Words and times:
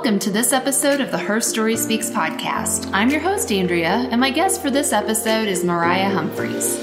Welcome 0.00 0.18
to 0.20 0.30
this 0.30 0.54
episode 0.54 1.02
of 1.02 1.10
the 1.10 1.18
Her 1.18 1.42
Story 1.42 1.76
Speaks 1.76 2.08
podcast. 2.08 2.88
I'm 2.90 3.10
your 3.10 3.20
host, 3.20 3.52
Andrea, 3.52 4.08
and 4.10 4.18
my 4.18 4.30
guest 4.30 4.62
for 4.62 4.70
this 4.70 4.94
episode 4.94 5.46
is 5.46 5.62
Mariah 5.62 6.08
Humphreys. 6.08 6.78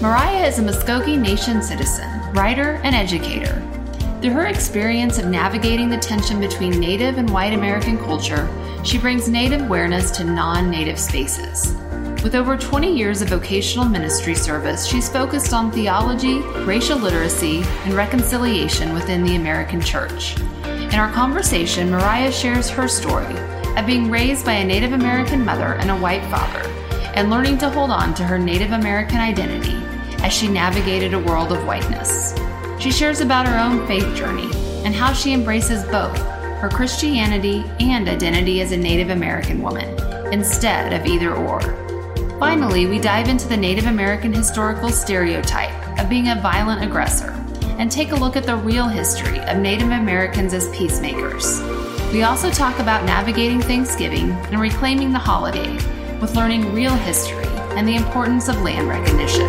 Mariah 0.00 0.46
is 0.46 0.58
a 0.58 0.62
Muskogee 0.62 1.20
Nation 1.20 1.62
citizen, 1.62 2.08
writer, 2.32 2.80
and 2.82 2.96
educator. 2.96 3.60
Through 4.22 4.30
her 4.30 4.46
experience 4.46 5.18
of 5.18 5.26
navigating 5.26 5.90
the 5.90 5.98
tension 5.98 6.40
between 6.40 6.80
Native 6.80 7.18
and 7.18 7.28
white 7.28 7.52
American 7.52 7.98
culture, 7.98 8.48
she 8.82 8.96
brings 8.96 9.28
Native 9.28 9.60
awareness 9.60 10.10
to 10.12 10.24
non 10.24 10.70
Native 10.70 10.98
spaces. 10.98 11.74
With 12.24 12.34
over 12.34 12.56
20 12.56 12.90
years 12.90 13.20
of 13.20 13.28
vocational 13.28 13.84
ministry 13.84 14.34
service, 14.34 14.86
she's 14.86 15.10
focused 15.10 15.52
on 15.52 15.70
theology, 15.72 16.38
racial 16.64 16.98
literacy, 16.98 17.64
and 17.84 17.92
reconciliation 17.92 18.94
within 18.94 19.24
the 19.24 19.36
American 19.36 19.82
church. 19.82 20.36
In 20.92 20.98
our 20.98 21.10
conversation, 21.10 21.90
Mariah 21.90 22.30
shares 22.30 22.68
her 22.68 22.86
story 22.86 23.34
of 23.78 23.86
being 23.86 24.10
raised 24.10 24.44
by 24.44 24.52
a 24.52 24.64
Native 24.64 24.92
American 24.92 25.42
mother 25.42 25.76
and 25.76 25.90
a 25.90 25.96
white 25.96 26.22
father, 26.26 26.68
and 27.14 27.30
learning 27.30 27.56
to 27.58 27.70
hold 27.70 27.90
on 27.90 28.12
to 28.12 28.24
her 28.24 28.38
Native 28.38 28.72
American 28.72 29.16
identity 29.16 29.78
as 30.22 30.34
she 30.34 30.48
navigated 30.48 31.14
a 31.14 31.18
world 31.18 31.50
of 31.50 31.64
whiteness. 31.64 32.34
She 32.78 32.90
shares 32.90 33.22
about 33.22 33.48
her 33.48 33.58
own 33.58 33.86
faith 33.86 34.14
journey 34.14 34.50
and 34.84 34.94
how 34.94 35.14
she 35.14 35.32
embraces 35.32 35.82
both 35.84 36.18
her 36.60 36.68
Christianity 36.70 37.64
and 37.80 38.06
identity 38.06 38.60
as 38.60 38.72
a 38.72 38.76
Native 38.76 39.08
American 39.08 39.62
woman, 39.62 39.98
instead 40.30 40.92
of 40.92 41.06
either 41.06 41.34
or. 41.34 41.62
Finally, 42.38 42.84
we 42.84 42.98
dive 42.98 43.28
into 43.28 43.48
the 43.48 43.56
Native 43.56 43.86
American 43.86 44.30
historical 44.30 44.90
stereotype 44.90 45.98
of 45.98 46.10
being 46.10 46.28
a 46.28 46.40
violent 46.42 46.84
aggressor 46.84 47.41
and 47.78 47.90
take 47.90 48.12
a 48.12 48.14
look 48.14 48.36
at 48.36 48.44
the 48.44 48.56
real 48.56 48.88
history 48.88 49.38
of 49.40 49.58
Native 49.58 49.90
Americans 49.90 50.52
as 50.52 50.68
peacemakers. 50.76 51.60
We 52.12 52.22
also 52.24 52.50
talk 52.50 52.78
about 52.78 53.04
navigating 53.04 53.60
Thanksgiving 53.60 54.30
and 54.30 54.60
reclaiming 54.60 55.12
the 55.12 55.18
holiday 55.18 55.72
with 56.20 56.36
learning 56.36 56.74
real 56.74 56.94
history 56.94 57.46
and 57.76 57.88
the 57.88 57.96
importance 57.96 58.48
of 58.48 58.60
land 58.60 58.88
recognition. 58.88 59.46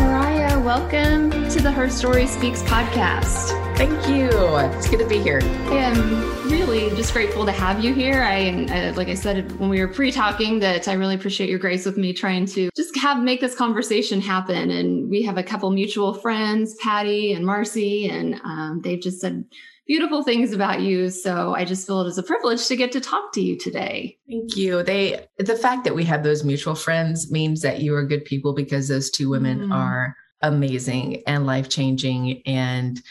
Mariah, 0.00 0.60
welcome 0.60 1.30
to 1.50 1.60
the 1.60 1.72
Her 1.72 1.90
Story 1.90 2.26
Speaks 2.26 2.62
podcast. 2.62 3.48
Thank 3.76 4.08
you. 4.08 4.28
It's 4.76 4.88
good 4.88 5.00
to 5.00 5.06
be 5.06 5.18
here. 5.18 5.40
I 5.42 5.78
am 5.78 6.37
really 6.50 6.88
just 6.96 7.12
grateful 7.12 7.44
to 7.44 7.52
have 7.52 7.84
you 7.84 7.92
here. 7.92 8.22
I, 8.22 8.64
uh, 8.64 8.94
like 8.94 9.08
I 9.08 9.14
said 9.14 9.58
when 9.58 9.68
we 9.68 9.80
were 9.80 9.88
pre-talking, 9.88 10.58
that 10.60 10.88
I 10.88 10.94
really 10.94 11.14
appreciate 11.14 11.50
your 11.50 11.58
grace 11.58 11.84
with 11.84 11.98
me 11.98 12.12
trying 12.12 12.46
to 12.46 12.70
just 12.74 12.96
have 12.98 13.22
make 13.22 13.40
this 13.40 13.54
conversation 13.54 14.20
happen. 14.20 14.70
And 14.70 15.10
we 15.10 15.22
have 15.22 15.36
a 15.36 15.42
couple 15.42 15.70
mutual 15.70 16.14
friends, 16.14 16.74
Patty 16.82 17.32
and 17.32 17.44
Marcy, 17.44 18.08
and 18.08 18.40
um, 18.44 18.80
they've 18.82 19.00
just 19.00 19.20
said 19.20 19.44
beautiful 19.86 20.22
things 20.22 20.52
about 20.52 20.80
you. 20.80 21.10
So 21.10 21.54
I 21.54 21.64
just 21.64 21.86
feel 21.86 22.00
it 22.00 22.08
as 22.08 22.18
a 22.18 22.22
privilege 22.22 22.66
to 22.68 22.76
get 22.76 22.92
to 22.92 23.00
talk 23.00 23.32
to 23.34 23.42
you 23.42 23.58
today. 23.58 24.16
Thank 24.28 24.56
you. 24.56 24.82
They 24.82 25.26
the 25.38 25.56
fact 25.56 25.84
that 25.84 25.94
we 25.94 26.04
have 26.04 26.22
those 26.22 26.44
mutual 26.44 26.74
friends 26.74 27.30
means 27.30 27.60
that 27.62 27.80
you 27.80 27.94
are 27.94 28.04
good 28.04 28.24
people 28.24 28.54
because 28.54 28.88
those 28.88 29.10
two 29.10 29.28
women 29.28 29.68
mm. 29.68 29.74
are 29.74 30.16
amazing 30.42 31.22
and 31.26 31.46
life 31.46 31.68
changing 31.68 32.42
and 32.46 33.02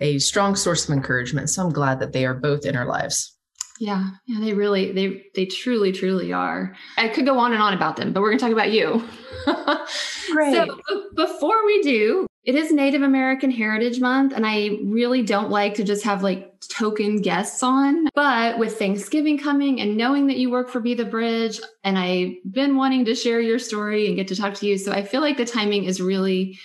a 0.00 0.18
strong 0.18 0.56
source 0.56 0.88
of 0.88 0.94
encouragement. 0.94 1.50
So 1.50 1.62
I'm 1.64 1.72
glad 1.72 2.00
that 2.00 2.12
they 2.12 2.24
are 2.26 2.34
both 2.34 2.64
in 2.64 2.76
our 2.76 2.86
lives. 2.86 3.36
Yeah, 3.78 4.10
yeah, 4.26 4.40
they 4.40 4.54
really, 4.54 4.92
they, 4.92 5.24
they 5.34 5.44
truly, 5.44 5.92
truly 5.92 6.32
are. 6.32 6.74
I 6.96 7.08
could 7.08 7.26
go 7.26 7.38
on 7.38 7.52
and 7.52 7.60
on 7.60 7.74
about 7.74 7.96
them, 7.96 8.12
but 8.12 8.22
we're 8.22 8.30
going 8.30 8.38
to 8.38 8.44
talk 8.44 8.52
about 8.52 8.72
you. 8.72 9.06
Great. 10.32 10.54
So 10.54 10.80
before 11.14 11.64
we 11.66 11.82
do, 11.82 12.26
it 12.46 12.54
is 12.54 12.72
Native 12.72 13.02
American 13.02 13.50
Heritage 13.50 14.00
Month, 14.00 14.32
and 14.32 14.46
I 14.46 14.78
really 14.84 15.22
don't 15.22 15.50
like 15.50 15.74
to 15.74 15.84
just 15.84 16.04
have 16.04 16.22
like 16.22 16.60
token 16.60 17.20
guests 17.20 17.60
on. 17.62 18.08
But 18.14 18.58
with 18.58 18.78
Thanksgiving 18.78 19.36
coming 19.36 19.80
and 19.80 19.96
knowing 19.96 20.28
that 20.28 20.38
you 20.38 20.48
work 20.48 20.68
for 20.68 20.80
Be 20.80 20.94
the 20.94 21.04
Bridge, 21.04 21.60
and 21.82 21.98
I've 21.98 22.34
been 22.50 22.76
wanting 22.76 23.04
to 23.06 23.16
share 23.16 23.40
your 23.40 23.58
story 23.58 24.06
and 24.06 24.14
get 24.14 24.28
to 24.28 24.36
talk 24.36 24.54
to 24.54 24.66
you, 24.66 24.78
so 24.78 24.92
I 24.92 25.02
feel 25.02 25.20
like 25.20 25.36
the 25.36 25.44
timing 25.44 25.84
is 25.84 26.00
really 26.00 26.56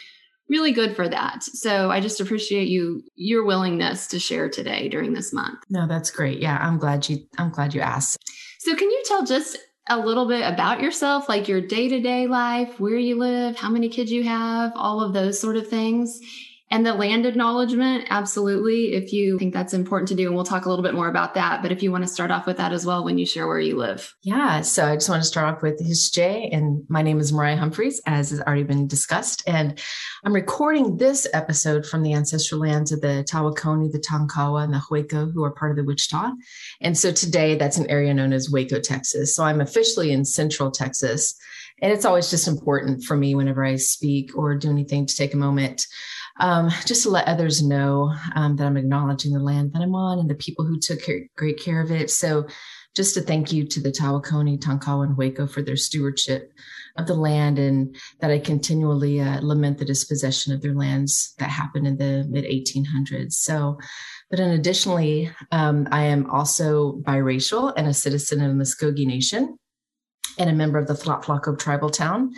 really 0.51 0.73
good 0.73 0.95
for 0.95 1.09
that. 1.09 1.41
So 1.41 1.89
I 1.89 1.99
just 1.99 2.21
appreciate 2.21 2.67
you 2.67 3.01
your 3.15 3.45
willingness 3.45 4.05
to 4.07 4.19
share 4.19 4.49
today 4.49 4.89
during 4.89 5.13
this 5.13 5.33
month. 5.33 5.63
No, 5.69 5.87
that's 5.87 6.11
great. 6.11 6.39
Yeah, 6.39 6.57
I'm 6.61 6.77
glad 6.77 7.09
you 7.09 7.25
I'm 7.39 7.49
glad 7.49 7.73
you 7.73 7.81
asked. 7.81 8.17
So 8.59 8.75
can 8.75 8.91
you 8.91 9.01
tell 9.05 9.25
just 9.25 9.57
a 9.89 9.97
little 9.97 10.27
bit 10.27 10.41
about 10.45 10.81
yourself, 10.81 11.27
like 11.27 11.47
your 11.47 11.59
day-to-day 11.59 12.27
life, 12.27 12.79
where 12.79 12.97
you 12.97 13.17
live, 13.17 13.55
how 13.55 13.69
many 13.69 13.89
kids 13.89 14.11
you 14.11 14.23
have, 14.23 14.71
all 14.75 15.01
of 15.01 15.13
those 15.13 15.39
sort 15.39 15.57
of 15.57 15.67
things? 15.67 16.19
And 16.71 16.85
the 16.85 16.93
land 16.93 17.25
acknowledgement, 17.25 18.07
absolutely, 18.09 18.93
if 18.93 19.11
you 19.11 19.37
think 19.37 19.53
that's 19.53 19.73
important 19.73 20.07
to 20.07 20.15
do. 20.15 20.27
And 20.27 20.35
we'll 20.35 20.45
talk 20.45 20.65
a 20.65 20.69
little 20.69 20.83
bit 20.83 20.93
more 20.93 21.09
about 21.09 21.33
that. 21.33 21.61
But 21.61 21.73
if 21.73 21.83
you 21.83 21.91
want 21.91 22.05
to 22.05 22.07
start 22.07 22.31
off 22.31 22.47
with 22.47 22.55
that 22.57 22.71
as 22.71 22.85
well 22.85 23.03
when 23.03 23.17
you 23.17 23.25
share 23.25 23.45
where 23.45 23.59
you 23.59 23.75
live. 23.77 24.15
Yeah. 24.21 24.61
So 24.61 24.85
I 24.85 24.95
just 24.95 25.09
want 25.09 25.21
to 25.21 25.27
start 25.27 25.53
off 25.53 25.61
with 25.61 25.81
Hische. 25.85 26.49
And 26.49 26.85
my 26.87 27.01
name 27.01 27.19
is 27.19 27.33
Mariah 27.33 27.57
Humphreys, 27.57 28.01
as 28.05 28.29
has 28.29 28.39
already 28.39 28.63
been 28.63 28.87
discussed. 28.87 29.43
And 29.45 29.81
I'm 30.23 30.33
recording 30.33 30.95
this 30.95 31.27
episode 31.33 31.85
from 31.85 32.03
the 32.03 32.13
ancestral 32.13 32.61
lands 32.61 32.93
of 32.93 33.01
the 33.01 33.25
Tawakoni, 33.29 33.91
the 33.91 33.99
Tonkawa, 33.99 34.63
and 34.63 34.73
the 34.73 34.79
Hueco, 34.79 35.29
who 35.33 35.43
are 35.43 35.51
part 35.51 35.71
of 35.71 35.77
the 35.77 35.83
Wichita. 35.83 36.31
And 36.79 36.97
so 36.97 37.11
today 37.11 37.55
that's 37.55 37.77
an 37.77 37.89
area 37.89 38.13
known 38.13 38.31
as 38.31 38.49
Waco, 38.49 38.79
Texas. 38.79 39.35
So 39.35 39.43
I'm 39.43 39.59
officially 39.59 40.13
in 40.13 40.23
central 40.23 40.71
Texas. 40.71 41.35
And 41.81 41.91
it's 41.91 42.05
always 42.05 42.29
just 42.29 42.47
important 42.47 43.03
for 43.03 43.17
me 43.17 43.35
whenever 43.35 43.65
I 43.65 43.75
speak 43.75 44.37
or 44.37 44.55
do 44.55 44.69
anything 44.69 45.05
to 45.05 45.15
take 45.15 45.33
a 45.33 45.37
moment 45.37 45.87
um, 46.41 46.69
just 46.85 47.03
to 47.03 47.09
let 47.09 47.27
others 47.27 47.63
know 47.63 48.13
um, 48.35 48.55
that 48.57 48.65
I'm 48.65 48.77
acknowledging 48.77 49.31
the 49.31 49.39
land 49.39 49.73
that 49.73 49.81
I'm 49.81 49.95
on 49.95 50.19
and 50.19 50.29
the 50.29 50.35
people 50.35 50.65
who 50.65 50.79
took 50.79 51.03
care, 51.03 51.21
great 51.37 51.59
care 51.59 51.81
of 51.81 51.91
it. 51.91 52.09
So, 52.09 52.47
just 52.93 53.13
to 53.13 53.21
thank 53.21 53.53
you 53.53 53.65
to 53.65 53.79
the 53.79 53.91
Tawakoni, 53.91 54.59
Tonkawa, 54.59 55.05
and 55.05 55.15
Hueco 55.15 55.49
for 55.49 55.61
their 55.61 55.77
stewardship 55.77 56.51
of 56.97 57.07
the 57.07 57.13
land 57.13 57.57
and 57.57 57.95
that 58.19 58.31
I 58.31 58.39
continually 58.39 59.21
uh, 59.21 59.39
lament 59.41 59.77
the 59.77 59.85
dispossession 59.85 60.51
of 60.51 60.61
their 60.61 60.75
lands 60.75 61.33
that 61.39 61.49
happened 61.49 61.87
in 61.87 61.95
the 61.95 62.25
mid 62.29 62.43
1800s. 62.43 63.33
So, 63.33 63.77
but 64.29 64.37
then 64.37 64.51
additionally, 64.51 65.31
um, 65.53 65.87
I 65.89 66.03
am 66.03 66.29
also 66.29 66.97
biracial 67.03 67.71
and 67.77 67.87
a 67.87 67.93
citizen 67.93 68.41
of 68.41 68.49
the 68.49 68.61
Muskogee 68.61 69.07
Nation 69.07 69.57
and 70.37 70.49
a 70.49 70.53
member 70.53 70.77
of 70.77 70.87
the 70.87 70.93
Thlopthlocco 70.93 71.57
tribal 71.57 71.89
town 71.89 72.33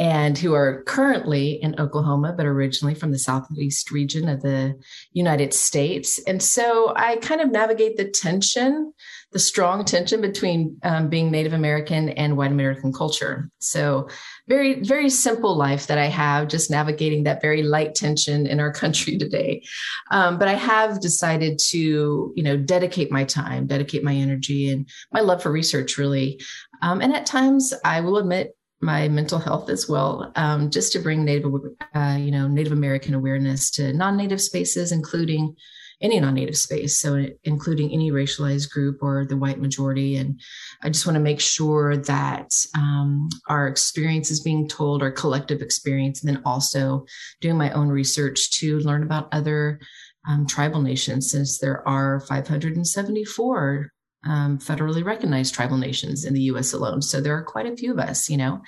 and 0.00 0.38
who 0.38 0.54
are 0.54 0.82
currently 0.84 1.62
in 1.62 1.78
Oklahoma, 1.78 2.32
but 2.34 2.46
originally 2.46 2.94
from 2.94 3.12
the 3.12 3.18
southeast 3.18 3.90
region 3.90 4.30
of 4.30 4.40
the 4.40 4.74
United 5.12 5.52
States. 5.52 6.18
And 6.26 6.42
so 6.42 6.94
I 6.96 7.16
kind 7.16 7.42
of 7.42 7.50
navigate 7.50 7.98
the 7.98 8.08
tension, 8.08 8.94
the 9.32 9.38
strong 9.38 9.84
tension 9.84 10.22
between 10.22 10.78
um, 10.84 11.10
being 11.10 11.30
Native 11.30 11.52
American 11.52 12.08
and 12.08 12.38
white 12.38 12.50
American 12.50 12.94
culture. 12.94 13.50
So 13.58 14.08
very, 14.48 14.82
very 14.82 15.10
simple 15.10 15.54
life 15.54 15.86
that 15.88 15.98
I 15.98 16.06
have, 16.06 16.48
just 16.48 16.70
navigating 16.70 17.24
that 17.24 17.42
very 17.42 17.62
light 17.62 17.94
tension 17.94 18.46
in 18.46 18.58
our 18.58 18.72
country 18.82 19.18
today. 19.18 19.62
Um, 20.10 20.38
but 20.38 20.48
I 20.48 20.54
have 20.54 21.02
decided 21.02 21.58
to, 21.68 22.32
you 22.34 22.42
know, 22.42 22.56
dedicate 22.56 23.12
my 23.12 23.24
time, 23.24 23.66
dedicate 23.66 24.02
my 24.02 24.14
energy 24.14 24.70
and 24.70 24.88
my 25.12 25.20
love 25.20 25.42
for 25.42 25.52
research 25.52 25.98
really. 25.98 26.40
Um, 26.80 27.02
and 27.02 27.14
at 27.14 27.26
times 27.26 27.74
I 27.84 28.00
will 28.00 28.16
admit 28.16 28.56
my 28.80 29.08
mental 29.08 29.38
health 29.38 29.68
as 29.68 29.88
well, 29.88 30.32
um, 30.36 30.70
just 30.70 30.92
to 30.92 30.98
bring 30.98 31.24
Native, 31.24 31.52
uh, 31.94 32.16
you 32.18 32.30
know, 32.30 32.48
Native 32.48 32.72
American 32.72 33.14
awareness 33.14 33.70
to 33.72 33.92
non-Native 33.92 34.40
spaces, 34.40 34.90
including 34.90 35.54
any 36.00 36.18
non-Native 36.18 36.56
space, 36.56 36.98
so 36.98 37.26
including 37.44 37.92
any 37.92 38.10
racialized 38.10 38.70
group 38.70 39.02
or 39.02 39.26
the 39.26 39.36
white 39.36 39.60
majority. 39.60 40.16
And 40.16 40.40
I 40.82 40.88
just 40.88 41.06
want 41.06 41.16
to 41.16 41.20
make 41.20 41.40
sure 41.40 41.96
that 41.98 42.52
um, 42.74 43.28
our 43.48 43.68
experience 43.68 44.30
is 44.30 44.40
being 44.40 44.66
told, 44.66 45.02
our 45.02 45.12
collective 45.12 45.60
experience, 45.60 46.22
and 46.22 46.34
then 46.34 46.42
also 46.46 47.04
doing 47.42 47.58
my 47.58 47.70
own 47.72 47.88
research 47.88 48.50
to 48.60 48.78
learn 48.78 49.02
about 49.02 49.28
other 49.32 49.78
um, 50.26 50.46
tribal 50.46 50.80
nations, 50.80 51.30
since 51.30 51.58
there 51.58 51.86
are 51.86 52.20
574 52.20 53.92
um, 54.24 54.58
federally 54.58 55.04
recognized 55.04 55.54
tribal 55.54 55.76
nations 55.76 56.24
in 56.24 56.34
the 56.34 56.42
US 56.42 56.72
alone. 56.72 57.02
So 57.02 57.20
there 57.20 57.36
are 57.36 57.44
quite 57.44 57.66
a 57.66 57.76
few 57.76 57.92
of 57.92 57.98
us, 57.98 58.28
you 58.28 58.36
know. 58.36 58.62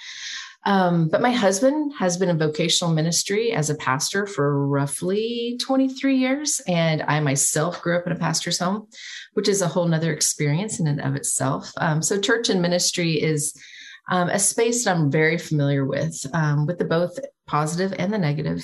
Um, 0.64 1.08
but 1.08 1.20
my 1.20 1.32
husband 1.32 1.92
has 1.98 2.16
been 2.16 2.28
in 2.28 2.38
vocational 2.38 2.94
ministry 2.94 3.52
as 3.52 3.68
a 3.68 3.74
pastor 3.74 4.26
for 4.26 4.66
roughly 4.66 5.58
23 5.60 6.16
years. 6.16 6.60
And 6.68 7.02
I 7.02 7.18
myself 7.20 7.82
grew 7.82 7.98
up 7.98 8.06
in 8.06 8.12
a 8.12 8.18
pastor's 8.18 8.60
home, 8.60 8.86
which 9.34 9.48
is 9.48 9.60
a 9.60 9.68
whole 9.68 9.88
nother 9.88 10.12
experience 10.12 10.78
in 10.78 10.86
and 10.86 11.00
of 11.00 11.16
itself. 11.16 11.72
Um, 11.78 12.00
so 12.00 12.20
church 12.20 12.48
and 12.48 12.62
ministry 12.62 13.20
is 13.20 13.54
um, 14.08 14.28
a 14.28 14.38
space 14.38 14.84
that 14.84 14.96
I'm 14.96 15.10
very 15.10 15.38
familiar 15.38 15.84
with, 15.84 16.24
um, 16.32 16.66
with 16.66 16.78
the 16.78 16.84
both 16.84 17.18
positive 17.46 17.92
and 17.98 18.12
the 18.12 18.18
negative 18.18 18.62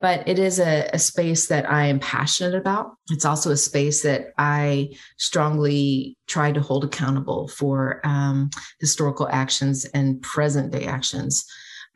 but 0.00 0.26
it 0.28 0.38
is 0.38 0.58
a, 0.58 0.88
a, 0.92 0.98
space 0.98 1.46
that 1.48 1.70
I 1.70 1.86
am 1.86 2.00
passionate 2.00 2.54
about. 2.54 2.92
It's 3.10 3.24
also 3.24 3.50
a 3.50 3.56
space 3.56 4.02
that 4.02 4.32
I 4.36 4.90
strongly 5.16 6.16
try 6.26 6.52
to 6.52 6.60
hold 6.60 6.84
accountable 6.84 7.48
for 7.48 8.00
um, 8.04 8.50
historical 8.78 9.28
actions 9.30 9.84
and 9.86 10.20
present 10.20 10.72
day 10.72 10.84
actions. 10.84 11.44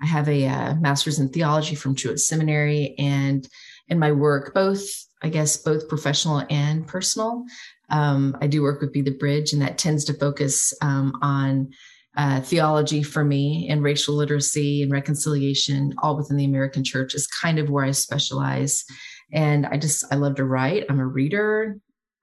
I 0.03 0.07
have 0.07 0.29
a, 0.29 0.45
a, 0.45 0.49
uh, 0.49 0.75
master's 0.77 1.19
in 1.19 1.29
theology 1.29 1.75
from 1.75 1.95
Truett 1.95 2.21
Seminary, 2.21 2.95
and 2.99 3.47
in 3.89 3.99
my 3.99 4.13
work, 4.13 4.55
both 4.55 4.83
I 5.23 5.29
guess, 5.29 5.57
both 5.57 5.89
professional 5.89 6.45
and 6.49 6.87
personal. 6.87 7.45
Um, 7.91 8.37
I 8.41 8.47
do 8.47 8.63
work 8.63 8.81
with 8.81 8.93
Be 8.93 9.03
the 9.03 9.11
Bridge, 9.11 9.53
and 9.53 9.61
that 9.63 9.79
tends 9.79 10.05
to 10.07 10.15
focus 10.15 10.73
um, 10.81 11.19
on 11.21 11.71
uh, 12.17 12.41
theology 12.41 13.03
for 13.03 13.25
me 13.25 13.69
and 13.71 13.83
racial 13.83 14.15
literacy 14.15 14.83
and 14.83 14.91
reconciliation, 14.91 15.95
all 15.99 16.17
within 16.17 16.37
the 16.37 16.45
American 16.45 16.83
church, 16.83 17.15
is 17.15 17.27
kind 17.27 17.59
of 17.59 17.71
where 17.71 17.85
I 17.85 17.93
specialize. 17.93 18.85
And 19.33 19.67
I 19.67 19.77
just, 19.77 20.05
I 20.13 20.17
love 20.17 20.35
to 20.37 20.45
write. 20.45 20.87
I'm 20.89 20.99
a 20.99 21.07
reader. 21.07 21.79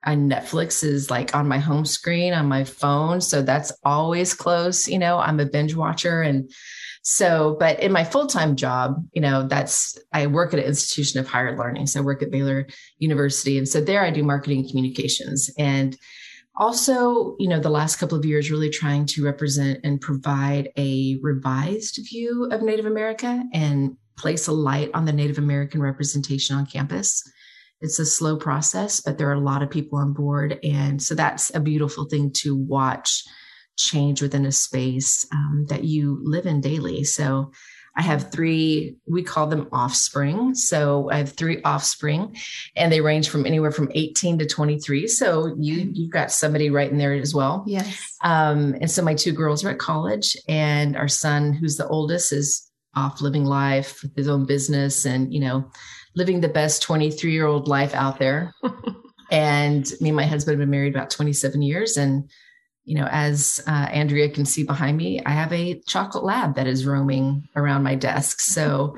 And 0.06 0.31
Netflix 0.31 0.84
is 0.84 1.10
like 1.10 1.36
on 1.36 1.48
my 1.48 1.57
home 1.57 1.86
screen 1.86 2.34
on 2.34 2.48
my 2.48 2.63
phone. 2.63 3.22
So 3.22 3.42
that's 3.42 3.72
always 3.84 4.34
close. 4.34 4.88
You 4.88 5.00
know, 5.00 5.18
I'm 5.19 5.39
a 5.39 5.45
binge 5.45 5.75
watcher. 5.75 6.22
And 6.22 6.51
so, 7.01 7.56
but 7.57 7.80
in 7.80 7.94
my 7.94 8.04
full 8.04 8.28
time 8.28 8.57
job, 8.57 9.01
you 9.13 9.22
know, 9.22 9.48
that's, 9.48 9.98
I 10.12 10.28
work 10.28 10.54
at 10.54 10.60
an 10.60 10.66
institution 10.66 11.19
of 11.19 11.28
higher 11.28 11.57
learning. 11.57 11.88
So 11.88 12.01
I 12.01 12.04
work 12.04 12.22
at 12.22 12.31
Baylor 12.31 12.68
University. 13.00 13.57
And 13.57 13.68
so 13.68 13.80
there 13.80 14.04
I 14.04 14.12
do 14.12 14.24
marketing 14.24 14.68
communications. 14.68 15.50
And 15.57 15.98
also, 16.59 17.36
you 17.39 17.48
know, 17.48 17.59
the 17.59 17.69
last 17.69 17.98
couple 17.98 18.18
of 18.18 18.25
years, 18.25 18.51
really 18.51 18.69
trying 18.69 19.06
to 19.07 19.24
represent 19.24 19.80
and 19.83 20.01
provide 20.01 20.69
a 20.77 21.18
revised 21.21 22.00
view 22.09 22.50
of 22.51 22.62
Native 22.62 22.86
America 22.86 23.44
and 23.54 23.95
place 24.18 24.48
a 24.48 24.51
light 24.51 24.89
on 24.94 25.06
the 25.06 25.13
Native 25.13 25.38
American 25.38 25.81
representation 25.81 26.56
on 26.56 26.65
campus. 26.65 27.21
It's 27.81 28.00
a 28.00 28.06
slow 28.06 28.38
process, 28.38 29.01
but 29.01 29.18
there 29.18 29.30
are 29.30 29.33
a 29.33 29.39
lot 29.39 29.62
of 29.62 29.69
people 29.69 30.00
on 30.00 30.13
board. 30.13 30.59
And 30.63 31.01
so 31.01 31.13
that's 31.13 31.54
a 31.54 31.59
beautiful 31.59 32.06
thing 32.06 32.31
to 32.38 32.56
watch 32.56 33.24
change 33.77 34.21
within 34.24 34.45
a 34.45 34.51
space 34.51 35.25
um, 35.31 35.65
that 35.69 35.83
you 35.83 36.19
live 36.24 36.48
in 36.48 36.62
daily. 36.62 37.03
So 37.03 37.51
I 37.98 38.04
have 38.04 38.32
three, 38.32 38.96
we 39.08 39.24
call 39.24 39.48
them 39.48 39.68
offspring. 39.72 40.54
So 40.54 41.10
I 41.10 41.18
have 41.18 41.32
three 41.32 41.62
offspring 41.64 42.38
and 42.76 42.92
they 42.92 43.02
range 43.02 43.30
from 43.30 43.48
anywhere 43.48 43.72
from 43.72 43.92
18 43.96 44.38
to 44.38 44.46
23. 44.46 45.08
So 45.08 45.56
you, 45.60 45.90
you've 45.94 46.12
got 46.12 46.32
somebody 46.32 46.70
right 46.70 46.92
in 46.92 47.00
there 47.00 47.14
as 47.14 47.34
well. 47.34 47.64
Yes. 47.66 48.00
Um, 48.24 48.76
and 48.80 48.90
so 48.90 49.02
my 49.02 49.16
two 49.16 49.32
girls 49.32 49.66
are 49.66 49.70
at 49.70 49.80
college 49.80 50.38
and 50.48 50.96
our 50.96 51.08
son, 51.08 51.54
who's 51.54 51.78
the 51.78 51.88
oldest 51.88 52.32
is 52.32 52.72
off 52.96 53.20
living 53.20 53.46
life 53.46 54.04
with 54.04 54.16
his 54.16 54.28
own 54.28 54.46
business 54.46 55.06
and, 55.06 55.34
you 55.34 55.40
know, 55.40 55.70
living 56.16 56.40
the 56.40 56.50
best 56.50 56.84
23 56.84 57.32
year 57.32 57.48
old 57.48 57.68
life 57.68 57.96
out 57.96 58.20
there. 58.20 58.54
and 59.32 59.92
me 60.00 60.10
and 60.10 60.16
my 60.16 60.26
husband 60.26 60.54
have 60.54 60.60
been 60.60 60.70
married 60.70 60.96
about 60.96 61.10
27 61.10 61.64
years 61.64 61.98
and 61.98 62.30
you 62.88 62.95
know, 62.95 63.07
as 63.12 63.62
uh, 63.68 63.89
Andrea 63.92 64.30
can 64.30 64.45
see 64.45 64.63
behind 64.63 64.95
me, 64.95 65.22
I 65.25 65.31
have 65.31 65.51
a 65.51 65.81
chocolate 65.88 66.24
lab 66.24 66.56
that 66.56 66.68
is 66.68 66.86
roaming 66.86 67.45
around 67.57 67.84
my 67.84 67.95
desk. 67.95 68.39
So, 68.39 68.95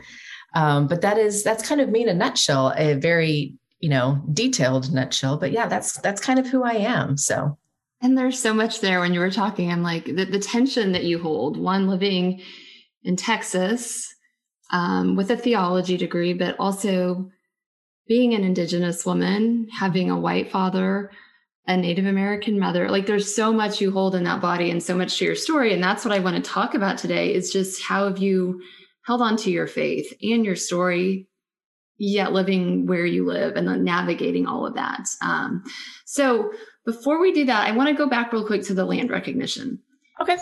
um, 0.53 0.87
but 0.87 1.01
that 1.01 1.17
is 1.17 1.43
that's 1.43 1.67
kind 1.67 1.81
of 1.81 1.89
me 1.89 2.03
in 2.03 2.09
a 2.09 2.13
nutshell, 2.13 2.71
a 2.77 2.93
very 2.93 3.55
you 3.79 3.89
know 3.89 4.21
detailed 4.31 4.93
nutshell. 4.93 5.37
But 5.37 5.51
yeah, 5.51 5.67
that's 5.67 5.97
that's 6.01 6.21
kind 6.21 6.37
of 6.37 6.45
who 6.45 6.63
I 6.63 6.73
am. 6.73 7.17
So. 7.17 7.57
And 8.01 8.15
there's 8.15 8.39
so 8.39 8.53
much 8.53 8.79
there 8.79 8.99
when 8.99 9.13
you 9.13 9.19
were 9.19 9.31
talking. 9.31 9.71
I'm 9.71 9.81
like 9.81 10.05
the, 10.05 10.23
the 10.23 10.39
tension 10.39 10.91
that 10.91 11.03
you 11.03 11.17
hold. 11.19 11.57
One 11.57 11.87
living 11.87 12.43
in 13.03 13.15
Texas 13.15 14.07
um, 14.71 15.15
with 15.15 15.31
a 15.31 15.35
theology 15.35 15.97
degree, 15.97 16.33
but 16.33 16.55
also 16.59 17.31
being 18.07 18.35
an 18.35 18.43
Indigenous 18.43 19.03
woman, 19.03 19.67
having 19.71 20.11
a 20.11 20.19
white 20.19 20.51
father 20.51 21.09
a 21.69 21.77
Native 21.77 22.07
American 22.07 22.57
mother. 22.57 22.89
Like 22.89 23.05
there's 23.05 23.33
so 23.33 23.53
much 23.53 23.79
you 23.79 23.91
hold 23.91 24.15
in 24.15 24.23
that 24.23 24.41
body 24.41 24.71
and 24.71 24.81
so 24.81 24.97
much 24.97 25.19
to 25.19 25.25
your 25.25 25.35
story. 25.35 25.71
And 25.71 25.83
that's 25.83 26.03
what 26.03 26.13
I 26.13 26.19
want 26.19 26.35
to 26.35 26.51
talk 26.51 26.73
about 26.73 26.97
today 26.97 27.31
is 27.31 27.53
just 27.53 27.83
how 27.83 28.07
have 28.07 28.17
you 28.17 28.59
held 29.05 29.21
on 29.21 29.37
to 29.37 29.51
your 29.51 29.67
faith 29.67 30.11
and 30.23 30.43
your 30.43 30.55
story, 30.55 31.27
yet 31.99 32.33
living 32.33 32.87
where 32.87 33.05
you 33.05 33.23
live 33.23 33.55
and 33.55 33.85
navigating 33.85 34.47
all 34.47 34.65
of 34.65 34.73
that. 34.73 35.07
Um, 35.21 35.63
so 36.05 36.51
before 36.85 37.21
we 37.21 37.31
do 37.31 37.45
that, 37.45 37.67
I 37.67 37.71
want 37.71 37.87
to 37.89 37.95
go 37.95 38.09
back 38.09 38.33
real 38.33 38.47
quick 38.47 38.63
to 38.63 38.73
the 38.73 38.85
land 38.85 39.11
recognition. 39.11 39.79
Okay. 40.19 40.37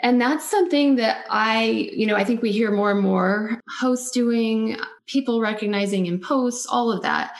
And 0.00 0.20
that's 0.20 0.48
something 0.48 0.94
that 0.96 1.24
I, 1.28 1.90
you 1.92 2.06
know, 2.06 2.14
I 2.14 2.22
think 2.22 2.40
we 2.40 2.52
hear 2.52 2.70
more 2.70 2.92
and 2.92 3.00
more 3.00 3.60
hosts 3.80 4.12
doing, 4.12 4.76
people 5.06 5.40
recognizing 5.40 6.06
in 6.06 6.20
posts, 6.20 6.68
all 6.70 6.92
of 6.92 7.02
that. 7.02 7.34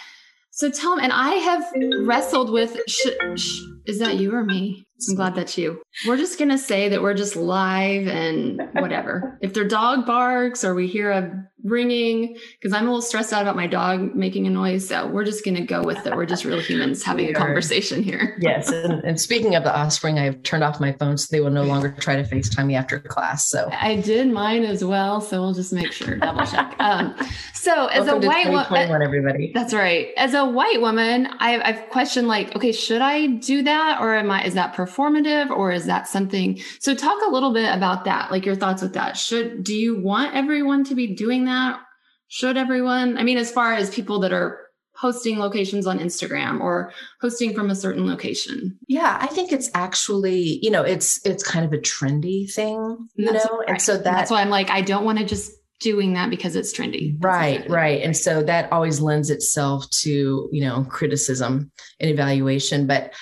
So 0.59 0.69
tell 0.69 0.99
and 0.99 1.13
I 1.13 1.35
have 1.35 1.73
wrestled 2.01 2.51
with. 2.51 2.77
Sh- 2.89 3.07
sh- 3.37 3.61
is 3.87 4.01
that 4.01 4.17
you 4.17 4.35
or 4.35 4.45
me? 4.45 4.85
I'm 5.09 5.15
glad 5.15 5.37
that's 5.37 5.57
you. 5.57 5.81
We're 6.05 6.17
just 6.17 6.37
gonna 6.37 6.59
say 6.59 6.89
that 6.89 7.01
we're 7.01 7.15
just 7.15 7.37
live 7.37 8.09
and 8.09 8.61
whatever. 8.73 9.39
if 9.41 9.55
their 9.55 9.69
dog 9.69 10.05
barks 10.05 10.65
or 10.65 10.75
we 10.75 10.89
hear 10.89 11.13
a 11.13 11.33
ringing, 11.65 12.37
because 12.61 12.73
I'm 12.73 12.85
a 12.85 12.87
little 12.87 13.03
stressed 13.03 13.33
out 13.33 13.43
about 13.43 13.57
my 13.57 13.67
dog 13.67 14.15
making 14.15 14.47
a 14.47 14.51
noise, 14.51 14.89
so 14.89 15.07
we're 15.07 15.25
just 15.25 15.45
gonna 15.45 15.65
go 15.65 15.83
with 15.83 16.07
it. 16.07 16.15
We're 16.15 16.27
just 16.27 16.45
real 16.45 16.61
humans 16.61 17.03
having 17.03 17.29
a 17.29 17.33
conversation 17.35 18.03
here. 18.03 18.37
yes, 18.41 18.71
and, 18.71 19.05
and, 19.05 19.21
speaking 19.21 19.55
of 19.55 19.65
the 19.65 19.77
offspring, 19.77 20.19
I've 20.19 20.43
turned 20.43 20.65
off 20.65 20.81
my 20.81 20.93
phone 20.93 21.19
so 21.19 21.29
they 21.31 21.41
will 21.41 21.51
no 21.51 21.65
longer 21.65 21.95
try 21.99 22.17
to 22.17 22.23
Facetime 22.23 22.67
me 22.67 22.77
after 22.77 23.01
class. 23.01 23.49
So 23.49 23.69
I 23.73 23.97
did 23.97 24.31
mine 24.31 24.65
as 24.65 24.85
well, 24.85 25.21
so 25.21 25.41
we'll 25.41 25.55
just 25.55 25.73
make 25.73 25.93
sure 25.93 26.17
double 26.17 26.45
check. 26.47 26.75
Um, 26.89 27.15
so 27.55 27.87
as 27.89 28.07
Welcome 28.07 28.25
a 28.25 28.27
white 28.29 28.51
woman, 28.71 29.03
everybody, 29.03 29.51
that's 29.53 29.75
right. 29.75 30.11
As 30.17 30.33
a 30.33 30.45
white 30.45 30.81
woman, 30.81 31.29
I, 31.39 31.61
I've 31.61 31.91
questioned 31.91 32.29
like, 32.29 32.55
okay, 32.57 32.73
should 32.73 33.03
I 33.03 33.27
do 33.27 33.63
that, 33.63 34.01
or 34.01 34.15
am 34.15 34.31
I? 34.31 34.45
Is 34.45 34.55
that 34.55 34.75
performative 34.75 35.51
or 35.51 35.73
is 35.73 35.87
that 35.87 36.07
something? 36.07 36.61
So 36.79 36.95
talk 36.95 37.21
a 37.27 37.31
little 37.31 37.53
bit 37.53 37.75
about 37.75 38.05
that, 38.05 38.31
like 38.31 38.47
your 38.47 38.55
thoughts 38.55 38.81
with 38.81 38.95
that. 38.95 39.17
Should, 39.17 39.65
do 39.65 39.75
you 39.75 40.01
want 40.01 40.35
everyone 40.35 40.85
to 40.85 40.95
be 40.95 41.09
doing 41.09 41.45
that? 41.49 41.81
Should 42.29 42.57
everyone, 42.57 43.19
I 43.19 43.25
mean, 43.25 43.39
as 43.39 43.51
far 43.51 43.75
as 43.75 43.91
people 43.91 44.21
that 44.21 44.33
are 44.33 44.61
posting 45.01 45.39
locations 45.39 45.87
on 45.87 45.99
Instagram 45.99 46.61
or 46.61 46.93
posting 47.21 47.55
from 47.55 47.71
a 47.71 47.75
certain 47.75 48.07
location? 48.07 48.79
Yeah, 48.89 49.19
I 49.21 49.29
think 49.29 49.53
it's 49.53 49.71
actually, 49.75 50.59
you 50.63 50.71
know, 50.71 50.83
it's 50.83 51.25
it's 51.25 51.43
kind 51.43 51.65
of 51.65 51.73
a 51.73 51.79
trendy 51.79 52.53
thing, 52.53 53.09
you 53.15 53.33
know. 53.33 53.33
Right. 53.33 53.69
And 53.69 53.83
so 53.83 53.95
that, 53.95 54.05
that's 54.05 54.31
why 54.31 54.41
I'm 54.41 54.51
like, 54.51 54.71
I 54.71 54.83
don't 54.83 55.05
want 55.05 55.19
to 55.19 55.25
just 55.25 55.53
doing 55.81 56.15
that 56.15 56.31
because 56.31 56.57
it's 56.57 56.77
trendy. 56.77 57.15
That's 57.21 57.25
right, 57.25 57.71
right. 57.71 58.03
And 58.03 58.17
so 58.17 58.43
that 58.43 58.73
always 58.73 59.01
lends 59.01 59.31
itself 59.31 59.89
to, 60.03 60.49
you 60.51 60.61
know, 60.61 60.85
criticism 60.91 61.71
and 62.01 62.11
evaluation. 62.11 62.87
But 62.87 63.15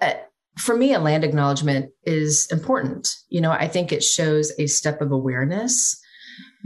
uh, 0.00 0.14
for 0.58 0.76
me, 0.76 0.92
a 0.92 1.00
land 1.00 1.24
acknowledgement 1.24 1.90
is 2.04 2.46
important. 2.52 3.08
You 3.30 3.40
know, 3.40 3.50
I 3.50 3.66
think 3.68 3.90
it 3.90 4.04
shows 4.04 4.52
a 4.58 4.66
step 4.66 5.00
of 5.00 5.10
awareness. 5.10 5.98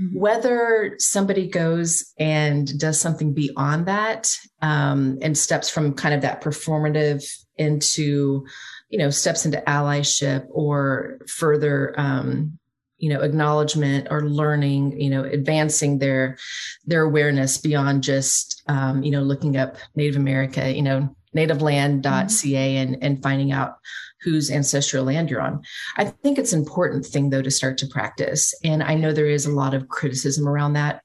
Mm-hmm. 0.00 0.19
Whether 0.19 0.97
somebody 0.99 1.49
goes 1.49 2.12
and 2.19 2.79
does 2.79 3.00
something 3.00 3.33
beyond 3.33 3.87
that 3.87 4.31
um, 4.61 5.19
and 5.23 5.37
steps 5.37 5.71
from 5.71 5.95
kind 5.95 6.15
of 6.15 6.21
that 6.23 6.43
performative 6.43 7.25
into, 7.57 8.47
you 8.91 8.99
know, 8.99 9.11
steps 9.11 9.47
into 9.47 9.62
allyship 9.67 10.47
or 10.50 11.19
further, 11.29 11.95
um, 11.99 12.59
you 12.99 13.11
know, 13.11 13.21
acknowledgement 13.21 14.09
or 14.11 14.29
learning, 14.29 15.00
you 15.00 15.11
know, 15.11 15.25
advancing 15.25 15.99
their 15.99 16.37
their 16.85 17.03
awareness 17.03 17.59
beyond 17.59 18.03
just, 18.03 18.62
um, 18.69 19.03
you 19.03 19.11
know, 19.11 19.23
looking 19.23 19.57
up 19.57 19.76
Native 19.95 20.17
America, 20.17 20.73
you 20.73 20.83
know, 20.83 21.15
nativeland.ca 21.35 22.03
mm-hmm. 22.03 22.95
and, 22.95 23.03
and 23.03 23.23
finding 23.23 23.53
out 23.53 23.79
whose 24.26 24.50
ancestral 24.50 25.04
land 25.04 25.30
you're 25.30 25.40
on. 25.40 25.62
I 25.97 26.06
think 26.06 26.37
it's 26.37 26.52
an 26.52 26.59
important 26.59 27.06
thing 27.06 27.30
though 27.30 27.42
to 27.42 27.50
start 27.50 27.78
to 27.78 27.87
practice. 27.87 28.52
And 28.64 28.83
I 28.83 28.97
know 28.97 29.12
there 29.12 29.26
is 29.26 29.47
a 29.47 29.52
lot 29.52 29.73
of 29.73 29.88
criticism 29.88 30.49
around 30.49 30.73
that 30.73 31.00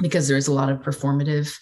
because 0.00 0.28
there's 0.28 0.46
a 0.46 0.52
lot 0.52 0.70
of 0.70 0.78
performative 0.78 1.52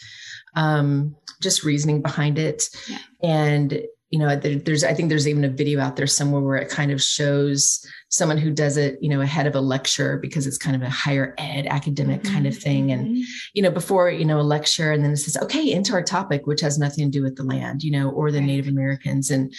um, 0.54 1.16
just 1.40 1.64
reasoning 1.64 2.02
behind 2.02 2.38
it. 2.38 2.64
Yeah. 2.86 2.98
And 3.22 3.82
you 4.12 4.18
know, 4.18 4.36
there's 4.36 4.84
I 4.84 4.92
think 4.92 5.08
there's 5.08 5.26
even 5.26 5.42
a 5.42 5.48
video 5.48 5.80
out 5.80 5.96
there 5.96 6.06
somewhere 6.06 6.42
where 6.42 6.58
it 6.58 6.68
kind 6.68 6.92
of 6.92 7.02
shows 7.02 7.84
someone 8.10 8.36
who 8.36 8.50
does 8.50 8.76
it, 8.76 8.98
you 9.00 9.08
know, 9.08 9.22
ahead 9.22 9.46
of 9.46 9.54
a 9.54 9.60
lecture 9.60 10.18
because 10.18 10.46
it's 10.46 10.58
kind 10.58 10.76
of 10.76 10.82
a 10.82 10.90
higher 10.90 11.34
ed 11.38 11.66
academic 11.66 12.20
mm-hmm. 12.20 12.34
kind 12.34 12.46
of 12.46 12.54
thing. 12.54 12.92
And, 12.92 13.06
mm-hmm. 13.06 13.22
you 13.54 13.62
know, 13.62 13.70
before, 13.70 14.10
you 14.10 14.26
know, 14.26 14.38
a 14.38 14.42
lecture 14.42 14.92
and 14.92 15.02
then 15.02 15.12
it 15.12 15.16
says, 15.16 15.38
okay, 15.38 15.72
into 15.72 15.94
our 15.94 16.02
topic, 16.02 16.46
which 16.46 16.60
has 16.60 16.78
nothing 16.78 17.10
to 17.10 17.18
do 17.18 17.22
with 17.22 17.36
the 17.36 17.42
land, 17.42 17.82
you 17.82 17.90
know, 17.90 18.10
or 18.10 18.30
the 18.30 18.42
Native 18.42 18.68
Americans. 18.68 19.30
And, 19.30 19.50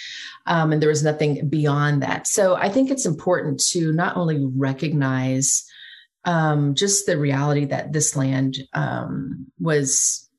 um, 0.45 0.71
and 0.71 0.79
there 0.79 0.89
was 0.89 1.03
nothing 1.03 1.49
beyond 1.49 2.03
that. 2.03 2.27
So 2.27 2.53
I 2.55 2.69
think 2.69 2.91
it's 2.91 3.07
important 3.07 3.59
to 3.71 3.91
not 3.91 4.15
only 4.15 4.45
recognize, 4.55 5.67
um, 6.25 6.75
just 6.75 7.07
the 7.07 7.17
reality 7.17 7.65
that 7.65 7.91
this 7.91 8.15
land, 8.15 8.57
um, 8.73 9.47
was 9.59 10.29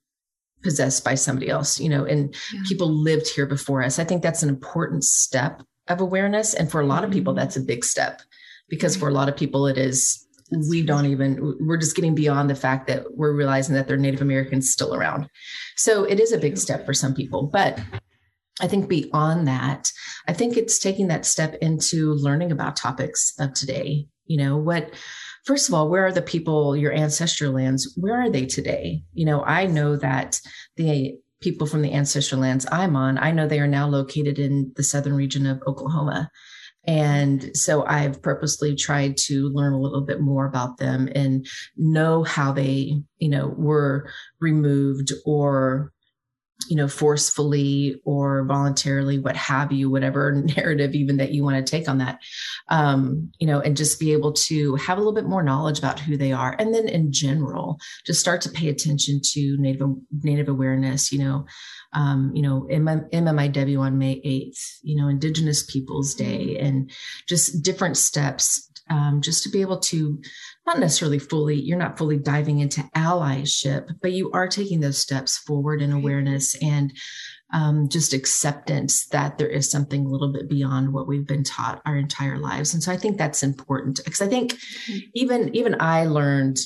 possessed 0.64 1.04
by 1.04 1.14
somebody 1.14 1.48
else, 1.48 1.78
you 1.78 1.88
know, 1.88 2.04
and 2.04 2.34
yeah. 2.52 2.60
people 2.66 2.88
lived 2.88 3.28
here 3.28 3.46
before 3.46 3.82
us. 3.82 3.98
I 3.98 4.04
think 4.04 4.22
that's 4.22 4.42
an 4.42 4.48
important 4.48 5.04
step 5.04 5.62
of 5.88 6.00
awareness. 6.00 6.54
And 6.54 6.70
for 6.70 6.80
a 6.80 6.86
lot 6.86 7.04
of 7.04 7.12
people, 7.12 7.32
mm-hmm. 7.32 7.40
that's 7.40 7.56
a 7.56 7.60
big 7.60 7.84
step 7.84 8.22
because 8.68 8.96
for 8.96 9.08
a 9.08 9.12
lot 9.12 9.28
of 9.28 9.36
people, 9.36 9.66
it 9.66 9.78
is 9.78 10.24
we 10.68 10.82
don't 10.82 11.06
even 11.06 11.56
we're 11.60 11.76
just 11.76 11.96
getting 11.96 12.14
beyond 12.14 12.50
the 12.50 12.54
fact 12.54 12.86
that 12.86 13.16
we're 13.16 13.34
realizing 13.34 13.74
that 13.74 13.88
they're 13.88 13.96
native 13.96 14.20
americans 14.20 14.70
still 14.70 14.94
around 14.94 15.28
so 15.76 16.04
it 16.04 16.20
is 16.20 16.32
a 16.32 16.38
big 16.38 16.58
step 16.58 16.84
for 16.84 16.94
some 16.94 17.14
people 17.14 17.46
but 17.46 17.80
i 18.60 18.68
think 18.68 18.88
beyond 18.88 19.48
that 19.48 19.90
i 20.28 20.32
think 20.32 20.56
it's 20.56 20.78
taking 20.78 21.08
that 21.08 21.24
step 21.24 21.54
into 21.60 22.12
learning 22.14 22.52
about 22.52 22.76
topics 22.76 23.32
of 23.38 23.52
today 23.54 24.06
you 24.26 24.36
know 24.36 24.56
what 24.56 24.90
first 25.44 25.68
of 25.68 25.74
all 25.74 25.88
where 25.88 26.06
are 26.06 26.12
the 26.12 26.22
people 26.22 26.76
your 26.76 26.92
ancestral 26.92 27.52
lands 27.52 27.92
where 27.96 28.20
are 28.20 28.30
they 28.30 28.46
today 28.46 29.02
you 29.12 29.24
know 29.24 29.42
i 29.44 29.66
know 29.66 29.96
that 29.96 30.40
the 30.76 31.14
people 31.44 31.66
from 31.66 31.82
the 31.82 31.92
ancestral 31.92 32.40
lands 32.40 32.66
I'm 32.72 32.96
on, 32.96 33.18
I 33.18 33.30
know 33.30 33.46
they 33.46 33.60
are 33.60 33.68
now 33.68 33.86
located 33.86 34.38
in 34.38 34.72
the 34.76 34.82
southern 34.82 35.14
region 35.14 35.46
of 35.46 35.62
Oklahoma. 35.66 36.30
And 36.86 37.50
so 37.56 37.84
I've 37.84 38.22
purposely 38.22 38.74
tried 38.74 39.16
to 39.18 39.48
learn 39.50 39.74
a 39.74 39.80
little 39.80 40.00
bit 40.00 40.20
more 40.20 40.46
about 40.46 40.78
them 40.78 41.08
and 41.14 41.46
know 41.76 42.24
how 42.24 42.52
they, 42.52 43.00
you 43.18 43.28
know, 43.28 43.54
were 43.56 44.10
removed 44.40 45.12
or 45.24 45.92
you 46.68 46.76
know, 46.76 46.88
forcefully 46.88 48.00
or 48.04 48.44
voluntarily, 48.44 49.18
what 49.18 49.36
have 49.36 49.72
you, 49.72 49.90
whatever 49.90 50.32
narrative 50.56 50.94
even 50.94 51.16
that 51.18 51.32
you 51.32 51.44
want 51.44 51.56
to 51.56 51.70
take 51.70 51.88
on 51.88 51.98
that, 51.98 52.18
um, 52.68 53.30
you 53.38 53.46
know, 53.46 53.60
and 53.60 53.76
just 53.76 54.00
be 54.00 54.12
able 54.12 54.32
to 54.32 54.74
have 54.76 54.96
a 54.96 55.00
little 55.00 55.14
bit 55.14 55.26
more 55.26 55.42
knowledge 55.42 55.78
about 55.78 56.00
who 56.00 56.16
they 56.16 56.32
are. 56.32 56.56
And 56.58 56.74
then 56.74 56.88
in 56.88 57.12
general, 57.12 57.78
just 58.06 58.20
start 58.20 58.40
to 58.42 58.50
pay 58.50 58.68
attention 58.68 59.20
to 59.32 59.56
Native, 59.58 59.88
Native 60.22 60.48
awareness, 60.48 61.12
you 61.12 61.18
know, 61.18 61.46
um, 61.92 62.32
you 62.34 62.42
know, 62.42 62.66
MMIW 62.70 63.78
on 63.78 63.98
May 63.98 64.20
8th, 64.20 64.78
you 64.82 64.96
know, 64.96 65.08
Indigenous 65.08 65.62
Peoples 65.62 66.14
Day, 66.14 66.58
and 66.58 66.90
just 67.28 67.62
different 67.62 67.96
steps 67.96 68.70
um, 68.90 69.20
just 69.22 69.42
to 69.42 69.48
be 69.48 69.60
able 69.60 69.78
to 69.78 70.20
not 70.66 70.78
necessarily 70.78 71.18
fully, 71.18 71.60
you're 71.60 71.78
not 71.78 71.98
fully 71.98 72.18
diving 72.18 72.60
into 72.60 72.82
allyship, 72.94 73.88
but 74.02 74.12
you 74.12 74.30
are 74.32 74.48
taking 74.48 74.80
those 74.80 74.98
steps 74.98 75.38
forward 75.38 75.80
in 75.80 75.92
awareness 75.92 76.54
and 76.62 76.92
um, 77.52 77.88
just 77.88 78.12
acceptance 78.12 79.06
that 79.06 79.38
there 79.38 79.48
is 79.48 79.70
something 79.70 80.04
a 80.04 80.08
little 80.08 80.32
bit 80.32 80.48
beyond 80.48 80.92
what 80.92 81.06
we've 81.06 81.26
been 81.26 81.44
taught 81.44 81.80
our 81.86 81.96
entire 81.96 82.38
lives. 82.38 82.74
And 82.74 82.82
so 82.82 82.92
I 82.92 82.96
think 82.96 83.16
that's 83.16 83.42
important 83.42 84.00
because 84.04 84.20
I 84.20 84.26
think 84.26 84.52
mm-hmm. 84.52 84.98
even 85.14 85.54
even 85.54 85.80
I 85.80 86.06
learned 86.06 86.58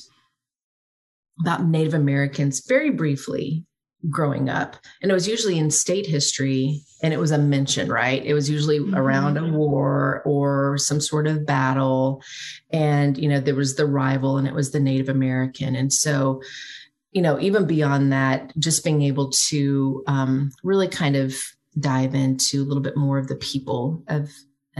about 1.41 1.65
Native 1.65 1.95
Americans 1.95 2.65
very 2.67 2.91
briefly 2.91 3.65
growing 4.11 4.49
up. 4.49 4.77
And 5.03 5.11
it 5.11 5.15
was 5.15 5.29
usually 5.29 5.59
in 5.59 5.71
state 5.71 6.07
history 6.07 6.83
and 7.03 7.13
it 7.13 7.19
was 7.19 7.31
a 7.31 7.39
mention 7.39 7.91
right? 7.91 8.25
It 8.25 8.35
was 8.35 8.49
usually 8.49 8.79
mm-hmm. 8.79 8.95
around 8.95 9.37
a 9.37 9.51
war 9.51 10.23
or 10.25 10.79
some 10.79 11.01
sort 11.01 11.27
of 11.27 11.47
battle. 11.47 12.23
And 12.71 13.19
you 13.19 13.29
know 13.29 13.41
there 13.41 13.55
was 13.55 13.77
the 13.77 13.87
rival 13.87 14.37
and 14.37 14.47
it 14.47 14.55
was 14.55 14.71
the 14.71 14.81
native 14.81 15.09
american. 15.09 15.75
And 15.75 15.93
so 15.93 16.43
you 17.13 17.23
know 17.23 17.41
even 17.41 17.67
beyond 17.67 18.13
that 18.13 18.53
just 18.59 18.85
being 18.85 19.03
able 19.03 19.31
to 19.49 20.05
um, 20.07 20.53
really 20.63 20.89
kind 20.89 21.17
of 21.17 21.35
dive 21.79 22.15
into 22.15 22.63
a 22.63 22.67
little 22.67 22.83
bit 22.83 22.97
more 22.97 23.19
of 23.19 23.29
the 23.29 23.37
people 23.37 24.03
of 24.09 24.31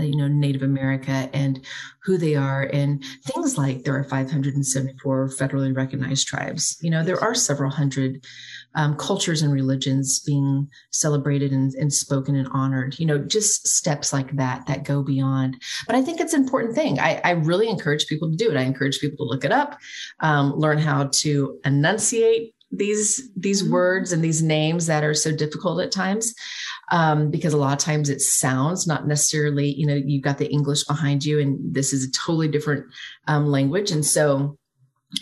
you 0.05 0.17
know 0.17 0.29
Native 0.29 0.63
America 0.63 1.29
and 1.33 1.65
who 2.03 2.17
they 2.17 2.35
are 2.35 2.63
and 2.73 3.05
things 3.25 3.59
like 3.59 3.85
there 3.85 3.97
are 3.97 4.05
574 4.05 5.29
federally 5.29 5.77
recognized 5.77 6.27
tribes. 6.27 6.77
You 6.81 6.91
know 6.91 7.03
there 7.03 7.23
are 7.23 7.35
several 7.35 7.71
hundred 7.71 8.25
um, 8.75 8.97
cultures 8.97 9.43
and 9.43 9.53
religions 9.53 10.21
being 10.21 10.69
celebrated 10.91 11.53
and, 11.53 11.73
and, 11.75 11.93
spoken 11.93 12.37
and 12.37 12.49
honored. 12.53 12.99
You 12.99 13.07
know 13.07 13.19
just 13.19 13.67
steps 13.67 14.13
like 14.13 14.37
that 14.37 14.67
that 14.67 14.85
go 14.85 15.03
beyond. 15.03 15.61
But 15.87 15.97
I 15.97 16.03
think 16.03 16.21
it's 16.21 16.35
an 16.35 16.43
important 16.43 16.75
thing. 16.75 16.99
I, 16.99 17.21
I 17.25 17.31
really 17.31 17.69
encourage 17.69 18.07
people 18.07 18.31
to 18.31 18.37
do 18.37 18.51
it. 18.51 18.57
I 18.57 18.63
encourage 18.63 19.01
people 19.01 19.27
to 19.27 19.31
look 19.31 19.45
it 19.45 19.53
up, 19.53 19.79
um, 20.21 20.53
learn 20.55 20.79
how 20.79 21.09
to 21.13 21.59
enunciate 21.65 22.55
these 22.71 23.31
these 23.35 23.63
mm-hmm. 23.63 23.73
words 23.73 24.13
and 24.13 24.23
these 24.23 24.43
names 24.43 24.87
that 24.87 25.05
are 25.05 25.15
so 25.15 25.35
difficult 25.35 25.81
at 25.81 25.91
times 25.91 26.35
um, 26.91 27.31
because 27.31 27.53
a 27.53 27.59
lot 27.59 27.73
of 27.73 27.79
times 27.79 28.09
it 28.09 28.21
sounds 28.21 28.87
not 28.87 29.07
necessarily 29.07 29.73
you 29.75 29.87
know 29.87 29.95
you've 29.95 30.25
got 30.25 30.39
the 30.39 30.51
english 30.51 30.85
behind 30.85 31.25
you 31.25 31.41
and 31.41 31.75
this 31.75 31.93
is 31.93 32.05
a 32.05 32.13
totally 32.27 32.49
different 32.49 32.85
um, 33.27 33.47
language 33.47 33.91
and 33.91 34.05
so 34.05 34.57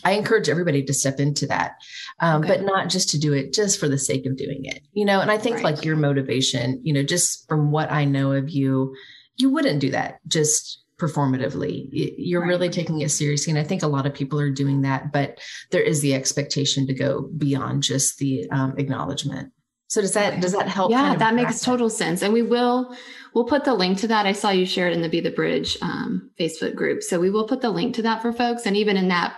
I 0.04 0.12
encourage 0.12 0.48
everybody 0.48 0.82
to 0.82 0.92
step 0.92 1.20
into 1.20 1.46
that, 1.46 1.74
um, 2.18 2.42
okay. 2.42 2.56
but 2.56 2.64
not 2.64 2.88
just 2.88 3.08
to 3.10 3.20
do 3.20 3.32
it 3.32 3.54
just 3.54 3.78
for 3.78 3.88
the 3.88 3.98
sake 3.98 4.26
of 4.26 4.36
doing 4.36 4.64
it, 4.64 4.80
you 4.92 5.04
know. 5.04 5.20
And 5.20 5.30
I 5.30 5.38
think 5.38 5.56
right. 5.56 5.64
like 5.64 5.84
your 5.84 5.94
motivation, 5.94 6.80
you 6.82 6.92
know, 6.92 7.04
just 7.04 7.46
from 7.48 7.70
what 7.70 7.90
I 7.90 8.04
know 8.04 8.32
of 8.32 8.50
you, 8.50 8.96
you 9.36 9.48
wouldn't 9.48 9.80
do 9.80 9.90
that 9.90 10.18
just 10.26 10.82
performatively. 10.98 11.88
You're 11.92 12.40
right. 12.40 12.48
really 12.48 12.68
taking 12.68 13.00
it 13.00 13.10
seriously. 13.10 13.50
And 13.50 13.60
I 13.60 13.64
think 13.64 13.82
a 13.82 13.88
lot 13.88 14.06
of 14.06 14.14
people 14.14 14.40
are 14.40 14.50
doing 14.50 14.82
that, 14.82 15.12
but 15.12 15.38
there 15.70 15.82
is 15.82 16.00
the 16.00 16.14
expectation 16.14 16.86
to 16.86 16.94
go 16.94 17.28
beyond 17.36 17.82
just 17.82 18.18
the 18.18 18.48
um, 18.50 18.74
acknowledgement. 18.78 19.52
So 19.88 20.00
does 20.00 20.14
that, 20.14 20.40
does 20.40 20.52
that 20.52 20.68
help? 20.68 20.90
Yeah, 20.90 21.00
kind 21.00 21.14
of 21.14 21.18
that 21.20 21.34
makes 21.34 21.60
total 21.60 21.88
sense. 21.88 22.22
And 22.22 22.32
we 22.32 22.42
will, 22.42 22.96
we'll 23.34 23.44
put 23.44 23.64
the 23.64 23.74
link 23.74 23.98
to 23.98 24.08
that. 24.08 24.26
I 24.26 24.32
saw 24.32 24.50
you 24.50 24.66
share 24.66 24.88
it 24.88 24.94
in 24.94 25.02
the 25.02 25.08
Be 25.08 25.20
the 25.20 25.30
Bridge 25.30 25.78
um, 25.80 26.30
Facebook 26.38 26.74
group. 26.74 27.02
So 27.02 27.20
we 27.20 27.30
will 27.30 27.46
put 27.46 27.60
the 27.60 27.70
link 27.70 27.94
to 27.94 28.02
that 28.02 28.22
for 28.22 28.32
folks. 28.32 28.66
And 28.66 28.76
even 28.76 28.96
in 28.96 29.08
that 29.08 29.36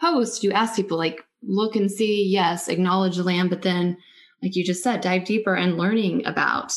post, 0.00 0.42
you 0.42 0.52
ask 0.52 0.76
people 0.76 0.96
like, 0.96 1.24
look 1.42 1.76
and 1.76 1.90
see, 1.90 2.24
yes, 2.24 2.68
acknowledge 2.68 3.16
the 3.16 3.24
land, 3.24 3.50
but 3.50 3.62
then 3.62 3.96
like 4.42 4.56
you 4.56 4.64
just 4.64 4.82
said, 4.82 5.00
dive 5.00 5.24
deeper 5.24 5.54
and 5.54 5.78
learning 5.78 6.26
about 6.26 6.72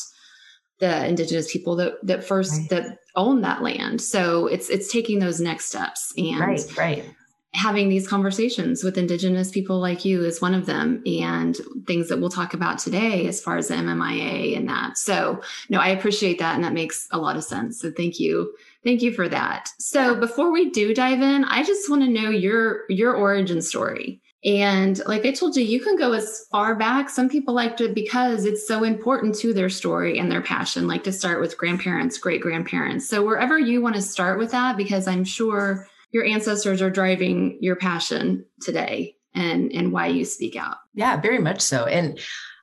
the 0.78 1.06
indigenous 1.06 1.50
people 1.50 1.76
that 1.76 1.94
that 2.02 2.22
first 2.22 2.52
right. 2.52 2.70
that 2.70 2.98
own 3.14 3.40
that 3.40 3.62
land. 3.62 4.00
So 4.00 4.46
it's 4.46 4.68
it's 4.68 4.92
taking 4.92 5.18
those 5.18 5.40
next 5.40 5.66
steps 5.66 6.12
and 6.16 6.38
right, 6.38 6.76
right. 6.76 7.15
Having 7.56 7.88
these 7.88 8.06
conversations 8.06 8.84
with 8.84 8.98
indigenous 8.98 9.50
people 9.50 9.80
like 9.80 10.04
you 10.04 10.22
is 10.24 10.42
one 10.42 10.54
of 10.54 10.66
them 10.66 11.02
and 11.06 11.56
things 11.86 12.08
that 12.08 12.20
we'll 12.20 12.28
talk 12.28 12.52
about 12.52 12.78
today 12.78 13.26
as 13.26 13.40
far 13.40 13.56
as 13.56 13.68
the 13.68 13.74
MMIA 13.74 14.56
and 14.56 14.68
that. 14.68 14.98
So 14.98 15.40
no, 15.70 15.80
I 15.80 15.88
appreciate 15.88 16.38
that 16.38 16.54
and 16.54 16.62
that 16.64 16.74
makes 16.74 17.08
a 17.12 17.18
lot 17.18 17.36
of 17.36 17.44
sense. 17.44 17.80
So 17.80 17.90
thank 17.90 18.20
you. 18.20 18.54
Thank 18.84 19.00
you 19.00 19.10
for 19.10 19.28
that. 19.30 19.70
So 19.78 20.14
before 20.14 20.52
we 20.52 20.70
do 20.70 20.94
dive 20.94 21.22
in, 21.22 21.44
I 21.44 21.64
just 21.64 21.88
want 21.88 22.02
to 22.02 22.08
know 22.08 22.28
your 22.28 22.82
your 22.90 23.14
origin 23.14 23.62
story. 23.62 24.20
And 24.44 25.00
like 25.06 25.24
I 25.24 25.32
told 25.32 25.56
you, 25.56 25.64
you 25.64 25.80
can 25.80 25.96
go 25.96 26.12
as 26.12 26.46
far 26.52 26.76
back. 26.76 27.08
Some 27.08 27.28
people 27.28 27.52
like 27.52 27.76
to, 27.78 27.88
because 27.88 28.44
it's 28.44 28.68
so 28.68 28.84
important 28.84 29.34
to 29.36 29.52
their 29.52 29.70
story 29.70 30.18
and 30.20 30.30
their 30.30 30.42
passion, 30.42 30.86
like 30.86 31.02
to 31.04 31.12
start 31.12 31.40
with 31.40 31.58
grandparents, 31.58 32.18
great 32.18 32.42
grandparents. 32.42 33.08
So 33.08 33.24
wherever 33.24 33.58
you 33.58 33.80
want 33.80 33.96
to 33.96 34.02
start 34.02 34.38
with 34.38 34.52
that, 34.52 34.76
because 34.76 35.08
I'm 35.08 35.24
sure 35.24 35.88
your 36.10 36.24
ancestors 36.24 36.82
are 36.82 36.90
driving 36.90 37.58
your 37.60 37.76
passion 37.76 38.44
today 38.60 39.16
and, 39.34 39.72
and 39.72 39.92
why 39.92 40.06
you 40.06 40.24
speak 40.24 40.56
out. 40.56 40.76
Yeah, 40.94 41.20
very 41.20 41.38
much 41.38 41.60
so. 41.60 41.84
And 41.84 42.18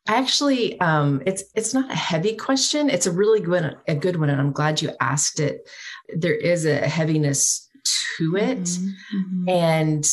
I 0.07 0.17
actually, 0.17 0.79
um, 0.81 1.21
it's 1.25 1.43
it's 1.55 1.73
not 1.73 1.89
a 1.89 1.95
heavy 1.95 2.35
question. 2.35 2.89
It's 2.89 3.05
a 3.05 3.12
really 3.12 3.39
good 3.39 3.77
a 3.88 3.95
good 3.95 4.19
one, 4.19 4.29
and 4.29 4.41
I'm 4.41 4.51
glad 4.51 4.81
you 4.81 4.91
asked 5.00 5.39
it. 5.39 5.69
There 6.13 6.35
is 6.35 6.65
a 6.65 6.75
heaviness 6.75 7.69
to 8.17 8.35
it, 8.35 8.59
mm-hmm. 8.59 9.17
mm-hmm. 9.17 9.50
and 9.50 10.05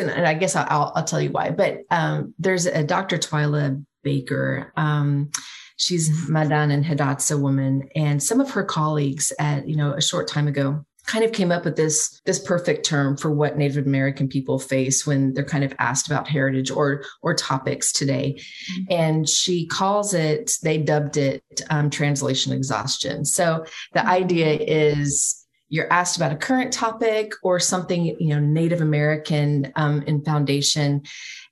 and 0.00 0.26
I 0.26 0.34
guess 0.34 0.54
I'll, 0.54 0.92
I'll 0.94 1.04
tell 1.04 1.20
you 1.20 1.30
why. 1.30 1.50
But 1.50 1.80
um, 1.90 2.34
there's 2.38 2.66
a 2.66 2.84
Dr. 2.84 3.18
Twyla 3.18 3.84
Baker. 4.04 4.72
Um, 4.76 5.30
she's 5.76 6.28
Mandan 6.28 6.70
and 6.70 6.84
Hidatsa 6.84 7.40
woman, 7.40 7.88
and 7.96 8.22
some 8.22 8.40
of 8.40 8.50
her 8.52 8.64
colleagues 8.64 9.32
at 9.40 9.66
you 9.66 9.74
know 9.74 9.92
a 9.92 10.02
short 10.02 10.28
time 10.28 10.46
ago 10.46 10.84
kind 11.06 11.24
of 11.24 11.32
came 11.32 11.50
up 11.50 11.64
with 11.64 11.76
this 11.76 12.20
this 12.24 12.38
perfect 12.38 12.86
term 12.86 13.16
for 13.16 13.30
what 13.30 13.58
Native 13.58 13.86
American 13.86 14.28
people 14.28 14.58
face 14.58 15.06
when 15.06 15.34
they're 15.34 15.44
kind 15.44 15.64
of 15.64 15.74
asked 15.78 16.06
about 16.06 16.28
heritage 16.28 16.70
or 16.70 17.02
or 17.22 17.34
topics 17.34 17.92
today, 17.92 18.36
mm-hmm. 18.38 18.92
and 18.92 19.28
she 19.28 19.66
calls 19.66 20.14
it. 20.14 20.52
They 20.62 20.78
dubbed 20.78 21.16
it 21.16 21.42
um, 21.70 21.90
translation 21.90 22.52
exhaustion. 22.52 23.24
So 23.24 23.64
the 23.92 24.00
mm-hmm. 24.00 24.08
idea 24.08 24.52
is 24.54 25.42
you're 25.72 25.90
asked 25.90 26.18
about 26.18 26.32
a 26.32 26.36
current 26.36 26.70
topic 26.70 27.32
or 27.42 27.58
something, 27.58 28.04
you 28.04 28.28
know, 28.28 28.38
Native 28.38 28.82
American 28.82 29.72
um, 29.74 30.02
in 30.02 30.22
foundation. 30.22 31.00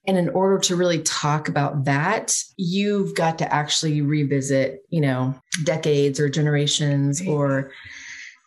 And 0.07 0.19
in 0.19 0.29
order 0.31 0.59
to 0.59 0.77
really 0.77 1.01
talk 1.01 1.49
about 1.49 1.87
that, 1.87 2.35
you've 2.59 3.15
got 3.15 3.39
to 3.39 3.51
actually 3.51 4.03
revisit, 4.03 4.81
you 4.91 5.01
know, 5.01 5.35
decades 5.65 6.21
or 6.21 6.29
generations 6.29 7.27
or 7.27 7.73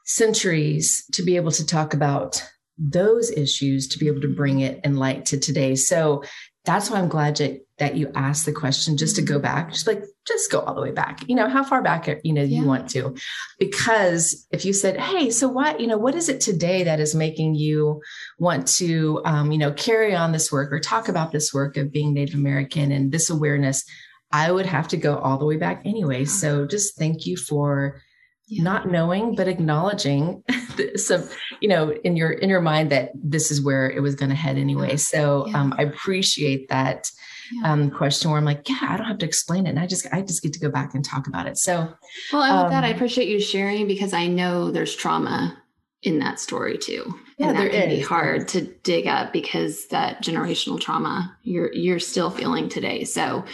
centuries 0.04 1.06
to 1.14 1.24
be 1.24 1.36
able 1.36 1.52
to 1.52 1.66
talk 1.66 1.94
about 1.94 2.44
those 2.78 3.32
issues, 3.32 3.88
to 3.88 4.00
be 4.00 4.08
able 4.08 4.22
to 4.22 4.36
bring 4.36 4.60
it 4.60 4.80
in 4.84 4.98
light 4.98 5.26
to 5.28 5.40
today. 5.40 5.76
So 5.76 6.24
that's 6.66 6.90
why 6.90 6.98
I'm 6.98 7.10
glad 7.10 7.36
that, 7.38 7.60
that 7.78 7.96
you 7.98 8.10
asked 8.16 8.46
the 8.46 8.54
question 8.54 8.96
just 8.96 9.18
to 9.18 9.22
go 9.22 9.38
back, 9.38 9.72
just 9.72 9.86
like, 9.86 10.04
just 10.26 10.50
go 10.50 10.62
all 10.62 10.74
the 10.74 10.82
way 10.82 10.92
back. 10.92 11.28
You 11.28 11.36
know, 11.36 11.50
how 11.50 11.64
far 11.64 11.82
back, 11.82 12.08
you 12.24 12.32
know, 12.32 12.42
yeah. 12.42 12.62
you 12.62 12.66
want 12.66 12.90
to. 12.92 13.16
Because 13.60 14.48
if 14.52 14.64
you 14.64 14.72
said, 14.72 14.98
hey, 14.98 15.30
so 15.30 15.50
what, 15.50 15.82
you 15.82 15.88
know, 15.88 15.98
what 15.98 16.16
is 16.16 16.30
it 16.30 16.40
today 16.40 16.84
that 16.84 17.02
is 17.02 17.14
making 17.14 17.56
you 17.56 18.02
want 18.40 18.68
to, 18.70 19.22
um, 19.26 19.52
you 19.52 19.58
know, 19.58 19.74
carry 19.74 20.16
on 20.16 20.32
this 20.32 20.52
work 20.52 20.72
or 20.72 20.80
talk 20.80 21.10
about 21.10 21.32
this 21.32 21.54
work 21.54 21.76
of 21.76 21.92
being 21.92 22.14
Native 22.14 22.36
American 22.36 22.92
and 22.94 23.12
this 23.12 23.30
awareness? 23.30 23.84
I 24.32 24.52
would 24.52 24.66
have 24.66 24.88
to 24.90 24.98
go 24.98 25.18
all 25.18 25.38
the 25.38 25.46
way 25.46 25.58
back 25.58 25.82
anyway. 25.86 26.26
So 26.26 26.66
just 26.66 26.98
thank 26.98 27.26
you 27.26 27.36
for 27.36 28.02
yeah. 28.48 28.64
not 28.64 28.90
knowing 28.90 29.36
but 29.36 29.48
acknowledging 29.48 30.44
some 30.96 31.28
you 31.62 31.68
know 31.70 31.92
in 32.04 32.16
your 32.16 32.32
in 32.32 32.50
your 32.50 32.62
mind 32.62 32.92
that 32.92 33.12
this 33.16 33.52
is 33.52 33.62
where 33.62 33.90
it 33.90 34.02
was 34.02 34.16
going 34.16 34.30
to 34.30 34.36
head 34.36 34.58
anyway 34.58 34.98
so 34.98 35.48
yeah. 35.48 35.62
um, 35.62 35.74
i 35.78 35.84
appreciate 35.84 36.68
that 36.70 37.10
yeah. 37.52 37.72
um, 37.72 37.90
question 37.90 38.30
where 38.30 38.40
i'm 38.40 38.46
like 38.46 38.68
yeah 38.68 38.80
i 38.82 38.98
don't 38.98 39.08
have 39.08 39.18
to 39.18 39.26
explain 39.26 39.66
it 39.66 39.70
and 39.70 39.80
i 39.80 39.88
just 39.88 40.08
i 40.12 40.22
just 40.22 40.44
get 40.44 40.54
to 40.54 40.60
go 40.60 40.70
back 40.70 40.94
and 40.94 41.06
talk 41.06 41.28
about 41.28 41.48
it 41.48 41.58
so 41.58 41.94
well 42.32 42.44
and 42.44 42.58
with 42.58 42.66
um, 42.66 42.70
that 42.72 42.84
i 42.84 42.90
um, 42.90 42.96
appreciate 42.96 43.30
you 43.30 43.40
sharing 43.40 43.88
because 43.88 44.14
i 44.14 44.28
know 44.28 44.72
there's 44.72 44.96
trauma 44.96 45.58
in 46.02 46.20
that 46.20 46.40
story 46.40 46.78
too 46.78 47.14
yeah 47.38 47.48
and 47.48 47.58
that 47.58 47.62
there 47.62 47.70
can 47.70 47.90
is. 47.90 48.00
be 48.00 48.04
hard 48.04 48.48
to 48.48 48.62
dig 48.84 49.08
up 49.08 49.32
because 49.32 49.88
that 49.88 50.22
generational 50.22 50.80
trauma 50.80 51.36
you're 51.44 51.72
you're 51.74 52.00
still 52.00 52.30
feeling 52.30 52.68
today 52.68 53.04
so 53.04 53.46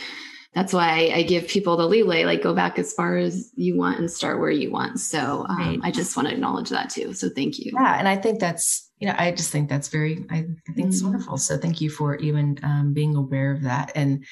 that's 0.54 0.74
why 0.74 1.12
I 1.14 1.22
give 1.22 1.48
people 1.48 1.78
the 1.78 1.86
leeway, 1.88 2.26
like 2.26 2.42
go 2.42 2.56
back 2.56 2.80
as 2.80 2.92
far 2.94 3.18
as 3.18 3.52
you 3.56 3.78
want 3.78 4.00
and 4.00 4.10
start 4.10 4.40
where 4.40 4.50
you 4.50 4.72
want. 4.72 5.00
So 5.00 5.46
um, 5.48 5.58
right. 5.58 5.80
I 5.84 5.92
just 5.92 6.18
want 6.18 6.28
to 6.28 6.34
acknowledge 6.34 6.70
that 6.70 6.90
too. 6.90 7.14
So 7.14 7.30
thank 7.30 7.60
you. 7.60 7.72
Yeah. 7.74 8.00
And 8.00 8.08
I 8.08 8.16
think 8.16 8.40
that's, 8.40 8.90
you 8.98 9.08
know, 9.08 9.16
I 9.18 9.32
just 9.32 9.52
think 9.52 9.70
that's 9.70 9.90
very, 9.90 10.26
I, 10.32 10.38
I 10.38 10.74
think 10.74 10.88
it's 10.88 10.98
mm-hmm. 10.98 11.12
wonderful. 11.12 11.38
So 11.38 11.58
thank 11.58 11.82
you 11.82 11.92
for 11.92 12.16
even 12.16 12.58
um, 12.64 12.94
being 12.94 13.16
aware 13.16 13.52
of 13.52 13.62
that. 13.62 13.92
And 13.94 14.26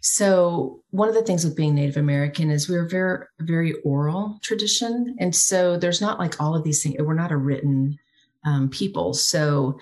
so 0.00 0.82
one 0.90 1.08
of 1.08 1.14
the 1.14 1.22
things 1.22 1.44
with 1.44 1.56
being 1.56 1.74
Native 1.74 1.96
American 1.96 2.50
is 2.50 2.68
we're 2.68 2.88
very, 2.88 3.26
very 3.40 3.74
oral 3.84 4.38
tradition. 4.42 5.16
And 5.18 5.34
so 5.34 5.76
there's 5.76 6.00
not 6.00 6.20
like 6.20 6.40
all 6.40 6.54
of 6.54 6.62
these 6.62 6.82
things. 6.82 6.96
We're 7.00 7.14
not 7.14 7.32
a 7.32 7.36
written 7.36 7.98
um, 8.46 8.70
people. 8.70 9.14
So 9.14 9.78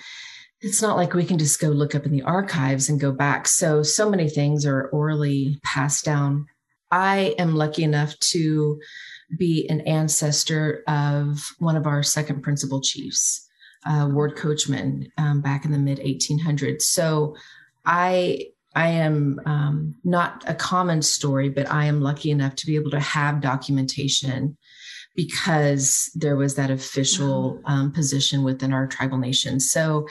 it's 0.60 0.82
not 0.82 0.96
like 0.96 1.14
we 1.14 1.24
can 1.24 1.38
just 1.38 1.60
go 1.60 1.68
look 1.68 1.94
up 1.94 2.04
in 2.04 2.12
the 2.12 2.22
archives 2.22 2.88
and 2.88 3.00
go 3.00 3.12
back. 3.12 3.46
So, 3.46 3.82
so 3.82 4.10
many 4.10 4.28
things 4.28 4.66
are 4.66 4.88
orally 4.88 5.60
passed 5.64 6.04
down. 6.04 6.46
I 6.90 7.34
am 7.38 7.54
lucky 7.54 7.84
enough 7.84 8.18
to 8.20 8.80
be 9.36 9.68
an 9.68 9.82
ancestor 9.82 10.82
of 10.88 11.38
one 11.58 11.76
of 11.76 11.86
our 11.86 12.02
second 12.02 12.42
principal 12.42 12.80
chiefs, 12.80 13.46
uh, 13.86 14.08
Ward 14.10 14.36
Coachman, 14.36 15.12
um, 15.18 15.40
back 15.42 15.64
in 15.64 15.70
the 15.70 15.78
mid 15.78 15.98
1800s. 15.98 16.82
So, 16.82 17.36
I 17.84 18.46
I 18.74 18.88
am 18.88 19.40
um, 19.46 19.94
not 20.04 20.44
a 20.46 20.54
common 20.54 21.02
story, 21.02 21.48
but 21.48 21.70
I 21.70 21.86
am 21.86 22.00
lucky 22.00 22.30
enough 22.30 22.54
to 22.56 22.66
be 22.66 22.76
able 22.76 22.90
to 22.90 23.00
have 23.00 23.40
documentation 23.40 24.56
because 25.16 26.12
there 26.14 26.36
was 26.36 26.54
that 26.54 26.70
official 26.70 27.60
um, 27.64 27.90
position 27.90 28.44
within 28.44 28.72
our 28.72 28.86
tribal 28.86 29.18
nation. 29.18 29.58
So 29.58 30.06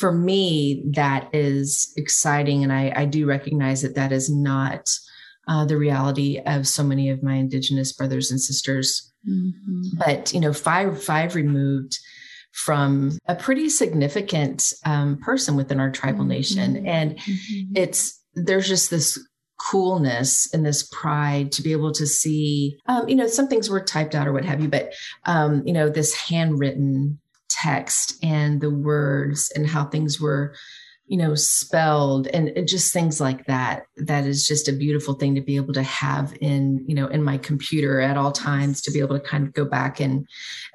for 0.00 0.12
me, 0.12 0.82
that 0.94 1.28
is 1.34 1.92
exciting. 1.96 2.64
And 2.64 2.72
I, 2.72 2.92
I 2.96 3.04
do 3.04 3.26
recognize 3.26 3.82
that 3.82 3.94
that 3.96 4.12
is 4.12 4.30
not 4.30 4.88
uh, 5.46 5.66
the 5.66 5.76
reality 5.76 6.40
of 6.46 6.66
so 6.66 6.82
many 6.82 7.10
of 7.10 7.22
my 7.22 7.34
Indigenous 7.34 7.92
brothers 7.92 8.30
and 8.30 8.40
sisters. 8.40 9.12
Mm-hmm. 9.28 9.98
But, 9.98 10.32
you 10.32 10.40
know, 10.40 10.54
five, 10.54 11.02
five 11.02 11.34
removed 11.34 11.98
from 12.52 13.18
a 13.26 13.34
pretty 13.34 13.68
significant 13.68 14.72
um, 14.86 15.18
person 15.18 15.54
within 15.54 15.78
our 15.78 15.90
tribal 15.90 16.20
mm-hmm. 16.20 16.28
nation. 16.28 16.86
And 16.86 17.16
mm-hmm. 17.18 17.76
it's, 17.76 18.18
there's 18.34 18.66
just 18.66 18.90
this 18.90 19.18
coolness 19.70 20.52
and 20.54 20.64
this 20.64 20.88
pride 20.90 21.52
to 21.52 21.62
be 21.62 21.72
able 21.72 21.92
to 21.92 22.06
see, 22.06 22.78
um, 22.86 23.06
you 23.06 23.14
know, 23.14 23.26
some 23.26 23.48
things 23.48 23.68
were 23.68 23.84
typed 23.84 24.14
out 24.14 24.26
or 24.26 24.32
what 24.32 24.46
have 24.46 24.62
you, 24.62 24.68
but, 24.68 24.94
um, 25.26 25.62
you 25.66 25.74
know, 25.74 25.90
this 25.90 26.14
handwritten 26.14 27.20
text 27.50 28.16
and 28.22 28.60
the 28.60 28.70
words 28.70 29.50
and 29.54 29.66
how 29.66 29.84
things 29.84 30.20
were 30.20 30.54
you 31.10 31.16
know 31.16 31.34
spelled 31.34 32.28
and 32.28 32.52
just 32.68 32.92
things 32.92 33.20
like 33.20 33.44
that 33.46 33.82
that 33.96 34.24
is 34.24 34.46
just 34.46 34.68
a 34.68 34.72
beautiful 34.72 35.14
thing 35.14 35.34
to 35.34 35.40
be 35.40 35.56
able 35.56 35.74
to 35.74 35.82
have 35.82 36.32
in 36.40 36.84
you 36.86 36.94
know 36.94 37.08
in 37.08 37.22
my 37.22 37.36
computer 37.36 38.00
at 38.00 38.16
all 38.16 38.30
times 38.30 38.80
to 38.80 38.92
be 38.92 39.00
able 39.00 39.18
to 39.18 39.28
kind 39.28 39.44
of 39.44 39.52
go 39.52 39.64
back 39.64 39.98
and 39.98 40.24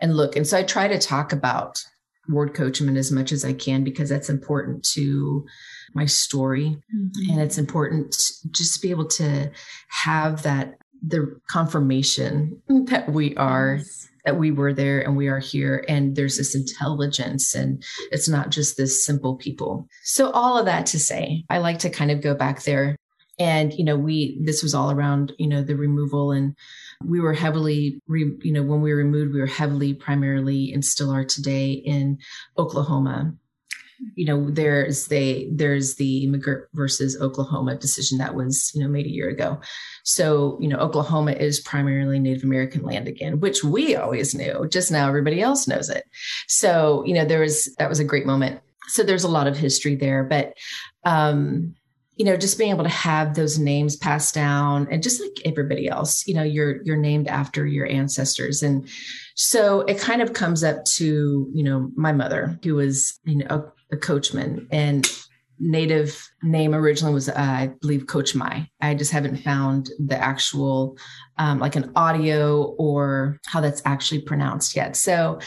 and 0.01 0.17
look 0.17 0.35
and 0.35 0.45
so 0.45 0.57
i 0.57 0.63
try 0.63 0.89
to 0.89 0.99
talk 0.99 1.31
about 1.31 1.81
ward 2.27 2.53
coachman 2.53 2.97
as 2.97 3.13
much 3.13 3.31
as 3.31 3.45
i 3.45 3.53
can 3.53 3.85
because 3.85 4.09
that's 4.09 4.29
important 4.29 4.83
to 4.83 5.45
my 5.93 6.05
story 6.05 6.77
mm-hmm. 6.93 7.31
and 7.31 7.39
it's 7.39 7.57
important 7.57 8.13
just 8.51 8.75
to 8.75 8.81
be 8.81 8.91
able 8.91 9.07
to 9.07 9.49
have 9.87 10.43
that 10.43 10.75
the 11.07 11.39
confirmation 11.49 12.61
that 12.67 13.11
we 13.11 13.35
are 13.35 13.77
yes 13.79 14.07
that 14.25 14.37
we 14.37 14.51
were 14.51 14.73
there 14.73 15.01
and 15.01 15.15
we 15.15 15.27
are 15.27 15.39
here 15.39 15.85
and 15.87 16.15
there's 16.15 16.37
this 16.37 16.55
intelligence 16.55 17.53
and 17.53 17.83
it's 18.11 18.27
not 18.27 18.49
just 18.49 18.75
this 18.75 19.05
simple 19.05 19.35
people. 19.35 19.87
So 20.03 20.31
all 20.31 20.57
of 20.57 20.65
that 20.65 20.87
to 20.87 20.99
say, 20.99 21.43
I 21.49 21.59
like 21.59 21.79
to 21.79 21.89
kind 21.89 22.11
of 22.11 22.21
go 22.21 22.33
back 22.33 22.63
there 22.63 22.95
and 23.37 23.73
you 23.73 23.83
know 23.83 23.97
we 23.97 24.39
this 24.43 24.63
was 24.63 24.73
all 24.73 24.91
around 24.91 25.33
you 25.37 25.47
know 25.47 25.61
the 25.61 25.75
removal 25.75 26.31
and 26.31 26.55
we 27.03 27.19
were 27.19 27.33
heavily 27.33 27.99
re, 28.07 28.31
you 28.41 28.51
know 28.53 28.63
when 28.63 28.81
we 28.81 28.91
were 28.91 28.97
removed 28.97 29.33
we 29.33 29.41
were 29.41 29.45
heavily 29.45 29.93
primarily 29.93 30.71
and 30.71 30.85
still 30.85 31.11
are 31.11 31.25
today 31.25 31.71
in 31.71 32.17
oklahoma 32.57 33.33
you 34.15 34.25
know, 34.25 34.49
there's 34.49 35.07
the 35.07 35.47
there's 35.51 35.95
the 35.95 36.27
McGirt 36.27 36.65
versus 36.73 37.19
Oklahoma 37.21 37.75
decision 37.75 38.17
that 38.17 38.35
was 38.35 38.71
you 38.73 38.81
know 38.81 38.89
made 38.89 39.05
a 39.05 39.11
year 39.11 39.29
ago. 39.29 39.59
So 40.03 40.57
you 40.61 40.67
know, 40.67 40.77
Oklahoma 40.77 41.31
is 41.31 41.59
primarily 41.59 42.19
Native 42.19 42.43
American 42.43 42.83
land 42.83 43.07
again, 43.07 43.39
which 43.39 43.63
we 43.63 43.95
always 43.95 44.35
knew. 44.35 44.67
Just 44.69 44.91
now, 44.91 45.07
everybody 45.07 45.41
else 45.41 45.67
knows 45.67 45.89
it. 45.89 46.05
So 46.47 47.03
you 47.05 47.13
know, 47.13 47.25
there 47.25 47.41
was 47.41 47.73
that 47.77 47.89
was 47.89 47.99
a 47.99 48.05
great 48.05 48.25
moment. 48.25 48.61
So 48.87 49.03
there's 49.03 49.23
a 49.23 49.29
lot 49.29 49.47
of 49.47 49.57
history 49.57 49.95
there, 49.95 50.23
but 50.23 50.53
um, 51.05 51.75
you 52.15 52.25
know 52.25 52.37
just 52.37 52.57
being 52.57 52.71
able 52.71 52.83
to 52.83 52.89
have 52.89 53.35
those 53.35 53.59
names 53.59 53.95
passed 53.95 54.33
down 54.33 54.87
and 54.89 55.03
just 55.03 55.21
like 55.21 55.37
everybody 55.45 55.87
else 55.87 56.25
you 56.25 56.33
know 56.33 56.43
you're 56.43 56.81
you're 56.83 56.97
named 56.97 57.27
after 57.27 57.65
your 57.65 57.85
ancestors 57.87 58.63
and 58.63 58.87
so 59.35 59.81
it 59.81 59.99
kind 59.99 60.21
of 60.21 60.33
comes 60.33 60.63
up 60.63 60.83
to 60.85 61.49
you 61.53 61.63
know 61.63 61.91
my 61.95 62.11
mother 62.11 62.57
who 62.63 62.75
was 62.75 63.19
you 63.25 63.37
know 63.37 63.71
the 63.89 63.97
coachman 63.97 64.67
and 64.71 65.07
native 65.59 66.29
name 66.43 66.75
originally 66.75 67.13
was 67.13 67.29
uh, 67.29 67.33
i 67.37 67.71
believe 67.81 68.07
coach 68.07 68.35
mai. 68.35 68.69
I 68.81 68.93
just 68.93 69.11
haven't 69.11 69.37
found 69.37 69.89
the 69.99 70.17
actual 70.17 70.97
um, 71.37 71.59
like 71.59 71.75
an 71.75 71.91
audio 71.95 72.75
or 72.77 73.39
how 73.45 73.61
that's 73.61 73.81
actually 73.85 74.21
pronounced 74.21 74.75
yet. 74.75 74.95
So 74.95 75.39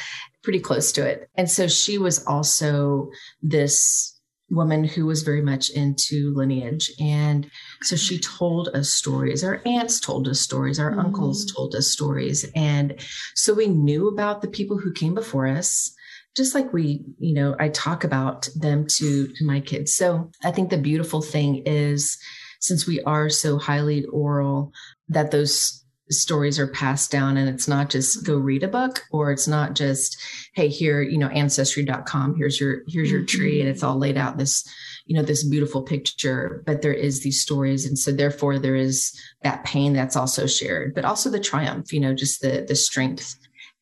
pretty 0.42 0.60
close 0.60 0.92
to 0.92 1.06
it. 1.06 1.28
And 1.34 1.50
so 1.50 1.68
she 1.68 1.98
was 1.98 2.24
also 2.26 3.10
this 3.42 4.18
woman 4.50 4.84
who 4.84 5.04
was 5.04 5.22
very 5.22 5.42
much 5.42 5.68
into 5.70 6.32
lineage. 6.34 6.90
And 6.98 7.50
so 7.82 7.96
she 7.96 8.18
told 8.18 8.68
us 8.68 8.88
stories. 8.88 9.44
Our 9.44 9.60
aunts 9.66 10.00
told 10.00 10.26
us 10.26 10.40
stories. 10.40 10.80
Our 10.80 10.92
mm. 10.92 11.04
uncles 11.04 11.44
told 11.52 11.74
us 11.74 11.88
stories. 11.88 12.50
And 12.54 12.98
so 13.34 13.52
we 13.52 13.66
knew 13.66 14.08
about 14.08 14.40
the 14.40 14.48
people 14.48 14.78
who 14.78 14.92
came 14.92 15.14
before 15.14 15.46
us 15.46 15.94
just 16.38 16.54
like 16.54 16.72
we, 16.72 17.04
you 17.18 17.34
know, 17.34 17.54
I 17.60 17.68
talk 17.68 18.04
about 18.04 18.48
them 18.56 18.86
to, 18.86 19.26
to 19.26 19.44
my 19.44 19.60
kids. 19.60 19.92
So 19.92 20.30
I 20.42 20.52
think 20.52 20.70
the 20.70 20.78
beautiful 20.78 21.20
thing 21.20 21.62
is 21.66 22.16
since 22.60 22.86
we 22.86 23.02
are 23.02 23.28
so 23.28 23.58
highly 23.58 24.04
oral, 24.06 24.72
that 25.08 25.30
those 25.30 25.84
stories 26.10 26.58
are 26.58 26.66
passed 26.66 27.10
down 27.10 27.36
and 27.36 27.48
it's 27.48 27.68
not 27.68 27.90
just 27.90 28.24
go 28.24 28.36
read 28.36 28.62
a 28.62 28.68
book 28.68 29.02
or 29.12 29.30
it's 29.30 29.46
not 29.46 29.74
just 29.74 30.18
hey 30.54 30.68
here 30.68 31.02
you 31.02 31.18
know 31.18 31.28
ancestry.com 31.28 32.34
here's 32.34 32.58
your 32.58 32.80
here's 32.88 33.10
your 33.10 33.24
tree 33.24 33.60
and 33.60 33.68
it's 33.68 33.82
all 33.82 33.98
laid 33.98 34.16
out 34.16 34.38
this 34.38 34.66
you 35.04 35.14
know 35.14 35.22
this 35.22 35.46
beautiful 35.46 35.82
picture 35.82 36.62
but 36.64 36.80
there 36.80 36.94
is 36.94 37.22
these 37.22 37.42
stories 37.42 37.84
and 37.84 37.98
so 37.98 38.10
therefore 38.10 38.58
there 38.58 38.74
is 38.74 39.12
that 39.42 39.64
pain 39.64 39.92
that's 39.92 40.16
also 40.16 40.46
shared 40.46 40.94
but 40.94 41.04
also 41.04 41.28
the 41.28 41.38
triumph 41.38 41.92
you 41.92 42.00
know 42.00 42.14
just 42.14 42.40
the 42.40 42.64
the 42.66 42.76
strength 42.76 43.34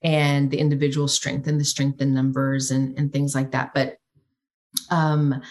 and 0.07 0.53
the 0.53 0.59
individual 0.59 1.09
strength 1.09 1.49
and 1.49 1.61
the 1.61 1.64
strength 1.64 2.01
in 2.01 2.14
numbers 2.14 2.71
and, 2.71 2.97
and 2.97 3.12
things 3.12 3.35
like 3.35 3.51
that. 3.51 3.75
But 3.75 3.97
um, 4.88 5.42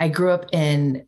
I 0.00 0.08
grew 0.08 0.32
up 0.32 0.46
in, 0.52 1.06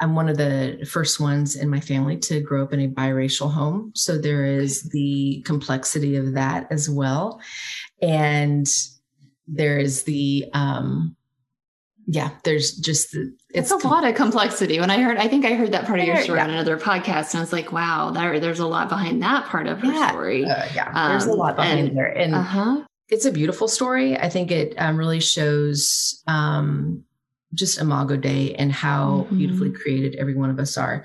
I'm 0.00 0.14
one 0.14 0.28
of 0.28 0.36
the 0.36 0.86
first 0.88 1.18
ones 1.18 1.56
in 1.56 1.68
my 1.68 1.80
family 1.80 2.16
to 2.18 2.40
grow 2.40 2.62
up 2.62 2.72
in 2.72 2.80
a 2.80 2.86
biracial 2.86 3.52
home. 3.52 3.90
So 3.96 4.16
there 4.16 4.44
is 4.44 4.84
the 4.90 5.42
complexity 5.44 6.14
of 6.14 6.34
that 6.34 6.70
as 6.70 6.88
well. 6.88 7.40
And 8.00 8.68
there 9.48 9.78
is 9.78 10.04
the, 10.04 10.44
um, 10.54 11.16
yeah, 12.12 12.30
there's 12.42 12.72
just 12.72 13.12
the, 13.12 13.32
it's, 13.50 13.70
it's 13.70 13.84
a 13.84 13.86
lot 13.86 14.04
of 14.04 14.16
complexity. 14.16 14.80
When 14.80 14.90
I 14.90 15.00
heard, 15.00 15.16
I 15.16 15.28
think 15.28 15.44
I 15.44 15.54
heard 15.54 15.70
that 15.70 15.86
part 15.86 16.00
of 16.00 16.06
your 16.06 16.16
story 16.16 16.38
yeah. 16.38 16.44
on 16.44 16.50
another 16.50 16.76
podcast, 16.76 17.34
and 17.34 17.38
I 17.38 17.40
was 17.40 17.52
like, 17.52 17.70
wow, 17.70 18.10
there, 18.10 18.40
there's 18.40 18.58
a 18.58 18.66
lot 18.66 18.88
behind 18.88 19.22
that 19.22 19.46
part 19.46 19.68
of 19.68 19.78
her 19.78 19.92
yeah. 19.92 20.08
story. 20.10 20.44
Uh, 20.44 20.66
yeah, 20.74 20.90
um, 20.92 21.12
there's 21.12 21.26
a 21.26 21.32
lot 21.32 21.54
behind 21.54 21.88
and, 21.88 21.96
there, 21.96 22.06
and 22.06 22.34
uh-huh. 22.34 22.84
it's 23.08 23.26
a 23.26 23.30
beautiful 23.30 23.68
story. 23.68 24.18
I 24.18 24.28
think 24.28 24.50
it 24.50 24.74
um, 24.76 24.96
really 24.96 25.20
shows 25.20 26.20
um, 26.26 27.04
just 27.54 27.80
Imago 27.80 28.16
Dei 28.16 28.56
and 28.56 28.72
how 28.72 29.26
mm-hmm. 29.26 29.36
beautifully 29.36 29.70
created 29.70 30.16
every 30.16 30.34
one 30.34 30.50
of 30.50 30.58
us 30.58 30.76
are. 30.76 31.04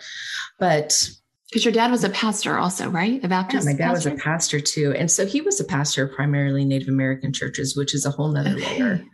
But 0.57 1.07
because 1.51 1.65
your 1.65 1.73
dad 1.73 1.91
was 1.91 2.03
a 2.03 2.09
pastor 2.09 2.57
also, 2.57 2.89
right? 2.89 3.23
A 3.23 3.27
Baptist. 3.27 3.67
Yeah, 3.67 3.73
my 3.73 3.77
dad 3.77 3.93
pastor? 3.93 4.09
was 4.09 4.19
a 4.19 4.23
pastor 4.23 4.59
too. 4.59 4.95
And 4.97 5.11
so 5.11 5.27
he 5.27 5.41
was 5.41 5.59
a 5.59 5.63
pastor 5.63 6.07
primarily 6.07 6.65
Native 6.65 6.87
American 6.87 7.31
churches, 7.31 7.77
which 7.77 7.93
is 7.93 8.07
a 8.07 8.09
whole 8.09 8.29
nother 8.29 8.55
okay. 8.55 8.81
layer. 8.81 9.05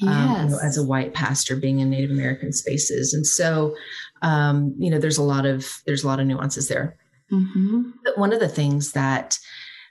Yes. 0.00 0.10
Um, 0.10 0.44
you 0.44 0.50
know, 0.50 0.58
as 0.62 0.76
a 0.78 0.84
white 0.84 1.14
pastor 1.14 1.56
being 1.56 1.80
in 1.80 1.90
Native 1.90 2.10
American 2.10 2.52
spaces. 2.52 3.14
And 3.14 3.26
so 3.26 3.74
um, 4.22 4.74
you 4.78 4.90
know, 4.90 4.98
there's 4.98 5.18
a 5.18 5.22
lot 5.22 5.46
of 5.46 5.82
there's 5.86 6.04
a 6.04 6.06
lot 6.06 6.20
of 6.20 6.26
nuances 6.26 6.68
there. 6.68 6.96
Mm-hmm. 7.32 7.90
But 8.04 8.18
one 8.18 8.32
of 8.32 8.40
the 8.40 8.48
things 8.48 8.92
that 8.92 9.38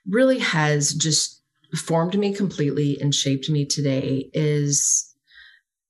really 0.08 0.39
has 0.39 0.93
just 0.93 1.41
formed 1.75 2.17
me 2.17 2.34
completely 2.34 2.99
and 2.99 3.13
shaped 3.13 3.49
me 3.49 3.65
today 3.65 4.30
is 4.34 5.06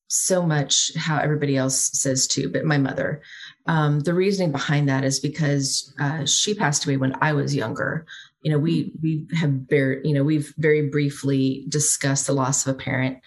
so 0.07 0.41
much 0.41 0.91
how 0.95 1.17
everybody 1.17 1.55
else 1.55 1.91
says 1.93 2.27
too, 2.27 2.49
but 2.49 2.65
my 2.65 2.77
mother. 2.77 3.21
Um, 3.67 3.99
the 3.99 4.13
reasoning 4.13 4.51
behind 4.51 4.89
that 4.89 5.03
is 5.03 5.19
because 5.19 5.93
uh, 5.99 6.25
she 6.25 6.55
passed 6.55 6.85
away 6.85 6.97
when 6.97 7.15
I 7.21 7.33
was 7.33 7.55
younger. 7.55 8.05
You 8.41 8.51
know, 8.51 8.57
we 8.57 8.93
we 9.01 9.27
have 9.39 9.49
very 9.49 10.01
you 10.07 10.13
know 10.13 10.23
we've 10.23 10.53
very 10.57 10.89
briefly 10.89 11.65
discussed 11.67 12.27
the 12.27 12.33
loss 12.33 12.65
of 12.65 12.75
a 12.75 12.77
parent, 12.77 13.19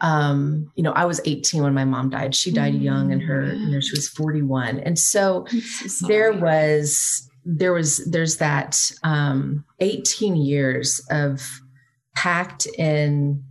um, 0.00 0.70
you 0.76 0.82
know, 0.82 0.92
I 0.92 1.04
was 1.04 1.20
18 1.24 1.62
when 1.62 1.74
my 1.74 1.84
mom 1.84 2.10
died. 2.10 2.34
She 2.34 2.50
died 2.50 2.74
mm, 2.74 2.82
young 2.82 3.12
and 3.12 3.22
her, 3.22 3.52
you 3.52 3.70
know, 3.70 3.80
she 3.80 3.92
was 3.92 4.08
41. 4.08 4.80
And 4.80 4.98
so, 4.98 5.46
so 5.86 6.06
there 6.06 6.32
was, 6.32 7.28
there 7.44 7.72
was, 7.72 7.98
there's 8.10 8.38
that 8.38 8.90
um, 9.02 9.64
18 9.80 10.36
years 10.36 11.04
of 11.10 11.46
packed 12.14 12.66
in 12.78 13.42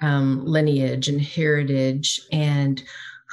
um, 0.00 0.44
lineage 0.44 1.08
and 1.08 1.20
heritage 1.20 2.20
and 2.32 2.82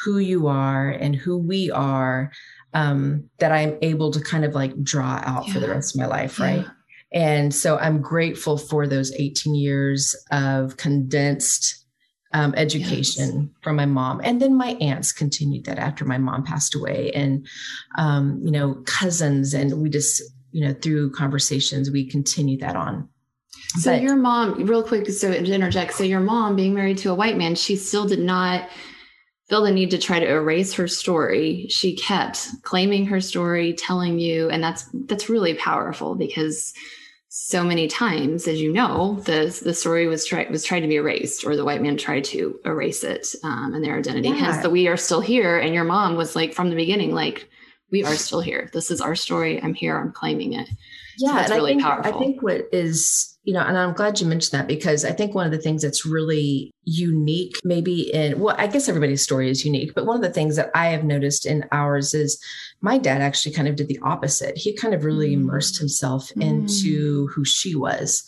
who 0.03 0.19
you 0.19 0.47
are 0.47 0.89
and 0.89 1.15
who 1.15 1.37
we 1.37 1.71
are 1.71 2.31
um, 2.73 3.29
that 3.39 3.51
I'm 3.51 3.77
able 3.81 4.11
to 4.11 4.21
kind 4.21 4.45
of 4.45 4.53
like 4.53 4.81
draw 4.83 5.21
out 5.23 5.47
yeah. 5.47 5.53
for 5.53 5.59
the 5.59 5.69
rest 5.69 5.95
of 5.95 6.01
my 6.01 6.07
life, 6.07 6.39
right? 6.39 6.61
Yeah. 6.61 6.69
And 7.11 7.55
so 7.55 7.77
I'm 7.77 8.01
grateful 8.01 8.57
for 8.57 8.85
those 8.85 9.11
18 9.13 9.55
years 9.55 10.15
of 10.31 10.77
condensed 10.77 11.85
um, 12.33 12.53
education 12.55 13.41
yes. 13.41 13.63
from 13.63 13.75
my 13.75 13.85
mom. 13.85 14.21
And 14.23 14.41
then 14.41 14.55
my 14.55 14.77
aunts 14.81 15.11
continued 15.11 15.65
that 15.65 15.79
after 15.79 16.05
my 16.05 16.17
mom 16.17 16.43
passed 16.43 16.75
away, 16.75 17.11
and, 17.11 17.47
um, 17.97 18.39
you 18.43 18.51
know, 18.51 18.75
cousins. 18.85 19.53
And 19.53 19.81
we 19.81 19.89
just, 19.89 20.21
you 20.51 20.65
know, 20.65 20.73
through 20.73 21.11
conversations, 21.11 21.89
we 21.89 22.05
continued 22.05 22.61
that 22.61 22.75
on. 22.75 23.09
So 23.79 23.93
but, 23.93 24.01
your 24.01 24.15
mom, 24.15 24.65
real 24.65 24.83
quick, 24.83 25.07
so 25.09 25.31
to 25.31 25.53
interject, 25.53 25.93
so 25.93 26.03
your 26.03 26.19
mom 26.19 26.55
being 26.55 26.73
married 26.73 26.97
to 26.99 27.11
a 27.11 27.15
white 27.15 27.37
man, 27.37 27.55
she 27.55 27.75
still 27.75 28.05
did 28.05 28.19
not 28.19 28.67
feel 29.47 29.63
the 29.63 29.71
need 29.71 29.91
to 29.91 29.97
try 29.97 30.19
to 30.19 30.27
erase 30.27 30.73
her 30.73 30.87
story. 30.87 31.67
She 31.69 31.95
kept 31.95 32.47
claiming 32.63 33.07
her 33.07 33.21
story, 33.21 33.73
telling 33.73 34.19
you, 34.19 34.49
and 34.49 34.63
that's 34.63 34.87
that's 35.05 35.29
really 35.29 35.55
powerful 35.55 36.15
because 36.15 36.73
so 37.31 37.63
many 37.63 37.87
times, 37.87 38.47
as 38.47 38.59
you 38.59 38.73
know, 38.73 39.21
the 39.25 39.57
the 39.63 39.73
story 39.73 40.07
was 40.07 40.25
tried 40.25 40.49
was 40.49 40.63
tried 40.65 40.79
to 40.79 40.87
be 40.87 40.95
erased, 40.95 41.45
or 41.45 41.55
the 41.55 41.63
white 41.63 41.81
man 41.81 41.95
tried 41.95 42.23
to 42.25 42.59
erase 42.65 43.03
it 43.03 43.27
um, 43.43 43.73
and 43.75 43.83
their 43.83 43.97
identity. 43.97 44.29
Yeah. 44.29 44.35
Hence, 44.35 44.63
that 44.63 44.71
we 44.71 44.87
are 44.87 44.97
still 44.97 45.21
here. 45.21 45.59
And 45.59 45.73
your 45.73 45.83
mom 45.83 46.15
was 46.15 46.35
like 46.35 46.53
from 46.53 46.71
the 46.71 46.75
beginning, 46.75 47.13
like 47.13 47.47
we 47.91 48.03
are 48.03 48.15
still 48.15 48.41
here. 48.41 48.69
This 48.73 48.89
is 48.89 48.99
our 48.99 49.15
story. 49.15 49.61
I'm 49.61 49.75
here. 49.75 49.95
I'm 49.95 50.11
claiming 50.11 50.53
it. 50.53 50.69
Yeah, 51.19 51.29
so 51.29 51.35
that's 51.35 51.51
really 51.51 51.71
I 51.71 51.75
think, 51.75 51.83
powerful. 51.83 52.15
I 52.15 52.17
think 52.17 52.41
what 52.41 52.61
is 52.71 53.37
you 53.49 53.55
know, 53.55 53.61
and 53.61 53.75
I'm 53.75 53.93
glad 53.93 54.21
you 54.21 54.27
mentioned 54.27 54.59
that 54.59 54.67
because 54.67 55.03
I 55.03 55.11
think 55.11 55.33
one 55.33 55.47
of 55.47 55.51
the 55.51 55.57
things 55.57 55.81
that's 55.81 56.05
really 56.05 56.71
unique, 56.83 57.55
maybe 57.63 58.13
in, 58.13 58.39
well, 58.39 58.53
I 58.59 58.67
guess 58.67 58.87
everybody's 58.87 59.23
story 59.23 59.49
is 59.49 59.65
unique, 59.65 59.95
but 59.95 60.05
one 60.05 60.15
of 60.15 60.21
the 60.21 60.29
things 60.29 60.55
that 60.57 60.69
I 60.75 60.89
have 60.89 61.03
noticed 61.03 61.47
in 61.47 61.65
ours 61.71 62.13
is 62.13 62.39
my 62.81 62.99
dad 62.99 63.23
actually 63.23 63.55
kind 63.55 63.67
of 63.67 63.75
did 63.75 63.87
the 63.87 63.97
opposite. 64.03 64.55
He 64.55 64.75
kind 64.75 64.93
of 64.93 65.03
really 65.03 65.33
immersed 65.33 65.77
mm. 65.77 65.79
himself 65.79 66.29
mm. 66.35 66.43
into 66.43 67.25
who 67.29 67.43
she 67.43 67.73
was. 67.73 68.23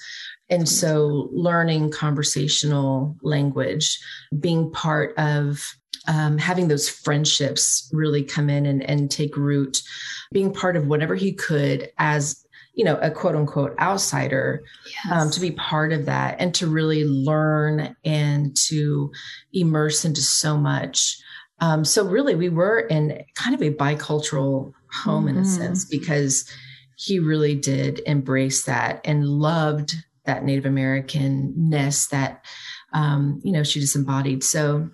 And 0.50 0.68
so 0.68 1.30
learning 1.32 1.92
conversational 1.92 3.16
language, 3.22 4.00
being 4.40 4.72
part 4.72 5.16
of 5.20 5.64
um, 6.08 6.40
having 6.40 6.68
those 6.68 6.90
friendships 6.90 7.88
really 7.94 8.24
come 8.24 8.50
in 8.50 8.66
and, 8.66 8.82
and 8.90 9.12
take 9.12 9.38
root, 9.38 9.84
being 10.32 10.52
part 10.52 10.76
of 10.76 10.88
whatever 10.88 11.14
he 11.14 11.32
could 11.32 11.92
as 12.00 12.44
you 12.74 12.86
know, 12.86 12.98
a 12.98 13.12
quote 13.12 13.36
unquote 13.36 13.78
outsider 13.80 14.64
yes. 14.86 15.14
um, 15.14 15.30
to 15.32 15.40
be 15.40 15.52
part 15.52 15.92
of 15.92 16.06
that 16.06 16.38
and 16.40 16.54
to 16.56 16.68
really 16.68 17.06
learn 17.06 17.96
and 18.06 18.56
to 18.68 19.12
immerse 19.54 20.06
into 20.06 20.22
so 20.22 20.58
much. 20.58 21.18
Um, 21.60 21.86
so 21.86 22.06
really, 22.06 22.36
we 22.36 22.50
were 22.50 22.80
in 22.80 23.24
kind 23.36 23.54
of 23.54 23.62
a 23.62 23.74
bicultural 23.74 24.74
home 25.04 25.26
mm-hmm. 25.26 25.30
in 25.30 25.38
a 25.38 25.42
mm-hmm. 25.42 25.62
sense 25.62 25.86
because 25.86 26.50
he 26.96 27.20
really 27.20 27.56
did 27.56 28.02
embrace 28.06 28.64
that 28.66 29.02
and 29.06 29.28
loved 29.28 29.96
that 30.26 30.44
Native 30.44 30.66
American 30.66 31.54
ness 31.56 32.08
that 32.08 32.46
um, 32.94 33.42
you 33.44 33.52
know 33.52 33.64
she 33.64 33.80
just 33.80 33.96
embodied. 33.96 34.44
So 34.44 34.90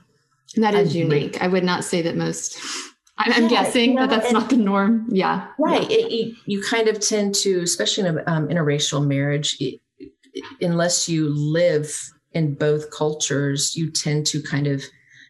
and 0.55 0.63
that 0.63 0.73
is 0.73 0.95
unique. 0.95 1.41
I 1.41 1.47
would 1.47 1.63
not 1.63 1.83
say 1.83 2.01
that 2.01 2.15
most 2.15 2.57
I'm 3.17 3.43
yeah, 3.43 3.49
guessing 3.49 3.89
you 3.91 3.95
know, 3.95 4.07
that 4.07 4.21
that's 4.21 4.31
not 4.31 4.49
the 4.49 4.57
norm. 4.57 5.07
Yeah. 5.09 5.47
Right. 5.57 5.89
Yeah. 5.89 5.97
It, 5.97 6.11
it, 6.11 6.35
you 6.45 6.61
kind 6.61 6.87
of 6.87 6.99
tend 6.99 7.35
to, 7.35 7.61
especially 7.61 8.07
in 8.07 8.17
an 8.17 8.23
um, 8.27 8.47
interracial 8.47 9.05
marriage, 9.05 9.57
it, 9.59 9.81
unless 10.61 11.09
you 11.09 11.29
live 11.29 11.91
in 12.33 12.53
both 12.53 12.91
cultures, 12.91 13.75
you 13.75 13.89
tend 13.89 14.27
to 14.27 14.41
kind 14.41 14.67
of, 14.67 14.83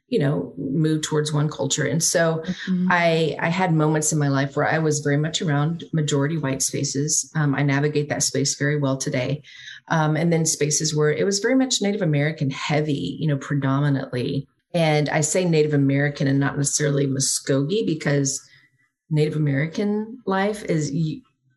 you 0.10 0.20
know, 0.20 0.54
move 0.58 1.02
towards 1.02 1.32
one 1.32 1.50
culture. 1.50 1.86
And 1.86 2.04
so 2.04 2.44
mm-hmm. 2.46 2.88
I, 2.92 3.38
I 3.40 3.50
had 3.50 3.74
moments 3.74 4.12
in 4.12 4.20
my 4.20 4.28
life 4.28 4.56
where 4.56 4.68
I 4.68 4.80
was 4.80 5.00
very 5.00 5.18
much 5.18 5.42
around 5.42 5.84
majority 5.94 6.38
white 6.38 6.62
spaces. 6.62 7.32
Um, 7.36 7.56
I 7.56 7.64
navigate 7.64 8.10
that 8.10 8.24
space 8.24 8.56
very 8.56 8.78
well 8.80 8.98
today. 8.98 9.44
Um, 9.90 10.18
and 10.18 10.32
then 10.32 10.46
spaces 10.46 10.96
where 10.96 11.12
it 11.12 11.26
was 11.26 11.40
very 11.40 11.56
much 11.56 11.82
Native 11.82 12.02
American 12.02 12.50
heavy, 12.50 13.18
you 13.20 13.28
know, 13.28 13.38
predominantly. 13.38 14.48
And 14.74 15.10
I 15.10 15.22
say 15.22 15.46
Native 15.46 15.74
American 15.74 16.28
and 16.28 16.40
not 16.40 16.58
necessarily 16.58 17.08
Muskogee 17.08 17.86
because 17.86 18.42
Native 19.10 19.36
American 19.36 20.20
life 20.26 20.64
is 20.66 20.92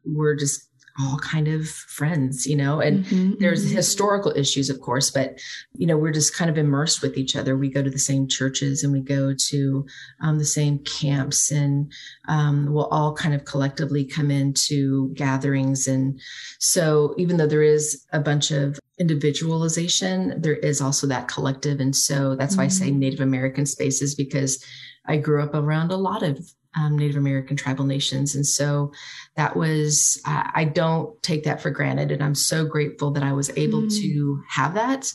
we're 0.05 0.37
just 0.37 0.69
all 0.98 1.18
kind 1.18 1.48
of 1.48 1.68
friends, 1.68 2.46
you 2.46 2.57
know, 2.57 2.81
and 2.81 3.05
mm-hmm, 3.05 3.35
there's 3.38 3.64
mm-hmm. 3.64 3.76
historical 3.76 4.33
issues, 4.37 4.68
of 4.68 4.81
course, 4.81 5.11
but, 5.11 5.38
you 5.76 5.87
know, 5.87 5.96
we're 5.96 6.12
just 6.12 6.35
kind 6.35 6.50
of 6.50 6.59
immersed 6.59 7.03
with 7.03 7.16
each 7.16 7.37
other. 7.37 7.57
We 7.57 7.70
go 7.70 7.83
to 7.83 7.90
the 7.90 7.98
same 7.98 8.26
churches 8.29 8.83
and 8.83 8.92
we 8.92 9.00
go 9.00 9.35
to 9.35 9.87
um, 10.20 10.38
the 10.38 10.44
same 10.44 10.79
camps 10.81 11.50
and 11.50 11.92
um, 12.29 12.72
we'll 12.72 12.87
all 12.87 13.14
kind 13.14 13.35
of 13.35 13.44
collectively 13.44 14.05
come 14.05 14.31
into 14.31 15.12
gatherings. 15.14 15.87
And 15.87 16.20
so 16.59 17.14
even 17.18 17.37
though 17.37 17.46
there 17.46 17.62
is 17.62 18.05
a 18.12 18.20
bunch 18.20 18.50
of 18.50 18.79
individualization, 18.98 20.40
there 20.40 20.57
is 20.57 20.81
also 20.81 21.07
that 21.07 21.29
collective. 21.29 21.81
And 21.81 21.94
so 21.94 22.35
that's 22.35 22.53
mm-hmm. 22.53 22.62
why 22.62 22.64
I 22.66 22.68
say 22.68 22.88
mm-hmm. 22.88 22.98
Native 22.98 23.20
American 23.20 23.66
spaces 23.66 24.14
because 24.14 24.64
I 25.07 25.16
grew 25.16 25.42
up 25.42 25.55
around 25.55 25.90
a 25.90 25.96
lot 25.96 26.22
of 26.22 26.53
um, 26.76 26.96
Native 26.96 27.16
American 27.16 27.56
tribal 27.56 27.85
nations. 27.85 28.35
And 28.35 28.46
so 28.46 28.92
that 29.37 29.56
was, 29.56 30.20
uh, 30.26 30.44
I 30.54 30.64
don't 30.64 31.20
take 31.22 31.44
that 31.44 31.61
for 31.61 31.70
granted. 31.70 32.12
And 32.12 32.22
I'm 32.22 32.35
so 32.35 32.64
grateful 32.64 33.11
that 33.12 33.22
I 33.22 33.33
was 33.33 33.50
able 33.56 33.83
mm. 33.83 34.00
to 34.00 34.42
have 34.48 34.74
that 34.74 35.12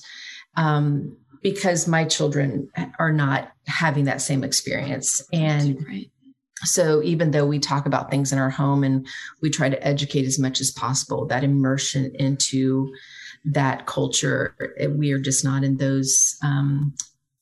um, 0.58 1.18
because 1.42 1.88
my 1.88 2.06
children 2.06 2.70
are 3.00 3.14
not 3.14 3.52
having 3.68 4.06
that 4.06 4.22
same 4.22 4.44
experience. 4.44 5.24
And 5.32 5.86
right. 5.88 6.12
so 6.64 7.02
even 7.04 7.32
though 7.32 7.46
we 7.46 7.60
talk 7.60 7.86
about 7.86 8.10
things 8.10 8.34
in 8.34 8.40
our 8.40 8.50
home 8.50 8.84
and 8.84 9.08
we 9.42 9.50
try 9.50 9.70
to 9.70 9.88
educate 9.88 10.26
as 10.26 10.40
much 10.40 10.60
as 10.60 10.72
possible, 10.72 11.26
that 11.28 11.44
immersion 11.44 12.12
into 12.16 12.94
that 13.46 13.86
culture, 13.86 14.56
we 14.96 15.12
are 15.12 15.20
just 15.20 15.44
not 15.44 15.64
in 15.64 15.78
those 15.78 16.36
um, 16.44 16.94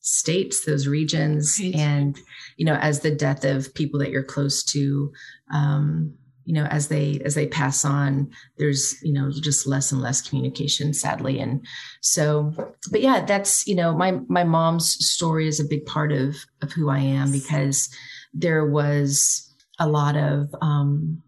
states, 0.04 0.66
those 0.66 0.86
regions. 0.86 1.58
Right. 1.60 1.74
And, 1.74 2.18
you 2.58 2.66
know, 2.66 2.74
as 2.74 3.00
the 3.00 3.10
death 3.10 3.42
of 3.44 3.74
people 3.74 3.98
that 4.00 4.10
you're 4.10 4.22
close 4.22 4.62
to, 4.64 5.10
um, 5.52 6.14
you 6.44 6.52
know, 6.52 6.64
as 6.66 6.88
they 6.88 7.22
as 7.24 7.34
they 7.34 7.46
pass 7.46 7.86
on, 7.86 8.30
there's, 8.58 9.02
you 9.02 9.14
know, 9.14 9.30
just 9.30 9.66
less 9.66 9.90
and 9.90 10.02
less 10.02 10.20
communication, 10.20 10.92
sadly. 10.92 11.40
And 11.40 11.66
so, 12.02 12.52
but 12.90 13.00
yeah, 13.00 13.24
that's, 13.24 13.66
you 13.66 13.74
know, 13.74 13.96
my 13.96 14.20
my 14.28 14.44
mom's 14.44 14.92
story 15.04 15.48
is 15.48 15.58
a 15.58 15.64
big 15.64 15.86
part 15.86 16.12
of 16.12 16.36
of 16.60 16.70
who 16.70 16.90
I 16.90 16.98
am 16.98 17.32
because 17.32 17.88
there 18.34 18.66
was 18.66 19.50
a 19.78 19.88
lot 19.88 20.16
of 20.16 20.54
um 20.60 21.22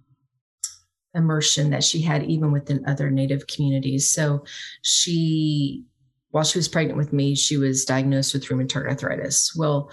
immersion 1.15 1.71
that 1.71 1.83
she 1.83 2.03
had 2.03 2.23
even 2.25 2.53
within 2.53 2.85
other 2.87 3.11
native 3.11 3.47
communities. 3.47 4.13
So 4.13 4.45
she 4.83 5.83
while 6.31 6.45
she 6.45 6.59
was 6.59 6.69
pregnant 6.69 6.99
with 6.99 7.13
me, 7.13 7.35
she 7.35 7.57
was 7.57 7.85
diagnosed 7.85 8.35
with 8.35 8.45
rheumatoid 8.47 8.87
arthritis. 8.87 9.55
Well, 9.57 9.91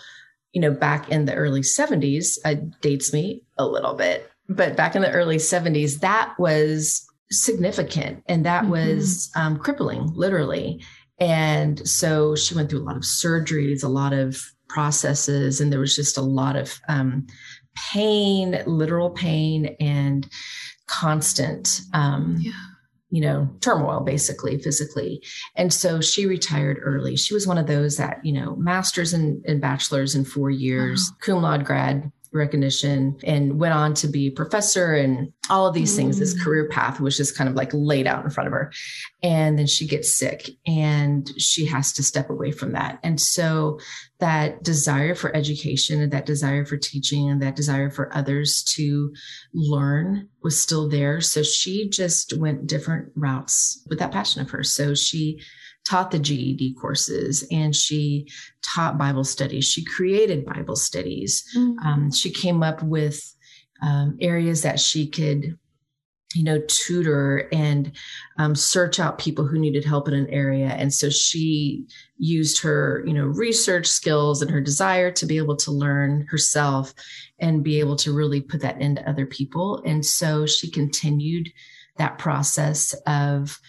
you 0.52 0.62
know, 0.62 0.72
back 0.72 1.10
in 1.10 1.26
the 1.26 1.34
early 1.36 1.62
70s, 1.62 2.38
it 2.46 2.82
dates 2.82 3.14
me 3.14 3.44
a 3.58 3.66
little 3.66 3.96
bit, 3.96 4.30
but 4.50 4.76
back 4.76 4.96
in 4.96 5.02
the 5.02 5.12
early 5.12 5.38
70s, 5.38 6.00
that 6.02 6.34
was 6.38 7.06
significant 7.32 8.24
and 8.28 8.46
that 8.46 8.64
mm-hmm. 8.64 8.72
was 8.72 9.32
um, 9.36 9.58
crippling, 9.58 10.12
literally. 10.14 10.84
And 11.20 11.88
so 11.88 12.36
she 12.36 12.56
went 12.56 12.70
through 12.70 12.82
a 12.82 12.86
lot 12.88 12.98
of 12.98 13.04
surgeries, 13.04 13.84
a 13.84 13.88
lot 13.88 14.14
of 14.14 14.42
processes, 14.68 15.62
and 15.62 15.72
there 15.72 15.80
was 15.80 15.96
just 15.96 16.18
a 16.18 16.22
lot 16.22 16.56
of 16.56 16.80
um, 16.88 17.26
pain, 17.92 18.62
literal 18.66 19.10
pain, 19.10 19.76
and 19.80 20.28
constant. 20.88 21.82
Um, 21.94 22.38
yeah 22.40 22.52
you 23.14 23.22
know, 23.22 23.48
turmoil 23.62 24.00
basically 24.00 24.58
physically. 24.58 25.22
And 25.56 25.72
so 25.72 26.02
she 26.02 26.26
retired 26.26 26.80
early. 26.82 27.16
She 27.16 27.36
was 27.36 27.46
one 27.46 27.60
of 27.60 27.68
those 27.68 27.98
that, 27.98 28.26
you 28.26 28.34
know, 28.34 28.56
masters 28.56 29.14
and, 29.14 29.46
and 29.46 29.62
bachelors 29.62 30.16
in 30.16 30.26
four 30.26 30.50
years, 30.50 31.12
wow. 31.12 31.18
cum 31.22 31.42
laude 31.44 31.64
grad, 31.64 32.12
recognition 32.34 33.18
and 33.24 33.60
went 33.60 33.74
on 33.74 33.94
to 33.96 34.08
be 34.08 34.30
professor 34.30 34.94
and 34.94 35.32
all 35.50 35.68
of 35.68 35.74
these 35.74 35.94
mm. 35.94 35.98
things. 35.98 36.20
This 36.20 36.34
mm. 36.36 36.44
career 36.44 36.68
path 36.70 37.00
was 37.00 37.18
just 37.18 37.38
kind 37.38 37.50
of 37.50 37.56
like 37.56 37.72
laid 37.74 38.08
out 38.08 38.24
in 38.24 38.32
front 38.32 38.48
of 38.48 38.54
her. 38.54 38.72
And 39.22 39.58
then 39.58 39.68
she 39.68 39.88
gets 39.88 40.12
sick 40.12 40.50
and 40.66 41.30
she 41.38 41.66
has 41.66 41.94
to 41.94 42.04
step 42.04 42.30
away 42.30 42.52
from 42.52 42.74
that. 42.74 43.00
And 43.04 43.20
so 43.20 43.80
that 44.20 44.64
desire 44.64 45.16
for 45.16 45.36
education 45.36 46.02
and 46.02 46.12
that 46.12 46.26
desire 46.26 46.66
for 46.66 46.78
teaching 46.78 47.30
and 47.30 47.42
that 47.42 47.56
desire 47.56 47.90
for 47.90 48.16
others 48.16 48.64
to 48.76 49.14
learn 49.54 50.30
was 50.42 50.62
still 50.62 50.90
there. 50.90 51.22
So 51.22 51.44
she 51.44 51.90
just 51.90 52.38
went 52.38 52.68
different 52.68 53.12
routes 53.16 53.86
with 53.90 54.00
that 54.00 54.12
passion 54.12 54.42
of 54.42 54.50
hers. 54.50 54.74
So 54.74 54.96
she 54.96 55.42
taught 55.86 56.12
the 56.12 56.20
GED 56.20 56.76
courses 56.76 57.46
and 57.52 57.76
she 57.76 58.28
taught 58.64 58.98
Bible 58.98 59.24
studies. 59.24 59.66
She 59.66 59.84
created 59.84 60.46
Bible 60.46 60.76
studies. 60.76 61.44
Mm-hmm. 61.56 61.80
Um, 61.80 62.12
she 62.12 62.32
came 62.32 62.64
up 62.64 62.82
with 62.82 63.22
um, 63.82 64.18
areas 64.22 64.62
that 64.62 64.80
she 64.80 65.08
could 65.08 65.58
you 66.34 66.44
know, 66.44 66.62
tutor 66.68 67.48
and 67.52 67.92
um, 68.38 68.56
search 68.56 69.00
out 69.00 69.18
people 69.18 69.46
who 69.46 69.60
needed 69.60 69.86
help 69.86 70.08
in 70.08 70.14
an 70.14 70.30
area. 70.30 70.68
And 70.68 70.94
so 70.94 71.10
she 71.10 71.86
used 72.18 72.62
her, 72.64 73.04
you 73.06 73.14
know, 73.14 73.26
research 73.26 73.88
skills 73.88 74.42
and 74.42 74.50
her 74.52 74.62
desire 74.62 75.12
to 75.12 75.26
be 75.26 75.38
able 75.38 75.56
to 75.58 75.72
learn 75.72 76.26
herself 76.30 76.94
and 77.40 77.64
be 77.64 77.80
able 77.80 77.96
to 77.98 78.14
really 78.14 78.42
put 78.42 78.62
that 78.62 78.82
into 78.82 79.08
other 79.08 79.26
people. 79.26 79.82
And 79.86 80.06
so 80.06 80.46
she 80.46 80.70
continued 80.70 81.50
that 81.98 82.18
process 82.18 82.94
of 83.06 83.60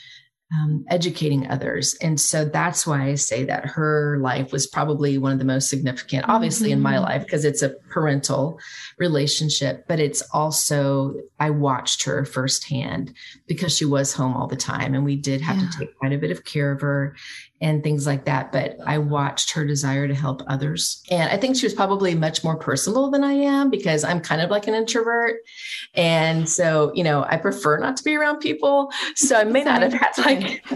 um, 0.52 0.84
educating 0.90 1.48
others. 1.48 1.96
And 2.00 2.20
so 2.20 2.44
that's 2.44 2.86
why 2.86 3.06
I 3.06 3.14
say 3.14 3.44
that 3.44 3.66
her 3.66 4.18
life 4.18 4.52
was 4.52 4.66
probably 4.66 5.18
one 5.18 5.32
of 5.32 5.38
the 5.38 5.44
most 5.44 5.68
significant, 5.68 6.26
obviously, 6.28 6.68
mm-hmm. 6.68 6.78
in 6.78 6.82
my 6.82 6.94
mm-hmm. 6.94 7.04
life, 7.04 7.24
because 7.24 7.44
it's 7.44 7.62
a 7.62 7.70
parental 7.90 8.60
relationship, 8.98 9.84
but 9.88 10.00
it's 10.00 10.22
also, 10.32 11.14
I 11.40 11.50
watched 11.50 12.04
her 12.04 12.24
firsthand 12.24 13.14
because 13.46 13.76
she 13.76 13.84
was 13.84 14.12
home 14.12 14.34
all 14.34 14.46
the 14.46 14.56
time 14.56 14.94
and 14.94 15.04
we 15.04 15.16
did 15.16 15.40
have 15.40 15.56
yeah. 15.56 15.68
to 15.70 15.78
take 15.78 15.98
quite 15.98 16.12
a 16.12 16.18
bit 16.18 16.30
of 16.30 16.44
care 16.44 16.72
of 16.72 16.80
her 16.82 17.16
and 17.60 17.82
things 17.82 18.06
like 18.06 18.24
that. 18.24 18.52
But 18.52 18.76
I 18.84 18.98
watched 18.98 19.52
her 19.52 19.64
desire 19.64 20.06
to 20.08 20.14
help 20.14 20.42
others. 20.46 21.02
And 21.10 21.30
I 21.30 21.36
think 21.36 21.56
she 21.56 21.66
was 21.66 21.74
probably 21.74 22.14
much 22.14 22.44
more 22.44 22.56
personable 22.56 23.10
than 23.10 23.24
I 23.24 23.32
am 23.32 23.70
because 23.70 24.04
I'm 24.04 24.20
kind 24.20 24.40
of 24.40 24.50
like 24.50 24.66
an 24.66 24.74
introvert. 24.74 25.36
And 25.94 26.48
so, 26.48 26.92
you 26.94 27.04
know, 27.04 27.24
I 27.28 27.36
prefer 27.36 27.78
not 27.78 27.96
to 27.98 28.04
be 28.04 28.16
around 28.16 28.38
people. 28.40 28.90
So 29.14 29.36
I 29.36 29.44
may 29.44 29.60
Same. 29.60 29.72
not 29.72 29.82
have 29.82 29.92
had 29.92 30.18
like, 30.18 30.64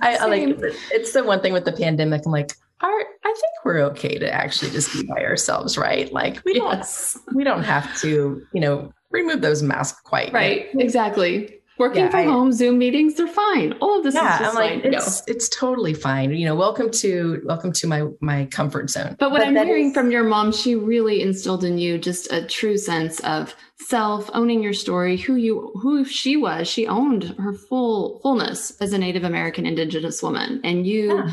I, 0.00 0.18
I 0.20 0.26
like, 0.26 0.56
it's 0.92 1.12
the 1.12 1.24
one 1.24 1.40
thing 1.40 1.52
with 1.52 1.64
the 1.64 1.72
pandemic. 1.72 2.22
I'm 2.24 2.32
like, 2.32 2.52
I 2.84 3.04
think 3.24 3.64
we're 3.64 3.80
okay 3.90 4.18
to 4.18 4.32
actually 4.32 4.72
just 4.72 4.92
be 4.92 5.04
by 5.04 5.24
ourselves, 5.24 5.78
right? 5.78 6.12
Like 6.12 6.42
we 6.44 6.54
don't, 6.54 6.84
we 7.32 7.44
don't 7.44 7.62
have 7.62 7.96
to, 8.00 8.44
you 8.52 8.60
know, 8.60 8.92
remove 9.10 9.40
those 9.40 9.62
masks 9.62 10.00
quite. 10.00 10.32
Right. 10.32 10.66
Yet. 10.74 10.82
Exactly 10.82 11.61
working 11.82 12.04
yeah, 12.04 12.10
from 12.10 12.20
I, 12.20 12.24
home 12.24 12.52
zoom 12.52 12.78
meetings 12.78 13.14
they're 13.14 13.26
fine. 13.26 13.72
All 13.80 13.98
of 13.98 14.04
this 14.04 14.14
yeah, 14.14 14.34
is 14.34 14.38
just 14.38 14.50
I'm 14.50 14.54
like, 14.54 14.82
fine 14.82 14.94
it's, 14.94 15.22
it's 15.26 15.48
totally 15.48 15.94
fine. 15.94 16.32
You 16.32 16.46
know 16.46 16.54
welcome 16.54 16.90
to 17.02 17.42
welcome 17.44 17.72
to 17.72 17.86
my 17.88 18.06
my 18.20 18.46
comfort 18.46 18.88
zone. 18.88 19.16
But 19.18 19.32
what 19.32 19.38
but 19.38 19.48
i'm 19.48 19.66
hearing 19.66 19.88
is, 19.88 19.94
from 19.94 20.10
your 20.10 20.22
mom 20.22 20.52
she 20.52 20.76
really 20.76 21.22
instilled 21.22 21.64
in 21.64 21.78
you 21.78 21.98
just 21.98 22.32
a 22.32 22.46
true 22.46 22.78
sense 22.78 23.18
of 23.20 23.56
self 23.80 24.30
owning 24.32 24.62
your 24.62 24.72
story 24.72 25.16
who 25.16 25.34
you 25.34 25.72
who 25.82 26.04
she 26.04 26.36
was. 26.36 26.68
She 26.68 26.86
owned 26.86 27.24
her 27.38 27.52
full 27.52 28.20
fullness 28.22 28.70
as 28.80 28.92
a 28.92 28.98
native 28.98 29.24
american 29.24 29.66
indigenous 29.66 30.22
woman. 30.22 30.60
And 30.62 30.86
you 30.86 31.18
yeah. 31.18 31.30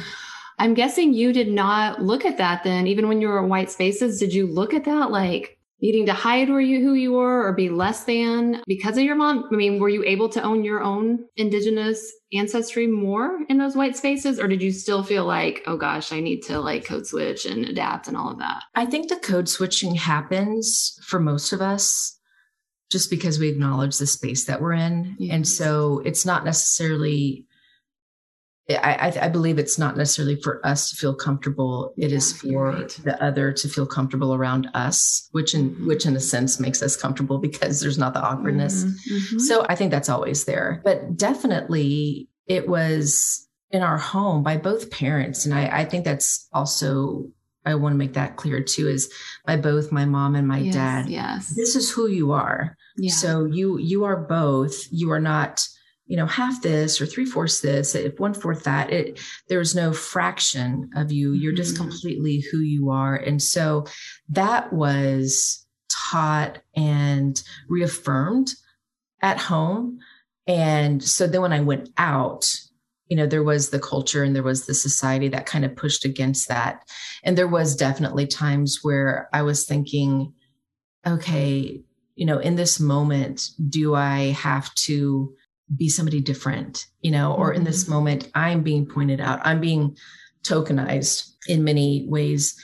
i'm 0.58 0.74
guessing 0.74 1.14
you 1.14 1.32
did 1.32 1.50
not 1.50 2.02
look 2.02 2.26
at 2.26 2.40
that 2.40 2.64
then. 2.64 2.88
Even 2.88 3.08
when 3.08 3.22
you 3.22 3.28
were 3.28 3.44
in 3.44 3.50
white 3.50 3.70
spaces 3.70 4.20
did 4.20 4.34
you 4.34 4.48
look 4.48 4.74
at 4.74 4.86
that 4.86 5.12
like 5.12 5.59
needing 5.82 6.06
to 6.06 6.14
hide 6.14 6.50
where 6.50 6.60
you 6.60 6.82
who 6.82 6.94
you 6.94 7.14
were 7.14 7.48
or 7.48 7.54
be 7.54 7.70
less 7.70 8.04
than 8.04 8.62
because 8.68 8.98
of 8.98 9.04
your 9.04 9.16
mom? 9.16 9.48
I 9.52 9.56
mean, 9.56 9.80
were 9.80 9.90
you 9.90 10.04
able 10.04 10.30
to 10.30 10.42
own 10.42 10.64
your 10.64 10.82
own 10.82 11.26
indigenous 11.38 12.12
ancestry 12.34 12.88
more 12.88 13.40
in 13.50 13.58
those 13.58 13.76
white 13.76 13.96
spaces 13.96 14.40
or 14.40 14.48
did 14.48 14.62
you 14.62 14.72
still 14.72 15.04
feel 15.04 15.26
like, 15.26 15.64
oh 15.68 15.78
gosh, 15.78 16.12
I 16.12 16.20
need 16.20 16.42
to 16.44 16.60
like 16.60 16.86
code 16.86 17.08
switch 17.08 17.46
and 17.46 17.66
adapt 17.66 18.08
and 18.08 18.18
all 18.18 18.32
of 18.32 18.40
that? 18.40 18.64
I 18.76 18.86
think 18.86 19.10
the 19.10 19.18
code 19.18 19.50
switching 19.50 19.96
happens 19.96 21.00
for 21.04 21.20
most 21.20 21.54
of 21.54 21.62
us 21.62 22.18
just 22.90 23.10
because 23.10 23.40
we 23.40 23.50
acknowledge 23.50 23.98
the 23.98 24.08
space 24.08 24.46
that 24.46 24.62
we're 24.62 24.74
in. 24.74 25.16
And 25.30 25.48
so 25.48 26.02
it's 26.06 26.26
not 26.26 26.44
necessarily 26.44 27.46
I, 28.70 29.26
I, 29.26 29.30
believe 29.30 29.58
it's 29.58 29.80
not 29.80 29.98
necessarily 29.98 30.40
for 30.42 30.66
us 30.66 30.92
to 30.92 30.96
feel 30.96 31.16
comfortable. 31.16 31.94
It 31.98 32.12
yeah, 32.12 32.18
is 32.18 32.34
for 32.34 32.72
right. 32.72 32.90
the 33.04 33.22
other 33.24 33.52
to 33.52 33.68
feel 33.68 33.88
comfortable 33.88 34.36
around 34.36 34.70
us, 34.76 35.28
which 35.32 35.56
in 35.56 35.72
mm-hmm. 35.72 35.88
which 35.88 36.06
in 36.06 36.16
a 36.16 36.20
sense 36.20 36.60
makes 36.60 36.84
us 36.84 36.96
comfortable 36.96 37.40
because 37.40 37.80
there's 37.80 37.98
not 37.98 38.14
the 38.14 38.22
awkwardness. 38.22 38.84
Mm-hmm. 38.84 39.16
mm-hmm. 39.16 39.40
So 39.40 39.66
I 39.68 39.76
think 39.76 39.92
that's 39.92 40.10
always 40.10 40.46
there. 40.46 40.82
But 40.84 41.18
definitely 41.18 42.30
it 42.46 42.68
was 42.68 43.48
in 43.72 43.82
our 43.82 43.98
home 43.98 44.44
by 44.44 44.58
both 44.58 44.92
parents. 44.92 45.46
And 45.46 45.54
I, 45.54 45.80
I 45.80 45.86
think 45.86 46.06
that's 46.06 46.48
also 46.54 47.26
I 47.66 47.76
want 47.76 47.94
to 47.94 47.98
make 47.98 48.14
that 48.14 48.36
clear 48.36 48.62
too, 48.62 48.88
is 48.88 49.12
by 49.46 49.58
both 49.58 49.92
my 49.92 50.06
mom 50.06 50.36
and 50.36 50.48
my 50.48 50.60
yes, 50.60 50.74
dad. 50.74 51.10
Yes. 51.10 51.56
This 51.56 51.76
is 51.76 51.92
who 51.92 52.08
you 52.08 52.32
are. 52.32 52.78
Yeah. 52.98 53.12
So 53.12 53.46
you 53.46 53.78
you 53.78 54.04
are 54.06 54.18
both. 54.18 54.76
You 54.92 55.12
are 55.12 55.20
not 55.20 55.68
you 56.10 56.18
know 56.18 56.26
half 56.26 56.62
this 56.62 57.00
or 57.00 57.06
three 57.06 57.24
fourths 57.24 57.62
this 57.62 57.96
if 57.96 58.20
one 58.20 58.34
fourth 58.34 58.64
that 58.64 58.92
it 58.92 59.22
there's 59.48 59.76
no 59.76 59.94
fraction 59.94 60.90
of 60.96 61.12
you. 61.12 61.32
You're 61.32 61.54
just 61.54 61.76
mm-hmm. 61.76 61.84
completely 61.84 62.44
who 62.52 62.60
you 62.60 62.90
are. 62.90 63.16
And 63.16 63.42
so 63.42 63.86
that 64.30 64.74
was 64.74 65.66
taught 66.12 66.58
and 66.76 67.42
reaffirmed 67.70 68.50
at 69.22 69.38
home. 69.38 70.00
And 70.48 71.02
so 71.02 71.28
then 71.28 71.42
when 71.42 71.54
i 71.54 71.62
went 71.62 71.90
out 71.98 72.54
you 73.08 73.16
know 73.16 73.26
there 73.26 73.44
was 73.44 73.70
the 73.70 73.80
culture 73.80 74.24
and 74.24 74.36
there 74.36 74.44
was 74.44 74.66
the 74.66 74.74
society 74.74 75.30
that 75.30 75.46
kind 75.46 75.66
of 75.66 75.76
pushed 75.76 76.06
against 76.06 76.48
that. 76.48 76.88
And 77.24 77.38
there 77.38 77.48
was 77.48 77.76
definitely 77.76 78.26
times 78.26 78.80
where 78.82 79.30
i 79.32 79.44
was 79.44 79.66
thinking 79.66 80.34
okay 81.06 81.82
you 82.16 82.26
know 82.26 82.40
in 82.40 82.56
this 82.56 82.80
moment 82.80 83.50
do 83.70 83.94
i 83.96 84.32
have 84.32 84.74
to 84.76 85.34
be 85.76 85.90
somebody 85.90 86.22
different, 86.22 86.88
you 87.02 87.12
know, 87.12 87.34
or 87.34 87.54
in 87.54 87.64
this 87.64 87.84
mm-hmm. 87.84 87.94
moment, 87.94 88.32
I'm 88.36 88.64
being 88.64 88.86
pointed 88.86 89.22
out, 89.22 89.40
I'm 89.44 89.62
being 89.62 89.96
tokenized 90.44 91.32
in 91.48 91.64
many 91.64 92.06
ways, 92.08 92.60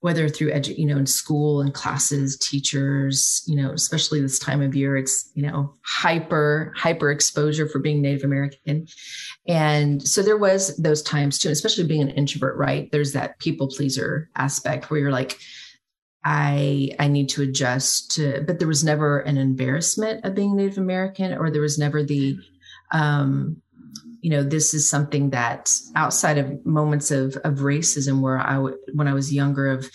whether 0.00 0.28
through 0.28 0.52
edu- 0.52 0.76
you 0.76 0.86
know, 0.86 0.96
in 0.96 1.06
school 1.06 1.60
and 1.60 1.74
classes, 1.74 2.38
teachers, 2.38 3.42
you 3.46 3.56
know, 3.56 3.72
especially 3.72 4.20
this 4.20 4.38
time 4.38 4.62
of 4.62 4.76
year, 4.76 4.96
it's, 4.96 5.30
you 5.34 5.42
know, 5.42 5.74
hyper, 5.82 6.72
hyper 6.76 7.10
exposure 7.10 7.66
for 7.66 7.78
being 7.78 8.02
Native 8.02 8.22
American. 8.22 8.86
And 9.48 10.06
so 10.06 10.22
there 10.22 10.36
was 10.36 10.76
those 10.76 11.02
times 11.02 11.38
too, 11.38 11.50
especially 11.50 11.86
being 11.86 12.02
an 12.02 12.10
introvert, 12.10 12.56
right? 12.56 12.90
There's 12.92 13.12
that 13.14 13.38
people 13.38 13.68
pleaser 13.68 14.28
aspect 14.36 14.90
where 14.90 15.00
you're 15.00 15.10
like, 15.10 15.38
I 16.28 16.90
I 16.98 17.06
need 17.06 17.28
to 17.30 17.42
adjust 17.42 18.10
to, 18.16 18.42
but 18.44 18.58
there 18.58 18.66
was 18.66 18.82
never 18.82 19.20
an 19.20 19.38
embarrassment 19.38 20.24
of 20.24 20.34
being 20.34 20.56
Native 20.56 20.76
American, 20.76 21.32
or 21.32 21.52
there 21.52 21.62
was 21.62 21.78
never 21.78 22.02
the, 22.02 22.36
um, 22.90 23.62
you 24.22 24.30
know, 24.30 24.42
this 24.42 24.74
is 24.74 24.90
something 24.90 25.30
that 25.30 25.72
outside 25.94 26.36
of 26.36 26.66
moments 26.66 27.12
of 27.12 27.36
of 27.44 27.58
racism 27.58 28.22
where 28.22 28.40
I 28.40 28.54
w- 28.54 28.76
when 28.92 29.06
I 29.06 29.14
was 29.14 29.32
younger 29.32 29.68
of, 29.68 29.88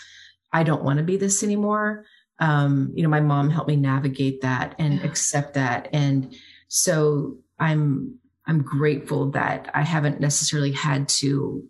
I 0.53 0.63
don't 0.63 0.85
want 0.85 0.99
to 0.99 1.03
be 1.03 1.17
this 1.17 1.43
anymore. 1.43 2.05
Um, 2.39 2.93
you 2.95 3.03
know, 3.03 3.09
my 3.09 3.19
mom 3.19 3.49
helped 3.49 3.67
me 3.67 3.75
navigate 3.75 4.39
that 4.41 4.73
and 4.79 4.99
yeah. 4.99 5.05
accept 5.05 5.55
that, 5.55 5.89
and 5.91 6.33
so 6.69 7.39
I'm 7.59 8.19
I'm 8.47 8.63
grateful 8.63 9.31
that 9.31 9.69
I 9.73 9.81
haven't 9.81 10.21
necessarily 10.21 10.71
had 10.71 11.09
to 11.09 11.69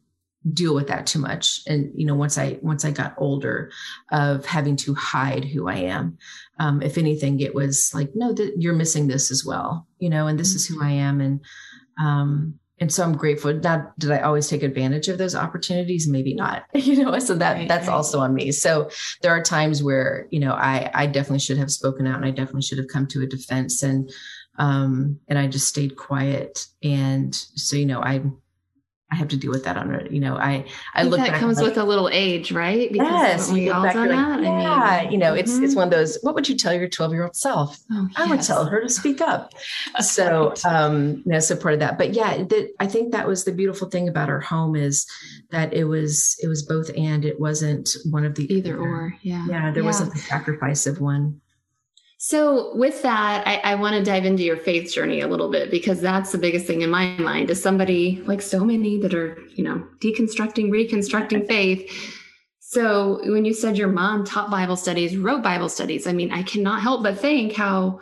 deal 0.54 0.74
with 0.74 0.88
that 0.88 1.06
too 1.06 1.20
much. 1.20 1.62
And 1.68 1.92
you 1.96 2.06
know 2.06 2.16
once 2.16 2.38
i 2.38 2.58
once 2.62 2.84
i 2.84 2.92
got 2.92 3.14
older 3.18 3.72
of 4.12 4.46
having 4.46 4.76
to 4.78 4.96
hide 4.96 5.46
who 5.46 5.68
i 5.68 5.76
am 5.76 6.18
um, 6.60 6.82
if 6.82 6.98
anything 6.98 7.40
it 7.40 7.54
was 7.54 7.92
like 7.94 8.10
no 8.16 8.34
th- 8.34 8.54
you're 8.58 8.74
missing 8.74 9.08
this 9.08 9.30
as 9.32 9.46
well 9.46 9.88
you 10.00 10.10
know 10.10 10.28
and 10.28 10.40
this 10.40 10.50
mm-hmm. 10.50 10.56
is 10.58 10.68
who 10.68 10.84
i 10.84 10.90
am. 10.90 11.22
And 11.22 11.42
um 12.04 12.56
and 12.80 12.92
so 12.92 13.04
i'm 13.04 13.16
grateful. 13.16 13.54
Now 13.54 13.92
did 14.00 14.12
i 14.12 14.20
always 14.22 14.48
take 14.48 14.64
advantage 14.64 15.08
of 15.08 15.20
those 15.20 15.36
opportunities? 15.36 16.08
Maybe 16.08 16.34
not 16.34 16.64
you 16.74 17.04
know 17.04 17.18
so 17.20 17.36
that 17.36 17.54
right, 17.54 17.68
that's 17.68 17.88
right. 17.88 17.94
also 17.94 18.20
on 18.20 18.34
me. 18.34 18.52
So 18.52 18.90
there 19.22 19.32
are 19.32 19.44
times 19.44 19.84
where 19.84 20.28
you 20.32 20.40
know 20.40 20.54
i 20.54 20.90
i 20.94 21.06
definitely 21.06 21.40
should 21.40 21.60
have 21.60 21.72
spoken 21.72 22.08
out 22.08 22.16
and 22.16 22.26
i 22.26 22.32
definitely 22.32 22.64
should 22.64 22.80
have 22.80 22.88
come 22.88 23.08
to 23.08 23.22
a 23.22 23.28
defense 23.28 23.84
and 23.84 24.12
um 24.58 25.20
and 25.28 25.38
i 25.38 25.48
just 25.48 25.68
stayed 25.68 25.96
quiet. 25.96 26.66
And 26.84 27.36
so 27.36 27.76
you 27.76 27.86
know 27.86 28.02
i 28.02 28.22
I 29.12 29.16
have 29.16 29.28
to 29.30 29.38
deal 29.38 29.52
with 29.52 29.66
that 29.66 29.76
on 29.76 29.94
a, 29.94 30.08
you 30.10 30.22
know, 30.22 30.38
I, 30.38 30.66
I, 30.94 31.02
I 31.02 31.04
look 31.04 31.20
that 31.20 31.38
comes 31.38 31.58
like, 31.58 31.68
with 31.68 31.78
a 31.78 31.84
little 31.84 32.08
age, 32.10 32.54
right? 32.54 32.90
Because 32.90 33.12
yes. 33.12 33.52
We 33.52 33.70
all 33.70 33.84
done 33.84 34.08
like, 34.08 34.10
that. 34.10 34.42
Yeah. 34.42 34.72
I 34.72 35.02
mean, 35.04 35.12
you 35.12 35.18
know, 35.18 35.34
it's, 35.34 35.52
mm-hmm. 35.52 35.66
it's 35.66 35.76
one 35.76 35.84
of 35.88 35.92
those, 35.92 36.18
what 36.22 36.34
would 36.34 36.48
you 36.48 36.56
tell 36.56 36.74
your 36.74 36.88
12 36.88 37.12
year 37.12 37.24
old 37.24 37.36
self? 37.36 37.78
Oh, 37.92 38.08
I 38.16 38.28
would 38.28 38.42
tell 38.42 38.66
her 38.66 38.82
to 38.82 38.88
speak 38.88 39.20
up. 39.20 39.54
so, 40.00 40.54
um, 40.66 41.24
you 41.26 41.32
know, 41.34 41.40
so 41.40 41.58
part 41.58 41.74
of 41.74 41.82
that, 41.82 41.98
but 41.98 42.14
yeah, 42.14 42.38
that 42.38 42.74
I 42.80 42.88
think 42.88 43.12
that 43.12 43.28
was 43.28 43.44
the 43.44 43.52
beautiful 43.52 43.90
thing 43.90 44.08
about 44.08 44.30
our 44.30 44.40
home 44.40 44.78
is 44.78 45.06
that 45.50 45.74
it 45.74 45.84
was, 45.84 46.38
it 46.42 46.48
was 46.48 46.64
both 46.64 46.90
and 46.96 47.26
it 47.26 47.38
wasn't 47.38 47.90
one 48.10 48.24
of 48.24 48.36
the 48.36 48.52
either 48.54 48.78
or. 48.78 49.14
Yeah. 49.22 49.46
Yeah. 49.50 49.72
There 49.72 49.84
yeah. 49.84 49.88
wasn't 49.88 50.14
the 50.14 50.20
sacrifice 50.20 50.88
of 50.88 51.02
one. 51.02 51.42
So, 52.24 52.76
with 52.76 53.02
that, 53.02 53.48
I, 53.48 53.72
I 53.72 53.74
want 53.74 53.96
to 53.96 54.04
dive 54.04 54.26
into 54.26 54.44
your 54.44 54.58
faith 54.58 54.94
journey 54.94 55.22
a 55.22 55.28
little 55.28 55.50
bit 55.50 55.72
because 55.72 56.00
that's 56.00 56.32
the 56.32 56.38
biggest 56.38 56.68
thing 56.68 56.84
in 56.84 56.92
my 56.92 57.18
mind. 57.18 57.50
As 57.50 57.60
somebody 57.60 58.22
like 58.28 58.44
so 58.44 58.64
many 58.64 59.00
that 59.00 59.16
are, 59.16 59.40
you 59.56 59.64
know, 59.64 59.88
deconstructing, 59.98 60.70
reconstructing 60.70 61.48
faith. 61.48 61.92
So, 62.60 63.22
when 63.26 63.44
you 63.44 63.56
said 63.56 63.76
your 63.76 63.88
mom 63.88 64.24
taught 64.24 64.52
Bible 64.52 64.76
studies, 64.76 65.18
wrote 65.18 65.42
Bible 65.42 65.68
studies, 65.68 66.06
I 66.06 66.14
mean, 66.14 66.32
I 66.32 66.44
cannot 66.44 66.84
help 66.84 67.02
but 67.02 67.18
think 67.18 67.54
how 67.54 68.00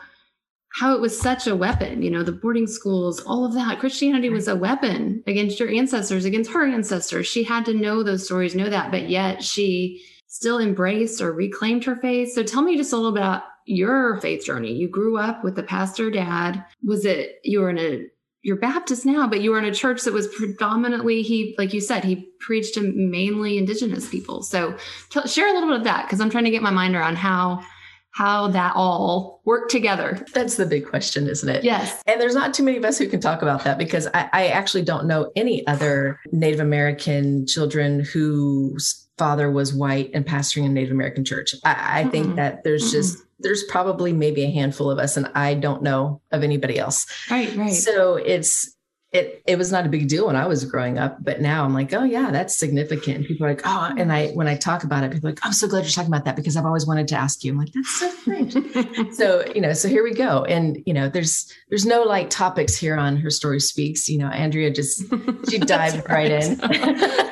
how 0.73 0.93
it 0.93 0.99
was 0.99 1.17
such 1.17 1.47
a 1.47 1.55
weapon, 1.55 2.01
you 2.01 2.11
know, 2.11 2.21
the 2.21 2.33
boarding 2.33 2.67
schools, 2.67 3.21
all 3.21 3.45
of 3.45 3.53
that. 3.53 3.79
Christianity 3.79 4.29
was 4.29 4.49
a 4.49 4.55
weapon 4.55 5.23
against 5.27 5.61
your 5.61 5.69
ancestors, 5.69 6.25
against 6.25 6.51
her 6.51 6.67
ancestors. 6.67 7.25
She 7.25 7.45
had 7.45 7.63
to 7.67 7.73
know 7.73 8.03
those 8.03 8.25
stories, 8.25 8.53
know 8.53 8.69
that, 8.69 8.91
but 8.91 9.07
yet 9.07 9.41
she 9.41 10.03
still 10.27 10.59
embraced 10.59 11.21
or 11.21 11.31
reclaimed 11.31 11.85
her 11.85 11.95
faith. 11.95 12.33
So 12.33 12.43
tell 12.43 12.61
me 12.61 12.75
just 12.75 12.91
a 12.91 12.97
little 12.97 13.13
bit 13.13 13.21
about 13.21 13.43
your 13.69 14.19
faith 14.19 14.43
journey. 14.43 14.73
You 14.73 14.87
grew 14.87 15.17
up 15.17 15.43
with 15.43 15.57
a 15.59 15.63
pastor 15.63 16.09
dad. 16.09 16.65
Was 16.83 17.05
it 17.05 17.39
you 17.43 17.61
were 17.61 17.69
in 17.69 17.77
a 17.77 18.05
you're 18.41 18.55
Baptist 18.55 19.05
now, 19.05 19.27
but 19.27 19.41
you 19.41 19.51
were 19.51 19.59
in 19.59 19.65
a 19.65 19.73
church 19.73 20.03
that 20.03 20.13
was 20.13 20.27
predominantly 20.27 21.21
he, 21.21 21.55
like 21.57 21.73
you 21.73 21.81
said, 21.81 22.05
he 22.05 22.31
preached 22.39 22.75
to 22.75 22.93
mainly 22.95 23.57
indigenous 23.57 24.09
people. 24.09 24.43
So 24.43 24.77
t- 25.09 25.27
share 25.27 25.49
a 25.49 25.53
little 25.53 25.67
bit 25.69 25.79
of 25.79 25.83
that 25.83 26.05
because 26.05 26.21
I'm 26.21 26.29
trying 26.29 26.45
to 26.45 26.49
get 26.49 26.61
my 26.61 26.71
mind 26.71 26.95
around 26.95 27.17
how 27.17 27.63
how 28.11 28.47
that 28.47 28.75
all 28.75 29.41
worked 29.45 29.69
together. 29.69 30.25
That's 30.33 30.55
the 30.55 30.65
big 30.65 30.87
question, 30.87 31.27
isn't 31.27 31.47
it? 31.47 31.63
Yes. 31.63 32.01
And 32.07 32.19
there's 32.19 32.33
not 32.33 32.55
too 32.55 32.63
many 32.63 32.77
of 32.77 32.83
us 32.83 32.97
who 32.97 33.07
can 33.07 33.21
talk 33.21 33.43
about 33.43 33.63
that 33.65 33.77
because 33.77 34.07
I, 34.07 34.29
I 34.33 34.47
actually 34.47 34.81
don't 34.81 35.05
know 35.05 35.31
any 35.35 35.65
other 35.67 36.19
Native 36.31 36.59
American 36.59 37.45
children 37.45 38.03
whose 38.03 39.07
father 39.17 39.51
was 39.51 39.75
white 39.75 40.09
and 40.13 40.25
pastoring 40.25 40.65
a 40.65 40.69
Native 40.69 40.91
American 40.91 41.23
church. 41.23 41.53
I, 41.63 41.99
I 41.99 42.01
mm-hmm. 42.01 42.09
think 42.09 42.35
that 42.37 42.63
there's 42.63 42.85
mm-hmm. 42.85 42.93
just 42.93 43.17
there's 43.39 43.63
probably 43.63 44.13
maybe 44.13 44.43
a 44.43 44.51
handful 44.51 44.91
of 44.91 44.99
us 44.99 45.17
and 45.17 45.29
I 45.35 45.53
don't 45.53 45.81
know 45.81 46.21
of 46.31 46.43
anybody 46.43 46.77
else. 46.77 47.05
Right, 47.29 47.55
right. 47.55 47.73
So 47.73 48.15
it's 48.15 48.75
it 49.11 49.41
it 49.47 49.57
was 49.57 49.71
not 49.71 49.87
a 49.87 49.89
big 49.89 50.07
deal 50.07 50.27
when 50.27 50.35
I 50.35 50.45
was 50.45 50.63
growing 50.65 50.99
up, 50.99 51.23
but 51.23 51.41
now 51.41 51.65
I'm 51.65 51.73
like, 51.73 51.91
oh 51.93 52.03
yeah, 52.03 52.29
that's 52.29 52.55
significant. 52.55 53.17
And 53.17 53.25
people 53.25 53.47
are 53.47 53.49
like, 53.49 53.61
oh, 53.65 53.91
and 53.97 54.13
I 54.13 54.29
when 54.29 54.47
I 54.47 54.55
talk 54.55 54.83
about 54.83 55.03
it, 55.03 55.11
people 55.11 55.29
are 55.29 55.31
like, 55.31 55.39
I'm 55.43 55.53
so 55.53 55.67
glad 55.67 55.79
you're 55.79 55.89
talking 55.89 56.11
about 56.11 56.25
that 56.25 56.35
because 56.35 56.55
I've 56.55 56.65
always 56.65 56.85
wanted 56.85 57.07
to 57.07 57.15
ask 57.15 57.43
you. 57.43 57.51
I'm 57.51 57.57
like, 57.57 57.73
that's 57.73 57.99
so 57.99 58.13
great. 58.23 59.13
so 59.15 59.43
you 59.55 59.61
know, 59.61 59.73
so 59.73 59.87
here 59.87 60.03
we 60.03 60.13
go, 60.13 60.43
and 60.45 60.77
you 60.85 60.93
know, 60.93 61.09
there's 61.09 61.51
there's 61.69 61.87
no 61.87 62.03
like 62.03 62.29
topics 62.29 62.75
here 62.77 62.95
on 62.95 63.17
her 63.17 63.31
story 63.31 63.59
speaks. 63.59 64.07
You 64.07 64.19
know, 64.19 64.27
Andrea 64.27 64.69
just 64.69 65.03
she 65.49 65.57
dived 65.59 66.07
right. 66.07 66.31
right. 66.31 66.31
in. 66.31 66.57
that's 66.57 66.69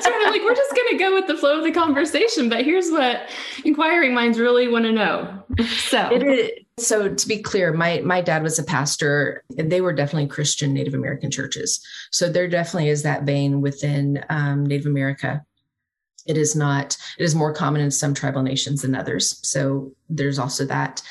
right. 0.08 0.24
I'm 0.26 0.32
like, 0.32 0.42
we're 0.42 0.56
just 0.56 0.67
go 1.08 1.16
with 1.16 1.28
the 1.28 1.38
flow 1.38 1.58
of 1.58 1.64
the 1.64 1.72
conversation, 1.72 2.50
but 2.50 2.66
here's 2.66 2.90
what 2.90 3.30
inquiring 3.66 4.14
minds 4.14 4.40
really 4.40 4.68
want 4.68 4.86
to 4.86 4.92
know. 4.92 5.44
So 5.66 6.10
it 6.12 6.24
is 6.24 6.52
so 6.80 7.14
to 7.14 7.28
be 7.28 7.42
clear, 7.42 7.74
my 7.74 8.02
my 8.06 8.22
dad 8.22 8.44
was 8.44 8.60
a 8.60 8.64
pastor. 8.64 9.44
They 9.50 9.82
were 9.82 9.94
definitely 9.94 10.28
Christian 10.28 10.74
Native 10.74 10.94
American 10.94 11.32
churches. 11.32 11.84
So 12.12 12.30
there 12.30 12.48
definitely 12.48 12.90
is 12.90 13.04
that 13.04 13.24
vein 13.24 13.62
within 13.62 14.24
um, 14.30 14.66
Native 14.66 14.86
America. 14.86 15.44
It 16.28 16.38
is 16.38 16.56
not. 16.56 16.98
It 17.18 17.24
is 17.24 17.34
more 17.34 17.54
common 17.54 17.82
in 17.82 17.90
some 17.90 18.14
tribal 18.14 18.44
nations 18.44 18.82
than 18.82 18.94
others. 18.94 19.40
So 19.48 19.94
there's 20.10 20.38
also 20.38 20.66
that. 20.66 21.02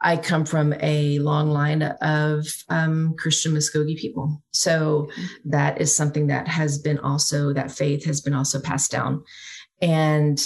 I 0.00 0.16
come 0.16 0.44
from 0.44 0.74
a 0.80 1.18
long 1.20 1.50
line 1.50 1.82
of 1.82 2.46
um, 2.68 3.14
Christian 3.18 3.52
Muskogee 3.52 3.96
people. 3.96 4.42
So 4.50 5.08
that 5.46 5.80
is 5.80 5.96
something 5.96 6.26
that 6.26 6.46
has 6.48 6.78
been 6.78 6.98
also, 6.98 7.52
that 7.54 7.70
faith 7.70 8.04
has 8.04 8.20
been 8.20 8.34
also 8.34 8.60
passed 8.60 8.90
down. 8.90 9.24
And 9.80 10.38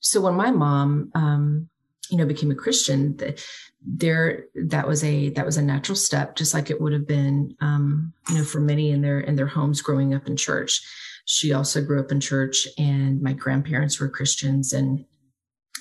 so 0.00 0.20
when 0.20 0.34
my 0.34 0.50
mom, 0.50 1.10
um, 1.14 1.68
you 2.10 2.18
know, 2.18 2.26
became 2.26 2.50
a 2.50 2.56
Christian, 2.56 3.16
the, 3.16 3.40
there 3.86 4.44
that 4.54 4.86
was 4.86 5.02
a 5.04 5.30
that 5.30 5.46
was 5.46 5.56
a 5.56 5.62
natural 5.62 5.96
step 5.96 6.36
just 6.36 6.52
like 6.52 6.70
it 6.70 6.80
would 6.80 6.92
have 6.92 7.06
been 7.06 7.56
um 7.60 8.12
you 8.28 8.36
know 8.36 8.44
for 8.44 8.60
many 8.60 8.90
in 8.90 9.00
their 9.00 9.20
in 9.20 9.36
their 9.36 9.46
homes 9.46 9.80
growing 9.80 10.12
up 10.14 10.26
in 10.26 10.36
church 10.36 10.82
she 11.24 11.52
also 11.52 11.82
grew 11.82 11.98
up 12.00 12.12
in 12.12 12.20
church 12.20 12.68
and 12.76 13.22
my 13.22 13.32
grandparents 13.32 13.98
were 13.98 14.08
christians 14.08 14.72
and 14.72 15.04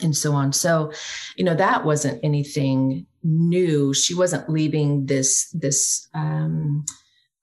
and 0.01 0.15
so 0.15 0.33
on. 0.33 0.53
So 0.53 0.91
you 1.35 1.43
know 1.43 1.55
that 1.55 1.85
wasn't 1.85 2.19
anything 2.23 3.05
new. 3.23 3.93
She 3.93 4.13
wasn't 4.13 4.49
leaving 4.49 5.05
this 5.05 5.49
this 5.51 6.07
um 6.13 6.85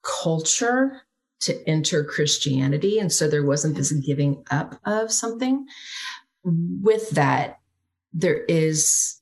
culture 0.03 1.01
to 1.39 1.69
enter 1.69 2.03
christianity. 2.03 2.97
And 2.97 3.11
so 3.11 3.27
there 3.27 3.45
wasn't 3.45 3.75
this 3.75 3.91
giving 3.91 4.43
up 4.49 4.79
of 4.85 5.11
something. 5.11 5.67
With 6.43 7.11
that 7.11 7.59
there 8.13 8.43
is 8.45 9.21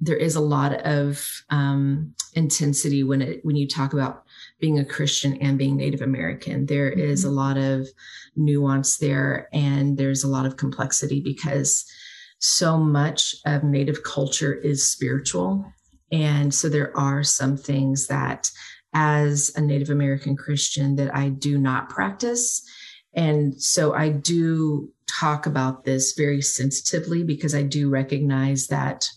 there 0.00 0.16
is 0.16 0.36
a 0.36 0.40
lot 0.40 0.74
of 0.86 1.26
um, 1.50 2.14
intensity 2.34 3.02
when 3.02 3.22
it 3.22 3.44
when 3.44 3.56
you 3.56 3.66
talk 3.66 3.92
about 3.92 4.24
being 4.60 4.78
a 4.78 4.84
Christian 4.84 5.36
and 5.40 5.58
being 5.58 5.76
Native 5.76 6.02
American. 6.02 6.66
There 6.66 6.90
mm-hmm. 6.90 7.00
is 7.00 7.24
a 7.24 7.30
lot 7.30 7.56
of 7.56 7.88
nuance 8.36 8.98
there, 8.98 9.48
and 9.52 9.96
there's 9.96 10.24
a 10.24 10.28
lot 10.28 10.46
of 10.46 10.56
complexity 10.56 11.20
because 11.20 11.84
so 12.38 12.78
much 12.78 13.34
of 13.46 13.64
Native 13.64 14.02
culture 14.02 14.54
is 14.54 14.88
spiritual, 14.88 15.64
and 16.12 16.54
so 16.54 16.68
there 16.68 16.96
are 16.96 17.22
some 17.22 17.56
things 17.56 18.06
that, 18.06 18.50
as 18.94 19.52
a 19.56 19.60
Native 19.60 19.90
American 19.90 20.36
Christian, 20.36 20.96
that 20.96 21.14
I 21.14 21.28
do 21.28 21.58
not 21.58 21.88
practice. 21.88 22.62
And 23.14 23.60
so 23.60 23.94
I 23.94 24.10
do 24.10 24.92
talk 25.20 25.46
about 25.46 25.84
this 25.84 26.14
very 26.16 26.40
sensitively 26.40 27.24
because 27.24 27.54
I 27.54 27.62
do 27.62 27.90
recognize 27.90 28.68
that 28.68 29.08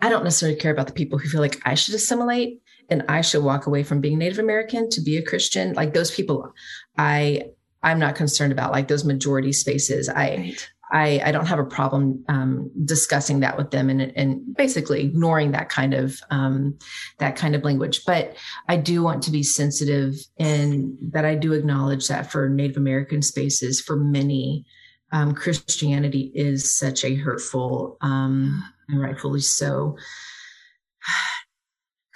I 0.00 0.08
don't 0.08 0.24
necessarily 0.24 0.58
care 0.58 0.72
about 0.72 0.86
the 0.86 0.92
people 0.92 1.18
who 1.18 1.28
feel 1.28 1.40
like 1.40 1.60
I 1.64 1.74
should 1.74 1.94
assimilate 1.94 2.62
and 2.90 3.04
I 3.08 3.20
should 3.20 3.44
walk 3.44 3.66
away 3.66 3.82
from 3.82 4.00
being 4.00 4.18
Native 4.18 4.38
American 4.38 4.90
to 4.90 5.00
be 5.00 5.16
a 5.16 5.22
Christian. 5.22 5.72
Like 5.74 5.94
those 5.94 6.10
people, 6.10 6.52
I 6.98 7.44
I'm 7.82 7.98
not 7.98 8.14
concerned 8.14 8.52
about 8.52 8.72
like 8.72 8.88
those 8.88 9.04
majority 9.04 9.52
spaces. 9.52 10.08
I 10.08 10.36
right. 10.36 10.70
I, 10.92 11.20
I 11.26 11.32
don't 11.32 11.46
have 11.46 11.58
a 11.58 11.64
problem 11.64 12.24
um, 12.28 12.70
discussing 12.84 13.40
that 13.40 13.56
with 13.56 13.70
them 13.70 13.90
and, 13.90 14.12
and 14.16 14.56
basically 14.56 15.04
ignoring 15.04 15.52
that 15.52 15.68
kind 15.68 15.94
of 15.94 16.20
um, 16.30 16.78
that 17.18 17.36
kind 17.36 17.54
of 17.54 17.62
language. 17.62 18.04
But 18.04 18.36
I 18.68 18.76
do 18.76 19.02
want 19.02 19.22
to 19.24 19.30
be 19.30 19.42
sensitive 19.42 20.14
in 20.36 20.98
that 21.12 21.24
I 21.24 21.36
do 21.36 21.52
acknowledge 21.52 22.08
that 22.08 22.30
for 22.30 22.48
Native 22.48 22.76
American 22.76 23.22
spaces, 23.22 23.80
for 23.80 23.96
many, 23.96 24.64
um, 25.12 25.34
Christianity 25.34 26.32
is 26.34 26.76
such 26.76 27.04
a 27.04 27.14
hurtful 27.14 27.96
um, 28.00 28.64
and 28.88 29.00
rightfully 29.00 29.40
so 29.40 29.96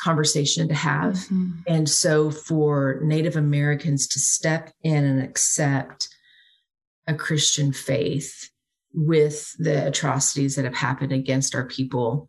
conversation 0.05 0.69
to 0.69 0.75
have. 0.75 1.15
Mm-hmm. 1.15 1.51
And 1.67 1.89
so 1.89 2.31
for 2.31 3.01
Native 3.03 3.37
Americans 3.37 4.07
to 4.09 4.21
step 4.21 4.71
in 4.83 5.03
and 5.03 5.23
accept 5.23 6.09
a 7.07 7.15
Christian 7.15 7.73
faith 7.73 8.51
with 8.93 9.55
the 9.59 9.87
atrocities 9.87 10.57
that 10.57 10.67
have 10.67 10.77
happened 10.77 11.13
against 11.13 11.55
our 11.55 11.65
people 11.65 12.29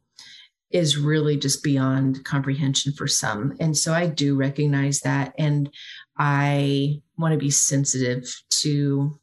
is 0.71 0.97
really 0.97 1.37
just 1.37 1.63
beyond 1.63 2.23
comprehension 2.23 2.93
for 2.93 3.07
some. 3.07 3.53
And 3.59 3.77
so 3.77 3.93
I 3.93 4.07
do 4.07 4.35
recognize 4.35 5.01
that. 5.01 5.33
And 5.37 5.69
I 6.17 7.01
want 7.17 7.33
to 7.33 7.37
be 7.37 7.51
sensitive 7.51 8.23
to 8.61 9.19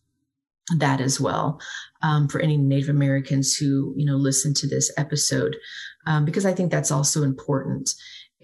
that 0.76 1.00
as 1.00 1.20
well 1.20 1.58
um, 2.02 2.28
for 2.28 2.40
any 2.40 2.56
Native 2.56 2.88
Americans 2.88 3.56
who 3.56 3.94
you 3.96 4.06
know 4.06 4.16
listen 4.16 4.54
to 4.54 4.68
this 4.68 4.92
episode, 4.96 5.56
um, 6.06 6.24
because 6.24 6.46
I 6.46 6.52
think 6.52 6.70
that's 6.70 6.90
also 6.90 7.22
important. 7.22 7.90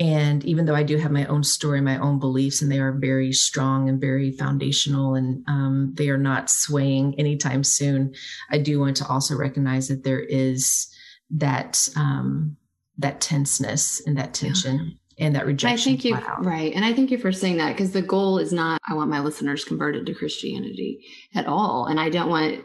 And 0.01 0.45
even 0.45 0.65
though 0.65 0.75
I 0.75 0.85
do 0.85 0.97
have 0.97 1.11
my 1.11 1.27
own 1.27 1.43
story, 1.43 1.81
my 1.81 1.99
own 1.99 2.19
beliefs, 2.19 2.63
and 2.63 2.71
they 2.71 2.79
are 2.79 2.93
very 2.93 3.33
strong 3.33 3.89
and 3.89 4.01
very 4.01 4.31
foundational, 4.31 5.15
and 5.15 5.45
um, 5.49 5.93
they 5.95 6.09
are 6.09 6.19
not 6.19 6.51
swaying 6.51 7.19
anytime 7.19 7.65
soon, 7.65 8.15
I 8.51 8.59
do 8.59 8.79
want 8.79 8.97
to 8.99 9.07
also 9.09 9.37
recognize 9.37 9.89
that 9.89 10.05
there 10.05 10.21
is 10.21 10.89
that 11.31 11.89
um, 11.97 12.57
that 12.99 13.21
tenseness 13.21 14.01
and 14.07 14.17
that 14.19 14.35
tension. 14.35 14.77
Yeah 14.77 14.93
and 15.21 15.35
that 15.35 15.47
rejection. 15.47 15.77
I 15.77 15.97
think 15.97 16.05
you 16.05 16.17
right, 16.45 16.73
and 16.73 16.85
I 16.85 16.93
thank 16.93 17.11
you 17.11 17.19
for 17.19 17.33
saying 17.33 17.57
that 17.57 17.73
because 17.73 17.91
the 17.91 18.03
goal 18.03 18.39
is 18.39 18.53
not 18.53 18.81
I 18.89 18.95
want 18.95 19.11
my 19.11 19.19
listeners 19.19 19.65
converted 19.65 20.07
to 20.07 20.15
Christianity 20.15 21.05
at 21.35 21.47
all, 21.47 21.87
and 21.87 21.99
I 21.99 22.09
don't 22.09 22.31
want 22.31 22.63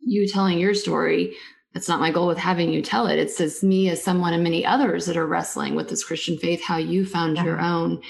you 0.00 0.26
telling 0.28 0.58
your 0.58 0.74
story. 0.74 1.36
That's 1.74 1.88
not 1.88 2.00
my 2.00 2.10
goal 2.10 2.26
with 2.26 2.38
having 2.38 2.70
you 2.70 2.82
tell 2.82 3.06
it. 3.06 3.18
It's 3.18 3.40
as 3.40 3.62
me 3.62 3.88
as 3.88 4.02
someone 4.02 4.34
and 4.34 4.42
many 4.42 4.64
others 4.64 5.06
that 5.06 5.16
are 5.16 5.26
wrestling 5.26 5.74
with 5.74 5.88
this 5.88 6.04
Christian 6.04 6.36
faith, 6.36 6.62
how 6.62 6.76
you 6.76 7.06
found 7.06 7.36
yeah. 7.36 7.44
your 7.44 7.60
own, 7.60 8.02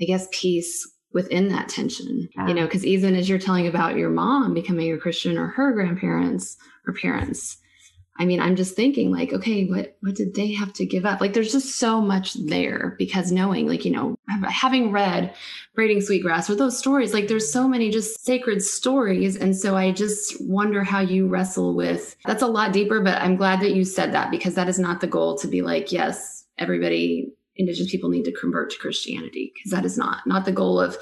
I 0.00 0.04
guess, 0.04 0.28
peace 0.32 0.90
within 1.12 1.48
that 1.48 1.68
tension. 1.68 2.28
Yeah. 2.36 2.48
You 2.48 2.54
know, 2.54 2.64
because 2.64 2.86
even 2.86 3.14
as 3.14 3.28
you're 3.28 3.38
telling 3.38 3.66
about 3.66 3.96
your 3.96 4.10
mom 4.10 4.54
becoming 4.54 4.92
a 4.92 4.98
Christian 4.98 5.36
or 5.36 5.48
her 5.48 5.72
grandparents 5.72 6.56
or 6.86 6.94
parents, 6.94 7.58
I 8.18 8.24
mean, 8.24 8.40
I'm 8.40 8.56
just 8.56 8.74
thinking 8.74 9.12
like, 9.12 9.32
okay, 9.32 9.64
what 9.64 9.96
what 10.00 10.14
did 10.14 10.34
they 10.34 10.52
have 10.54 10.72
to 10.74 10.86
give 10.86 11.04
up? 11.04 11.20
Like 11.20 11.32
there's 11.32 11.52
just 11.52 11.76
so 11.78 12.00
much 12.00 12.34
there 12.34 12.94
because 12.98 13.32
knowing 13.32 13.68
like, 13.68 13.84
you 13.84 13.90
know, 13.90 14.16
having 14.44 14.92
read 14.92 15.34
Braiding 15.74 16.00
Sweetgrass 16.00 16.48
or 16.48 16.56
those 16.56 16.78
stories, 16.78 17.12
like 17.12 17.28
there's 17.28 17.52
so 17.52 17.68
many 17.68 17.90
just 17.90 18.24
sacred 18.24 18.62
stories 18.62 19.36
and 19.36 19.56
so 19.56 19.76
I 19.76 19.92
just 19.92 20.40
wonder 20.40 20.82
how 20.82 21.00
you 21.00 21.28
wrestle 21.28 21.74
with. 21.74 22.16
That's 22.24 22.42
a 22.42 22.46
lot 22.46 22.72
deeper, 22.72 23.00
but 23.00 23.20
I'm 23.20 23.36
glad 23.36 23.60
that 23.60 23.74
you 23.74 23.84
said 23.84 24.12
that 24.12 24.30
because 24.30 24.54
that 24.54 24.68
is 24.68 24.78
not 24.78 25.00
the 25.00 25.06
goal 25.06 25.36
to 25.38 25.48
be 25.48 25.62
like, 25.62 25.92
yes, 25.92 26.44
everybody 26.58 27.32
indigenous 27.56 27.90
people 27.90 28.10
need 28.10 28.24
to 28.24 28.32
convert 28.32 28.70
to 28.70 28.78
Christianity 28.78 29.52
because 29.54 29.72
that 29.72 29.84
is 29.84 29.96
not 29.96 30.26
not 30.26 30.44
the 30.44 30.52
goal 30.52 30.80
of 30.80 30.96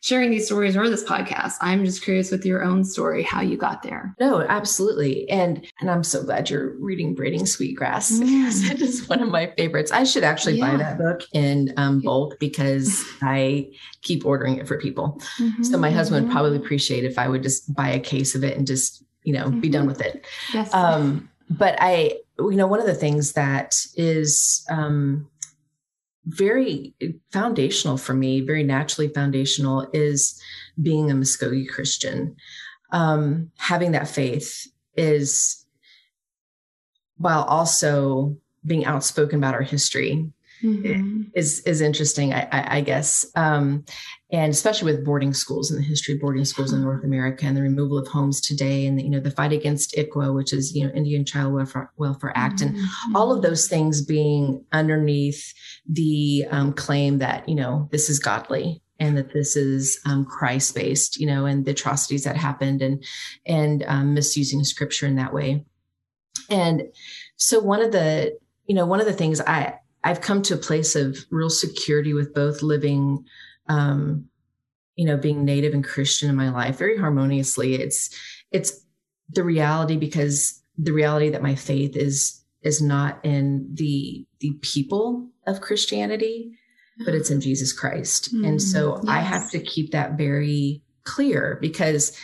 sharing 0.00 0.30
these 0.30 0.46
stories 0.46 0.76
or 0.76 0.88
this 0.88 1.04
podcast. 1.04 1.54
I'm 1.60 1.84
just 1.84 2.02
curious 2.02 2.30
with 2.30 2.44
your 2.44 2.62
own 2.62 2.84
story, 2.84 3.22
how 3.22 3.42
you 3.42 3.56
got 3.56 3.82
there. 3.82 4.14
No, 4.18 4.40
absolutely. 4.42 5.28
And 5.28 5.66
and 5.80 5.90
I'm 5.90 6.02
so 6.02 6.22
glad 6.22 6.48
you're 6.50 6.74
reading 6.78 7.14
Braiding 7.14 7.46
Sweetgrass 7.46 8.12
mm. 8.12 8.70
it 8.70 8.80
is 8.80 9.08
one 9.08 9.22
of 9.22 9.28
my 9.28 9.52
favorites. 9.56 9.92
I 9.92 10.04
should 10.04 10.24
actually 10.24 10.58
yeah. 10.58 10.70
buy 10.70 10.76
that 10.78 10.98
book 10.98 11.22
in 11.32 11.72
um, 11.76 12.00
bulk 12.00 12.38
because 12.38 13.04
I 13.22 13.70
keep 14.02 14.24
ordering 14.24 14.56
it 14.56 14.66
for 14.66 14.78
people. 14.78 15.20
Mm-hmm. 15.38 15.64
So 15.64 15.78
my 15.78 15.90
husband 15.90 16.26
would 16.26 16.32
probably 16.32 16.56
appreciate 16.56 17.04
if 17.04 17.18
I 17.18 17.28
would 17.28 17.42
just 17.42 17.72
buy 17.74 17.90
a 17.90 18.00
case 18.00 18.34
of 18.34 18.42
it 18.42 18.56
and 18.56 18.66
just, 18.66 19.04
you 19.22 19.34
know, 19.34 19.46
mm-hmm. 19.46 19.60
be 19.60 19.68
done 19.68 19.82
mm-hmm. 19.82 19.88
with 19.88 20.00
it. 20.00 20.26
Yes. 20.54 20.72
Um, 20.72 21.28
but 21.50 21.76
I, 21.80 22.18
you 22.38 22.56
know, 22.56 22.66
one 22.66 22.80
of 22.80 22.86
the 22.86 22.94
things 22.94 23.32
that 23.32 23.74
is 23.96 24.64
um, 24.70 25.28
very 26.30 26.94
foundational 27.32 27.96
for 27.96 28.14
me, 28.14 28.40
very 28.40 28.62
naturally 28.62 29.08
foundational, 29.08 29.88
is 29.92 30.40
being 30.80 31.10
a 31.10 31.14
Muskogee 31.14 31.68
Christian. 31.68 32.36
Um, 32.92 33.50
having 33.58 33.92
that 33.92 34.08
faith 34.08 34.66
is 34.96 35.64
while 37.16 37.42
also 37.44 38.36
being 38.64 38.84
outspoken 38.84 39.38
about 39.38 39.54
our 39.54 39.62
history 39.62 40.30
mm-hmm. 40.62 41.22
is 41.34 41.60
is 41.60 41.80
interesting, 41.80 42.32
I, 42.32 42.48
I, 42.50 42.76
I 42.76 42.80
guess, 42.80 43.26
um, 43.34 43.84
and 44.32 44.52
especially 44.52 44.92
with 44.92 45.04
boarding 45.04 45.34
schools 45.34 45.70
and 45.70 45.80
the 45.80 45.86
history 45.86 46.14
of 46.14 46.20
boarding 46.20 46.44
schools 46.44 46.72
in 46.72 46.82
North 46.82 47.04
America 47.04 47.46
and 47.46 47.56
the 47.56 47.62
removal 47.62 47.98
of 47.98 48.06
homes 48.08 48.40
today, 48.40 48.86
and 48.86 49.00
you 49.00 49.10
know 49.10 49.20
the 49.20 49.30
fight 49.30 49.52
against 49.52 49.94
ICWA, 49.96 50.34
which 50.34 50.52
is 50.52 50.74
you 50.74 50.86
know 50.86 50.92
Indian 50.92 51.24
Child 51.24 51.54
Welfare, 51.54 51.90
Welfare 51.96 52.32
Act, 52.34 52.60
mm-hmm. 52.60 52.76
and 52.76 53.16
all 53.16 53.32
of 53.32 53.42
those 53.42 53.68
things 53.68 54.04
being 54.04 54.64
underneath 54.72 55.52
the 55.88 56.46
um, 56.50 56.72
claim 56.72 57.18
that 57.18 57.48
you 57.48 57.54
know 57.54 57.88
this 57.90 58.08
is 58.08 58.18
godly 58.18 58.82
and 59.00 59.16
that 59.16 59.32
this 59.32 59.56
is 59.56 59.98
um, 60.04 60.26
Christ 60.26 60.74
based, 60.74 61.18
you 61.18 61.26
know, 61.26 61.46
and 61.46 61.64
the 61.64 61.70
atrocities 61.70 62.24
that 62.24 62.36
happened 62.36 62.82
and 62.82 63.02
and 63.46 63.82
um, 63.88 64.14
misusing 64.14 64.62
scripture 64.62 65.06
in 65.06 65.16
that 65.16 65.32
way. 65.32 65.64
And 66.50 66.82
so 67.36 67.58
one 67.58 67.82
of 67.82 67.92
the 67.92 68.38
you 68.66 68.74
know 68.74 68.86
one 68.86 69.00
of 69.00 69.06
the 69.06 69.12
things 69.12 69.40
I 69.40 69.78
I've 70.04 70.20
come 70.20 70.42
to 70.42 70.54
a 70.54 70.58
place 70.58 70.94
of 70.94 71.18
real 71.30 71.50
security 71.50 72.14
with 72.14 72.34
both 72.34 72.62
living, 72.62 73.24
um, 73.70 74.26
you 74.96 75.06
know, 75.06 75.16
being 75.16 75.44
Native 75.44 75.72
and 75.72 75.84
Christian 75.84 76.28
in 76.28 76.36
my 76.36 76.50
life 76.50 76.76
very 76.76 76.98
harmoniously. 76.98 77.76
It's 77.76 78.10
it's 78.50 78.84
the 79.30 79.44
reality 79.44 79.96
because 79.96 80.60
the 80.76 80.92
reality 80.92 81.30
that 81.30 81.42
my 81.42 81.54
faith 81.54 81.96
is 81.96 82.42
is 82.62 82.82
not 82.82 83.24
in 83.24 83.70
the 83.72 84.26
the 84.40 84.52
people 84.60 85.28
of 85.46 85.60
Christianity, 85.60 86.52
but 87.04 87.14
it's 87.14 87.30
in 87.30 87.40
Jesus 87.40 87.72
Christ. 87.72 88.34
Mm, 88.34 88.46
and 88.46 88.62
so 88.62 88.96
yes. 88.96 89.04
I 89.08 89.20
have 89.20 89.50
to 89.52 89.60
keep 89.60 89.92
that 89.92 90.18
very 90.18 90.82
clear 91.04 91.58
because 91.60 92.16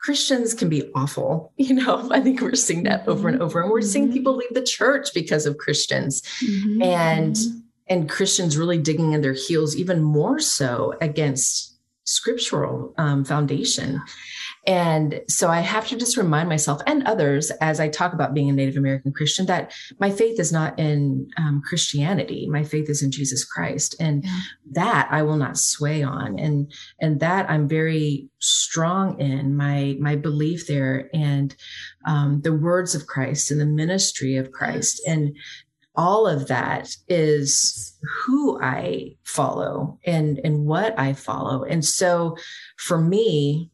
Christians 0.00 0.54
can 0.54 0.68
be 0.68 0.90
awful. 0.94 1.52
You 1.58 1.74
know, 1.74 2.08
I 2.10 2.20
think 2.20 2.40
we're 2.40 2.54
seeing 2.54 2.82
that 2.84 3.06
over 3.06 3.28
and 3.28 3.40
over. 3.40 3.60
And 3.60 3.70
we're 3.70 3.82
seeing 3.82 4.06
mm-hmm. 4.06 4.14
people 4.14 4.36
leave 4.36 4.54
the 4.54 4.62
church 4.62 5.08
because 5.14 5.46
of 5.46 5.58
Christians. 5.58 6.22
Mm-hmm. 6.42 6.82
And 6.82 7.36
and 7.90 8.08
Christians 8.08 8.56
really 8.56 8.78
digging 8.78 9.12
in 9.12 9.20
their 9.20 9.34
heels 9.34 9.76
even 9.76 10.02
more 10.02 10.38
so 10.38 10.94
against 11.00 11.70
scriptural 12.04 12.92
um, 12.98 13.24
foundation. 13.24 14.00
And 14.66 15.20
so 15.28 15.48
I 15.48 15.60
have 15.60 15.86
to 15.88 15.96
just 15.96 16.16
remind 16.16 16.48
myself 16.48 16.82
and 16.86 17.06
others 17.06 17.50
as 17.60 17.80
I 17.80 17.88
talk 17.88 18.12
about 18.12 18.34
being 18.34 18.50
a 18.50 18.52
Native 18.52 18.76
American 18.76 19.12
Christian 19.12 19.46
that 19.46 19.72
my 19.98 20.10
faith 20.10 20.38
is 20.38 20.52
not 20.52 20.78
in 20.78 21.28
um, 21.38 21.62
Christianity. 21.66 22.48
My 22.50 22.62
faith 22.64 22.90
is 22.90 23.02
in 23.02 23.10
Jesus 23.10 23.44
Christ, 23.44 23.96
and 24.00 24.24
that 24.72 25.08
I 25.10 25.22
will 25.22 25.36
not 25.36 25.56
sway 25.56 26.02
on. 26.02 26.38
And 26.38 26.70
and 27.00 27.20
that 27.20 27.48
I'm 27.48 27.68
very 27.68 28.28
strong 28.40 29.18
in 29.20 29.56
my 29.56 29.96
my 29.98 30.16
belief 30.16 30.66
there 30.66 31.08
and 31.14 31.54
um, 32.06 32.40
the 32.42 32.52
words 32.52 32.94
of 32.94 33.06
Christ 33.06 33.50
and 33.50 33.60
the 33.60 33.66
ministry 33.66 34.36
of 34.36 34.52
Christ 34.52 35.00
and 35.06 35.36
all 36.00 36.26
of 36.26 36.48
that 36.48 36.96
is 37.08 37.94
who 38.24 38.58
I 38.62 39.16
follow 39.22 39.98
and 40.06 40.40
and 40.42 40.64
what 40.64 40.98
I 40.98 41.12
follow. 41.12 41.62
And 41.62 41.84
so 41.84 42.38
for 42.78 42.98
me, 42.98 43.70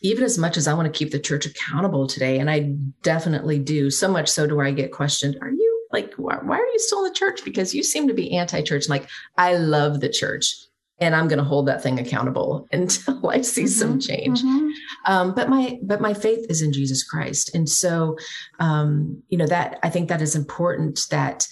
even 0.00 0.24
as 0.24 0.38
much 0.38 0.56
as 0.56 0.66
I 0.66 0.72
want 0.72 0.90
to 0.90 0.98
keep 0.98 1.12
the 1.12 1.18
church 1.18 1.44
accountable 1.44 2.06
today, 2.06 2.38
and 2.38 2.50
I 2.50 2.74
definitely 3.02 3.58
do, 3.58 3.90
so 3.90 4.08
much 4.08 4.30
so 4.30 4.46
to 4.46 4.54
where 4.54 4.64
I 4.64 4.70
get 4.70 4.90
questioned, 4.90 5.36
are 5.42 5.50
you 5.50 5.86
like, 5.92 6.14
why, 6.14 6.38
why 6.42 6.56
are 6.56 6.66
you 6.66 6.78
still 6.78 7.04
in 7.04 7.12
the 7.12 7.18
church? 7.18 7.44
Because 7.44 7.74
you 7.74 7.82
seem 7.82 8.08
to 8.08 8.14
be 8.14 8.34
anti 8.34 8.62
church. 8.62 8.88
Like, 8.88 9.06
I 9.36 9.56
love 9.56 10.00
the 10.00 10.08
church 10.08 10.56
and 10.98 11.14
I'm 11.14 11.28
going 11.28 11.38
to 11.38 11.44
hold 11.44 11.68
that 11.68 11.82
thing 11.82 11.98
accountable 11.98 12.66
until 12.72 13.28
I 13.28 13.42
see 13.42 13.64
mm-hmm, 13.64 13.68
some 13.68 14.00
change. 14.00 14.42
Mm-hmm. 14.42 14.68
Um, 15.06 15.34
but 15.34 15.48
my, 15.48 15.78
but 15.82 16.00
my 16.00 16.14
faith 16.14 16.46
is 16.48 16.62
in 16.62 16.72
Jesus 16.72 17.02
Christ. 17.02 17.54
And 17.54 17.68
so, 17.68 18.16
um, 18.58 19.22
you 19.28 19.38
know, 19.38 19.46
that 19.46 19.78
I 19.82 19.90
think 19.90 20.08
that 20.08 20.22
is 20.22 20.34
important 20.34 21.00
that 21.10 21.46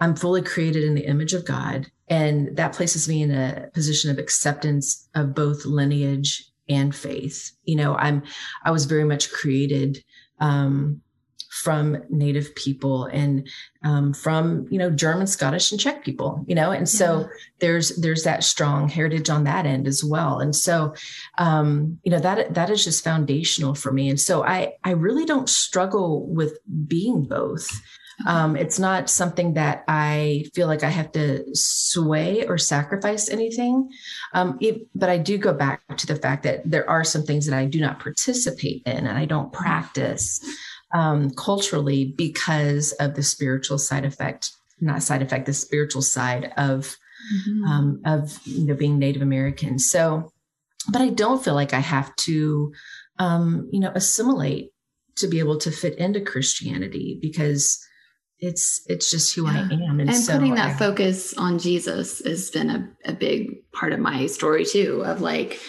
I'm 0.00 0.14
fully 0.14 0.42
created 0.42 0.84
in 0.84 0.94
the 0.94 1.06
image 1.06 1.34
of 1.34 1.44
God. 1.44 1.90
And 2.08 2.56
that 2.56 2.72
places 2.72 3.08
me 3.08 3.22
in 3.22 3.30
a 3.30 3.68
position 3.74 4.10
of 4.10 4.18
acceptance 4.18 5.08
of 5.14 5.34
both 5.34 5.64
lineage 5.64 6.44
and 6.68 6.94
faith. 6.94 7.52
You 7.64 7.76
know, 7.76 7.94
I'm 7.96 8.22
I 8.64 8.70
was 8.70 8.86
very 8.86 9.04
much 9.04 9.30
created 9.30 10.02
um, 10.40 11.00
from 11.62 12.02
Native 12.08 12.54
people 12.54 13.06
and 13.06 13.48
um, 13.84 14.12
from 14.12 14.66
you 14.70 14.78
know 14.78 14.90
German, 14.90 15.26
Scottish, 15.26 15.70
and 15.72 15.80
Czech 15.80 16.04
people. 16.04 16.44
You 16.46 16.54
know, 16.54 16.70
and 16.70 16.88
so 16.88 17.20
yeah. 17.20 17.26
there's 17.60 17.96
there's 17.96 18.24
that 18.24 18.44
strong 18.44 18.88
heritage 18.88 19.28
on 19.28 19.44
that 19.44 19.66
end 19.66 19.86
as 19.86 20.04
well. 20.04 20.38
And 20.38 20.54
so 20.54 20.94
um, 21.38 21.98
you 22.04 22.10
know 22.10 22.20
that 22.20 22.54
that 22.54 22.70
is 22.70 22.84
just 22.84 23.04
foundational 23.04 23.74
for 23.74 23.92
me. 23.92 24.08
And 24.08 24.20
so 24.20 24.44
I 24.44 24.74
I 24.84 24.90
really 24.90 25.24
don't 25.24 25.48
struggle 25.48 26.26
with 26.26 26.58
being 26.86 27.24
both. 27.24 27.68
Um, 28.26 28.56
it's 28.56 28.80
not 28.80 29.08
something 29.08 29.54
that 29.54 29.84
I 29.86 30.46
feel 30.54 30.66
like 30.66 30.82
I 30.82 30.90
have 30.90 31.12
to 31.12 31.44
sway 31.54 32.44
or 32.46 32.58
sacrifice 32.58 33.30
anything. 33.30 33.88
Um, 34.34 34.58
it, 34.60 34.88
but 34.94 35.08
I 35.08 35.18
do 35.18 35.38
go 35.38 35.52
back 35.52 35.82
to 35.96 36.06
the 36.06 36.16
fact 36.16 36.42
that 36.42 36.68
there 36.68 36.88
are 36.90 37.04
some 37.04 37.22
things 37.22 37.46
that 37.46 37.56
I 37.56 37.64
do 37.66 37.80
not 37.80 38.00
participate 38.00 38.82
in 38.86 39.06
and 39.06 39.16
I 39.16 39.24
don't 39.24 39.52
practice 39.52 40.40
um, 40.92 41.30
culturally 41.30 42.14
because 42.16 42.92
of 42.92 43.14
the 43.14 43.22
spiritual 43.22 43.78
side 43.78 44.04
effect, 44.04 44.50
not 44.80 45.02
side 45.02 45.22
effect, 45.22 45.46
the 45.46 45.52
spiritual 45.52 46.02
side 46.02 46.52
of 46.56 46.96
mm-hmm. 47.34 47.64
Um, 47.64 48.02
of 48.04 48.38
you 48.44 48.66
know 48.66 48.74
being 48.74 48.98
Native 48.98 49.22
American. 49.22 49.78
So, 49.78 50.32
but 50.90 51.02
I 51.02 51.10
don't 51.10 51.42
feel 51.42 51.54
like 51.54 51.74
I 51.74 51.80
have 51.80 52.14
to 52.16 52.72
um, 53.18 53.68
you 53.72 53.80
know 53.80 53.92
assimilate 53.94 54.72
to 55.16 55.26
be 55.26 55.38
able 55.40 55.58
to 55.58 55.70
fit 55.70 55.98
into 55.98 56.20
Christianity 56.20 57.18
because 57.20 57.84
it's 58.38 58.82
it's 58.86 59.10
just 59.10 59.34
who 59.34 59.46
yeah. 59.46 59.68
I 59.70 59.74
am. 59.74 60.00
And, 60.00 60.08
and 60.08 60.16
so 60.16 60.34
putting 60.34 60.54
that 60.54 60.76
I, 60.76 60.78
focus 60.78 61.34
on 61.34 61.58
Jesus 61.58 62.20
has 62.24 62.50
been 62.50 62.70
a, 62.70 62.88
a 63.04 63.12
big 63.12 63.70
part 63.72 63.92
of 63.92 64.00
my 64.00 64.26
story 64.26 64.64
too, 64.64 65.02
of 65.04 65.20
like 65.20 65.60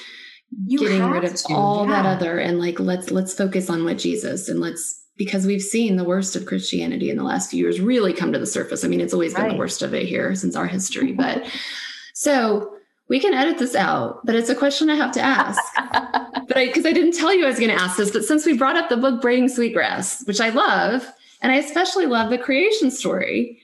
getting 0.67 1.03
rid 1.09 1.23
of 1.23 1.35
to, 1.35 1.53
all 1.53 1.87
yeah. 1.87 2.01
that 2.01 2.17
other 2.17 2.39
and 2.39 2.59
like 2.59 2.79
let's 2.79 3.11
let's 3.11 3.33
focus 3.33 3.69
on 3.69 3.83
what 3.85 3.97
Jesus 3.97 4.49
and 4.49 4.59
let's 4.59 4.98
because 5.19 5.45
we've 5.45 5.61
seen 5.61 5.97
the 5.97 6.03
worst 6.05 6.37
of 6.37 6.45
Christianity 6.45 7.09
in 7.09 7.17
the 7.17 7.23
last 7.23 7.51
few 7.51 7.59
years 7.59 7.81
really 7.81 8.13
come 8.13 8.31
to 8.31 8.39
the 8.39 8.45
surface. 8.45 8.85
I 8.85 8.87
mean, 8.87 9.01
it's 9.01 9.13
always 9.13 9.33
right. 9.33 9.43
been 9.43 9.51
the 9.51 9.59
worst 9.59 9.81
of 9.81 9.93
it 9.93 10.07
here 10.07 10.33
since 10.33 10.55
our 10.55 10.65
history. 10.65 11.11
But 11.11 11.45
so 12.13 12.73
we 13.09 13.19
can 13.19 13.33
edit 13.33 13.57
this 13.57 13.75
out, 13.75 14.25
but 14.25 14.33
it's 14.33 14.49
a 14.49 14.55
question 14.55 14.89
I 14.89 14.95
have 14.95 15.11
to 15.11 15.21
ask. 15.21 15.61
but 16.47 16.57
I 16.57 16.67
because 16.67 16.85
I 16.85 16.93
didn't 16.93 17.17
tell 17.17 17.33
you 17.33 17.43
I 17.43 17.49
was 17.49 17.59
going 17.59 17.69
to 17.69 17.79
ask 17.79 17.97
this, 17.97 18.11
but 18.11 18.23
since 18.23 18.45
we 18.45 18.57
brought 18.57 18.77
up 18.77 18.87
the 18.87 18.95
book 18.95 19.21
Braiding 19.21 19.49
Sweetgrass, 19.49 20.23
which 20.25 20.39
I 20.39 20.49
love, 20.49 21.05
and 21.41 21.51
I 21.51 21.55
especially 21.55 22.05
love 22.05 22.29
the 22.29 22.37
creation 22.37 22.89
story 22.89 23.61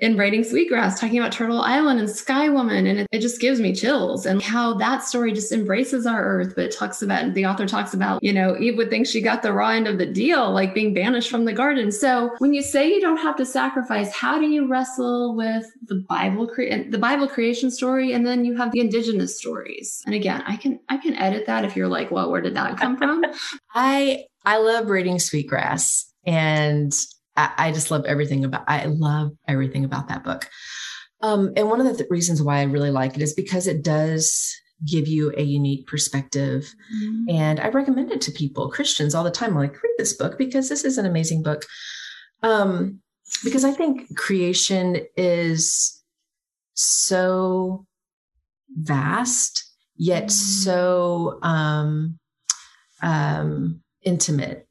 in 0.00 0.14
Braiding 0.14 0.44
Sweetgrass, 0.44 1.00
talking 1.00 1.18
about 1.18 1.32
Turtle 1.32 1.60
Island 1.60 1.98
and 1.98 2.08
Sky 2.08 2.48
Woman. 2.48 2.86
And 2.86 3.00
it, 3.00 3.08
it, 3.10 3.18
just 3.18 3.40
gives 3.40 3.58
me 3.58 3.74
chills 3.74 4.26
and 4.26 4.40
how 4.40 4.74
that 4.74 5.02
story 5.02 5.32
just 5.32 5.50
embraces 5.50 6.06
our 6.06 6.22
earth. 6.24 6.52
But 6.54 6.66
it 6.66 6.76
talks 6.76 7.02
about, 7.02 7.34
the 7.34 7.46
author 7.46 7.66
talks 7.66 7.94
about, 7.94 8.22
you 8.22 8.32
know, 8.32 8.56
Eve 8.58 8.76
would 8.76 8.90
think 8.90 9.06
she 9.06 9.20
got 9.20 9.42
the 9.42 9.52
raw 9.52 9.70
end 9.70 9.88
of 9.88 9.98
the 9.98 10.06
deal, 10.06 10.52
like 10.52 10.72
being 10.72 10.94
banished 10.94 11.30
from 11.30 11.46
the 11.46 11.52
garden. 11.52 11.90
So 11.90 12.30
when 12.38 12.54
you 12.54 12.62
say 12.62 12.88
you 12.88 13.00
don't 13.00 13.16
have 13.18 13.36
to 13.36 13.44
sacrifice, 13.44 14.14
how 14.14 14.38
do 14.38 14.46
you 14.46 14.68
wrestle 14.68 15.34
with 15.34 15.66
the 15.82 16.04
Bible, 16.08 16.46
cre- 16.46 16.88
the 16.88 16.98
Bible 16.98 17.26
creation 17.26 17.70
story? 17.70 18.12
And 18.12 18.24
then 18.24 18.44
you 18.44 18.56
have 18.56 18.70
the 18.70 18.80
indigenous 18.80 19.36
stories. 19.36 20.02
And 20.06 20.14
again, 20.14 20.44
I 20.46 20.56
can, 20.56 20.78
I 20.88 20.98
can 20.98 21.14
edit 21.14 21.46
that 21.46 21.64
if 21.64 21.74
you're 21.74 21.88
like, 21.88 22.12
well, 22.12 22.30
where 22.30 22.40
did 22.40 22.54
that 22.54 22.78
come 22.78 22.96
from? 22.96 23.24
I, 23.74 24.26
I 24.44 24.58
love 24.58 24.86
Braiding 24.86 25.18
Sweetgrass. 25.18 26.12
And 26.24 26.94
I, 27.38 27.68
I 27.68 27.72
just 27.72 27.90
love 27.90 28.04
everything 28.04 28.44
about 28.44 28.64
I 28.66 28.86
love 28.86 29.32
everything 29.46 29.84
about 29.84 30.08
that 30.08 30.24
book. 30.24 30.50
Um, 31.22 31.52
and 31.56 31.68
one 31.68 31.80
of 31.80 31.86
the 31.86 31.94
th- 31.94 32.10
reasons 32.10 32.42
why 32.42 32.58
I 32.58 32.64
really 32.64 32.90
like 32.90 33.16
it 33.16 33.22
is 33.22 33.32
because 33.32 33.66
it 33.66 33.82
does 33.82 34.54
give 34.86 35.08
you 35.08 35.32
a 35.36 35.42
unique 35.42 35.86
perspective. 35.86 36.72
Mm-hmm. 36.94 37.30
And 37.30 37.60
I 37.60 37.68
recommend 37.68 38.12
it 38.12 38.20
to 38.22 38.30
people, 38.30 38.70
Christians 38.70 39.14
all 39.14 39.24
the 39.24 39.30
time. 39.30 39.50
I'm 39.50 39.58
like, 39.58 39.82
read 39.82 39.94
this 39.98 40.12
book 40.12 40.38
because 40.38 40.68
this 40.68 40.84
is 40.84 40.98
an 40.98 41.06
amazing 41.06 41.42
book. 41.42 41.64
Um, 42.42 43.00
because 43.44 43.64
I 43.64 43.72
think 43.72 44.16
creation 44.16 44.98
is 45.16 46.02
so 46.74 47.86
vast 48.76 49.64
yet 49.96 50.26
Mm. 50.26 50.30
so 50.30 51.38
um, 51.42 52.18
um, 53.02 53.82
intimate 54.02 54.67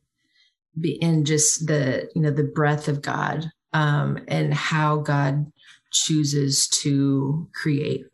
be- 0.79 1.01
in 1.01 1.25
just 1.25 1.67
the 1.67 2.09
you 2.15 2.21
know 2.21 2.31
the 2.31 2.43
breath 2.43 2.87
of 2.87 3.01
God 3.01 3.49
um, 3.73 4.19
and 4.27 4.53
how 4.53 4.97
God 4.97 5.51
chooses 5.91 6.67
to 6.81 7.47
create. 7.53 8.05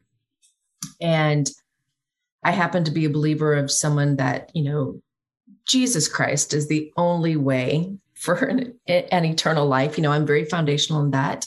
And 1.01 1.49
I 2.43 2.51
happen 2.51 2.83
to 2.83 2.91
be 2.91 3.05
a 3.05 3.09
believer 3.09 3.53
of 3.53 3.71
someone 3.71 4.17
that 4.17 4.51
you 4.53 4.63
know 4.63 5.01
Jesus 5.67 6.07
Christ 6.07 6.53
is 6.53 6.67
the 6.67 6.91
only 6.97 7.35
way 7.35 7.97
for 8.13 8.35
an, 8.35 8.79
an 8.87 9.25
eternal 9.25 9.67
life. 9.67 9.97
You 9.97 10.03
know, 10.03 10.11
I'm 10.11 10.25
very 10.25 10.45
foundational 10.45 11.01
in 11.01 11.11
that. 11.11 11.45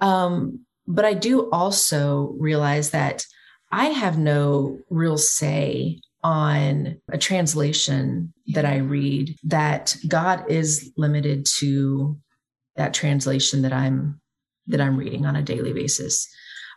Um, 0.00 0.64
but 0.86 1.04
I 1.04 1.14
do 1.14 1.50
also 1.50 2.34
realize 2.38 2.90
that 2.90 3.24
I 3.72 3.86
have 3.86 4.18
no 4.18 4.78
real 4.88 5.18
say 5.18 6.00
on 6.26 7.00
a 7.12 7.16
translation 7.16 8.34
that 8.48 8.64
I 8.64 8.78
read 8.78 9.36
that 9.44 9.96
God 10.08 10.50
is 10.50 10.92
limited 10.96 11.46
to 11.58 12.18
that 12.74 12.92
translation 12.92 13.62
that 13.62 13.72
I'm 13.72 14.20
that 14.66 14.80
I'm 14.80 14.96
reading 14.96 15.24
on 15.24 15.36
a 15.36 15.42
daily 15.42 15.72
basis. 15.72 16.28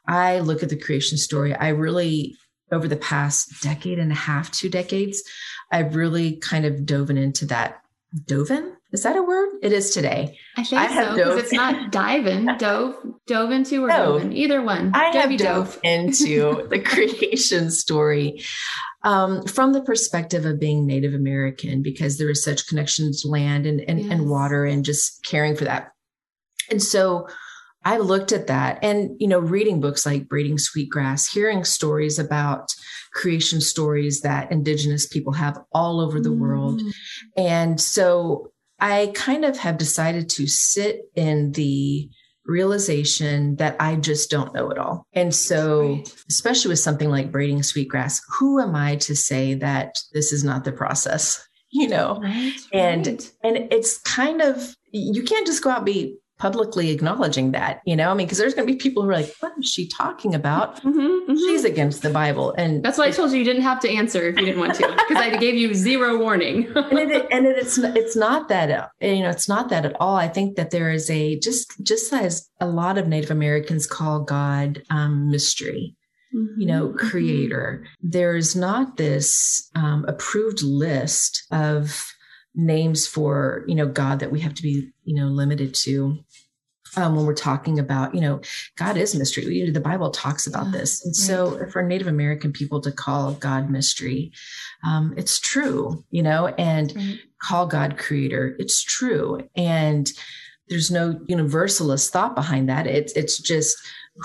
I 0.07 0.37
look 0.41 0.61
at 0.61 0.69
the 0.69 0.77
creation 0.77 1.17
story. 1.17 1.55
I 1.55 1.69
really 1.69 2.37
over 2.71 2.87
the 2.87 2.95
past 2.95 3.63
decade 3.63 3.97
and 3.97 4.11
a 4.11 4.15
half, 4.15 4.51
two 4.51 4.69
decades, 4.69 5.23
I've 5.71 5.95
really 5.95 6.35
kind 6.35 6.65
of 6.65 6.85
dove 6.85 7.09
into 7.09 7.47
that. 7.47 7.81
Dove 8.27 8.51
in? 8.51 8.75
Is 8.91 9.03
that 9.03 9.15
a 9.15 9.21
word? 9.21 9.49
It 9.61 9.71
is 9.71 9.91
today. 9.93 10.37
I 10.57 10.63
think 10.63 10.81
I 10.81 10.87
so 10.95 11.13
because 11.15 11.17
dove- 11.35 11.37
it's 11.39 11.53
not 11.53 11.91
diving, 11.91 12.49
in, 12.49 12.57
dove, 12.57 12.95
dove 13.27 13.51
into, 13.51 13.83
or 13.85 13.87
Dove. 13.89 14.21
dove 14.21 14.31
in. 14.31 14.33
Either 14.33 14.61
one. 14.63 14.91
I 14.95 15.05
have 15.05 15.13
Dovey 15.13 15.37
dove 15.37 15.79
into 15.83 16.67
the 16.69 16.79
creation 16.79 17.69
story 17.69 18.43
um, 19.03 19.43
from 19.45 19.73
the 19.73 19.81
perspective 19.81 20.45
of 20.45 20.59
being 20.59 20.87
Native 20.87 21.13
American 21.13 21.83
because 21.83 22.17
there 22.17 22.29
is 22.31 22.43
such 22.43 22.67
connection 22.67 23.11
to 23.21 23.27
land 23.27 23.65
and, 23.67 23.79
and, 23.81 23.99
Yes. 23.99 24.11
and 24.11 24.27
water 24.29 24.65
and 24.65 24.83
just 24.83 25.23
caring 25.23 25.55
for 25.55 25.65
that. 25.65 25.91
And 26.71 26.81
so 26.81 27.27
I 27.85 27.97
looked 27.97 28.31
at 28.31 28.47
that 28.47 28.79
and, 28.83 29.11
you 29.19 29.27
know, 29.27 29.39
reading 29.39 29.79
books 29.79 30.05
like 30.05 30.27
Braiding 30.27 30.57
Sweetgrass, 30.57 31.27
hearing 31.31 31.63
stories 31.63 32.17
about 32.19 32.73
creation 33.13 33.61
stories 33.61 34.21
that 34.21 34.51
indigenous 34.51 35.07
people 35.07 35.33
have 35.33 35.59
all 35.71 36.01
over 36.01 36.19
the 36.19 36.33
world. 36.33 36.81
Mm. 36.81 36.91
And 37.37 37.81
so 37.81 38.51
I 38.81 39.11
kind 39.15 39.45
of 39.45 39.57
have 39.57 39.77
decided 39.77 40.29
to 40.31 40.47
sit 40.47 41.01
in 41.15 41.51
the 41.53 42.09
realization 42.45 43.55
that 43.57 43.75
I 43.79 43.95
just 43.95 44.29
don't 44.29 44.53
know 44.53 44.69
it 44.71 44.77
all. 44.77 45.05
And 45.13 45.33
so, 45.33 45.81
Right. 45.81 46.15
especially 46.29 46.69
with 46.69 46.79
something 46.79 47.09
like 47.09 47.31
braiding 47.31 47.63
sweetgrass, 47.63 48.21
who 48.39 48.59
am 48.59 48.75
I 48.75 48.95
to 48.97 49.15
say 49.15 49.53
that 49.55 49.95
this 50.13 50.33
is 50.33 50.43
not 50.43 50.63
the 50.63 50.71
process? 50.71 51.45
You 51.71 51.87
know, 51.87 52.19
Right. 52.19 52.53
and 52.73 53.05
and 53.43 53.57
it's 53.71 53.99
kind 53.99 54.41
of 54.41 54.73
you 54.91 55.21
can't 55.21 55.45
just 55.45 55.63
go 55.63 55.69
out 55.69 55.77
and 55.77 55.85
be 55.85 56.17
publicly 56.39 56.89
acknowledging 56.89 57.51
that, 57.51 57.81
you 57.85 57.95
know, 57.95 58.09
I 58.09 58.13
mean, 58.13 58.25
because 58.25 58.37
there's 58.37 58.53
going 58.53 58.67
to 58.67 58.73
be 58.73 58.79
people 58.79 59.03
who 59.03 59.09
are 59.09 59.15
like, 59.15 59.33
"What 59.41 59.51
is 59.59 59.69
she 59.69 59.87
talking 59.87 60.33
about?" 60.33 60.81
Mhm, 60.83 61.27
mhm. 61.27 61.37
She's 61.37 61.65
against 61.65 62.01
the 62.01 62.09
Bible, 62.09 62.53
and 62.57 62.81
That's 62.83 62.97
why 62.97 63.05
I 63.07 63.11
told 63.11 63.31
you 63.31 63.37
you 63.39 63.43
didn't 63.43 63.63
have 63.63 63.79
to 63.81 63.89
answer 63.89 64.27
if 64.29 64.39
you 64.39 64.45
didn't 64.45 64.59
want 64.59 64.75
to, 64.75 64.87
because 64.87 65.21
I 65.21 65.37
gave 65.37 65.55
you 65.55 65.73
zero 65.73 66.17
warning. 66.17 66.67
and 66.75 67.11
it, 67.11 67.27
and 67.31 67.45
it, 67.45 67.57
it's 67.57 67.77
it's 67.77 68.15
not 68.15 68.47
that 68.47 68.71
uh, 68.71 68.87
you 69.01 69.21
know 69.23 69.29
it's 69.29 69.49
not 69.49 69.69
that 69.69 69.85
at 69.85 69.95
all. 69.99 70.15
I 70.15 70.27
think 70.27 70.55
that 70.55 70.71
there 70.71 70.89
is 70.91 71.09
a 71.09 71.37
just 71.39 71.73
just 71.83 72.11
as 72.13 72.49
a 72.59 72.67
lot 72.67 72.97
of 72.97 73.07
Native 73.07 73.31
Americans 73.31 73.85
call 73.85 74.21
God 74.23 74.81
um, 74.89 75.29
mystery, 75.29 75.95
you 76.57 76.65
know, 76.65 76.89
Mhm, 76.89 76.97
creator. 76.97 77.85
There's 78.01 78.55
not 78.55 78.97
this 78.97 79.69
um, 79.75 80.05
approved 80.07 80.61
list 80.63 81.43
of 81.51 82.05
names 82.55 83.07
for 83.07 83.63
you 83.67 83.75
know 83.75 83.87
God 83.87 84.19
that 84.19 84.31
we 84.31 84.39
have 84.41 84.53
to 84.55 84.63
be 84.63 84.89
you 85.03 85.15
know 85.15 85.27
limited 85.27 85.73
to. 85.85 86.17
Um, 86.97 87.15
when 87.15 87.25
we're 87.25 87.33
talking 87.35 87.79
about, 87.79 88.15
you 88.15 88.21
know, 88.21 88.41
God 88.77 88.97
is 88.97 89.13
mystery. 89.15 89.45
We- 89.45 89.69
The 89.69 89.79
Bible 89.79 90.09
talks 90.11 90.47
about 90.47 90.71
this. 90.71 91.05
And 91.05 91.15
so 91.15 91.67
for 91.71 91.81
Native 91.83 92.07
American 92.07 92.51
people 92.51 92.81
to 92.81 92.91
call 92.91 93.33
God 93.33 93.69
mystery, 93.69 94.31
um, 94.85 95.13
it's 95.17 95.39
true, 95.39 96.03
you 96.11 96.23
know, 96.23 96.47
and. 96.47 96.93
Right. 96.95 97.19
call 97.41 97.65
God 97.67 97.97
creator. 97.97 98.53
It's 98.59 98.81
true. 98.83 99.39
And 99.55 100.11
there's 100.67 100.91
no 100.91 101.21
universalist 101.29 102.11
thought 102.11 102.35
behind 102.35 102.67
that. 102.67 102.85
It's 102.85 103.13
it's 103.13 103.39
just 103.39 103.77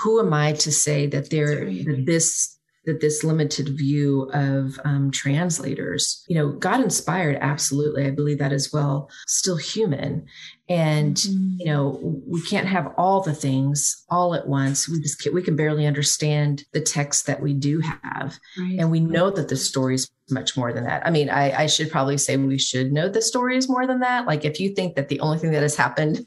who 0.03 0.19
am 0.19 0.33
I 0.33 0.51
to 0.51 0.69
say 0.69 1.07
that 1.07 1.29
there 1.29 1.63
that 1.63 2.03
this 2.05 2.57
that 2.85 3.01
this 3.01 3.23
limited 3.23 3.69
view 3.69 4.29
of 4.33 4.79
um, 4.85 5.11
translators, 5.11 6.23
you 6.27 6.35
know, 6.35 6.49
God 6.51 6.81
inspired, 6.81 7.37
absolutely. 7.41 8.05
I 8.05 8.11
believe 8.11 8.37
that 8.39 8.53
as 8.53 8.71
well, 8.71 9.09
still 9.27 9.57
human. 9.57 10.25
And 10.67 11.15
Mhm. 11.15 11.59
you 11.59 11.65
know 11.67 11.99
we 12.27 12.41
can't 12.41 12.67
have 12.67 12.91
all 12.97 13.21
the 13.21 13.33
things 13.35 14.03
all 14.09 14.33
at 14.33 14.47
once 14.47 14.89
we 14.89 14.99
just 14.99 15.25
we 15.31 15.43
can 15.43 15.55
barely 15.55 15.85
understand 15.85 16.63
the 16.73 16.81
text 16.81 17.27
that 17.27 17.39
we 17.41 17.53
do 17.53 17.79
have 17.81 18.39
Right. 18.59 18.77
and 18.79 18.89
we 18.89 18.99
know 18.99 19.29
that 19.29 19.47
the 19.47 19.55
story 19.55 19.93
is 19.95 20.09
much 20.31 20.57
more 20.57 20.73
than 20.73 20.83
that 20.85 21.05
i 21.05 21.11
mean 21.11 21.29
I, 21.29 21.63
I 21.63 21.65
should 21.67 21.91
probably 21.91 22.17
say 22.17 22.35
we 22.35 22.57
should 22.57 22.91
know 22.91 23.07
the 23.07 23.21
story 23.21 23.57
is 23.57 23.69
more 23.69 23.85
than 23.85 23.99
that 23.99 24.25
like 24.25 24.43
if 24.43 24.59
you 24.59 24.73
think 24.73 24.95
that 24.95 25.07
the 25.07 25.19
only 25.19 25.37
thing 25.37 25.51
that 25.51 25.61
has 25.61 25.75
happened 25.75 26.25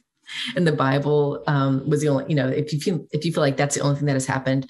in 0.57 0.65
the 0.65 0.73
bible 0.73 1.43
um, 1.49 1.83
was 1.91 2.01
the 2.01 2.09
only 2.09 2.25
you 2.29 2.37
know 2.37 2.49
if 2.49 2.73
you 2.73 2.79
feel 2.81 3.05
if 3.11 3.25
you 3.25 3.33
feel 3.33 3.43
like 3.43 3.57
that's 3.57 3.75
the 3.75 3.83
only 3.83 3.97
thing 3.97 4.07
that 4.07 4.13
has 4.15 4.27
happened 4.27 4.69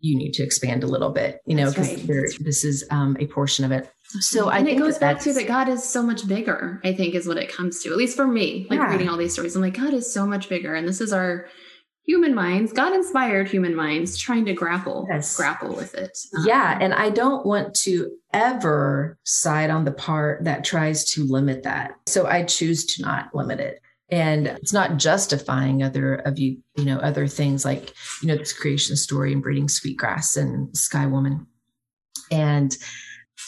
you 0.00 0.16
need 0.16 0.32
to 0.32 0.42
expand 0.42 0.82
a 0.82 0.86
little 0.86 1.10
bit 1.10 1.40
you 1.46 1.54
know 1.54 1.68
because 1.70 1.94
right. 2.04 2.32
this 2.40 2.64
is 2.64 2.84
um, 2.90 3.16
a 3.20 3.26
portion 3.26 3.64
of 3.64 3.72
it 3.72 3.90
so 4.20 4.48
i 4.48 4.58
and 4.58 4.66
think 4.66 4.78
it 4.78 4.82
goes 4.82 4.98
back 4.98 5.20
to 5.20 5.32
that 5.32 5.46
God 5.46 5.68
is 5.68 5.88
so 5.88 6.02
much 6.02 6.26
bigger, 6.28 6.80
I 6.84 6.92
think 6.92 7.14
is 7.14 7.26
what 7.26 7.36
it 7.36 7.52
comes 7.52 7.82
to. 7.82 7.90
At 7.90 7.96
least 7.96 8.16
for 8.16 8.26
me, 8.26 8.66
like 8.70 8.78
Yeah. 8.78 8.90
reading 8.90 9.08
all 9.08 9.16
these 9.16 9.32
stories. 9.32 9.54
I'm 9.56 9.62
like, 9.62 9.76
God 9.76 9.94
is 9.94 10.12
so 10.12 10.26
much 10.26 10.48
bigger. 10.48 10.74
And 10.74 10.86
this 10.86 11.00
is 11.00 11.12
our 11.12 11.46
human 12.06 12.34
minds, 12.34 12.72
God 12.72 12.92
inspired 12.92 13.48
human 13.48 13.74
minds 13.74 14.18
trying 14.18 14.44
to 14.46 14.52
grapple, 14.52 15.06
Yes. 15.08 15.36
grapple 15.36 15.74
with 15.74 15.94
it. 15.94 16.16
Um, 16.36 16.44
Yeah. 16.46 16.78
And 16.80 16.92
I 16.94 17.10
don't 17.10 17.46
want 17.46 17.74
to 17.84 18.10
ever 18.32 19.18
side 19.24 19.70
on 19.70 19.84
the 19.84 19.92
part 19.92 20.44
that 20.44 20.64
tries 20.64 21.04
to 21.12 21.24
limit 21.24 21.62
that. 21.64 21.92
So 22.06 22.26
I 22.26 22.44
choose 22.44 22.84
to 22.96 23.02
not 23.02 23.34
limit 23.34 23.60
it. 23.60 23.80
And 24.10 24.46
it's 24.48 24.72
not 24.72 24.96
justifying 24.96 25.82
other 25.82 26.16
of 26.16 26.38
you, 26.38 26.58
you 26.76 26.84
know, 26.84 26.98
other 26.98 27.26
things 27.26 27.64
like, 27.64 27.94
you 28.22 28.28
know, 28.28 28.36
this 28.36 28.52
creation 28.52 28.96
story 28.96 29.32
and 29.32 29.42
Braiding 29.42 29.68
Sweetgrass 29.68 30.36
and 30.36 30.76
Sky 30.76 31.06
Woman. 31.06 31.46
And, 32.32 32.76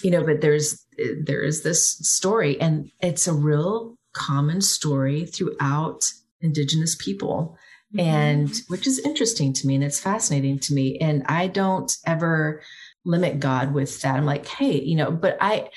you 0.02 0.10
know, 0.10 0.24
but 0.24 0.40
there's 0.40 0.84
there 1.24 1.42
is 1.42 1.62
this 1.62 1.98
story 2.08 2.60
and 2.60 2.90
it's 3.00 3.26
a 3.26 3.32
real 3.32 3.96
common 4.14 4.60
story 4.60 5.24
throughout 5.26 6.04
indigenous 6.40 6.94
people 6.96 7.56
Mhm. 7.94 8.00
and 8.00 8.62
which 8.68 8.86
is 8.86 8.98
interesting 9.00 9.52
to 9.52 9.66
me 9.66 9.74
and 9.74 9.84
it's 9.84 10.00
fascinating 10.00 10.58
to 10.60 10.72
me 10.72 10.96
and 10.98 11.22
i 11.26 11.46
don't 11.46 11.96
ever 12.06 12.62
limit 13.04 13.38
god 13.38 13.74
with 13.74 14.00
that 14.00 14.16
i'm 14.16 14.24
like 14.24 14.46
hey 14.46 14.80
you 14.80 14.96
know 14.96 15.10
but 15.10 15.36
i 15.42 15.68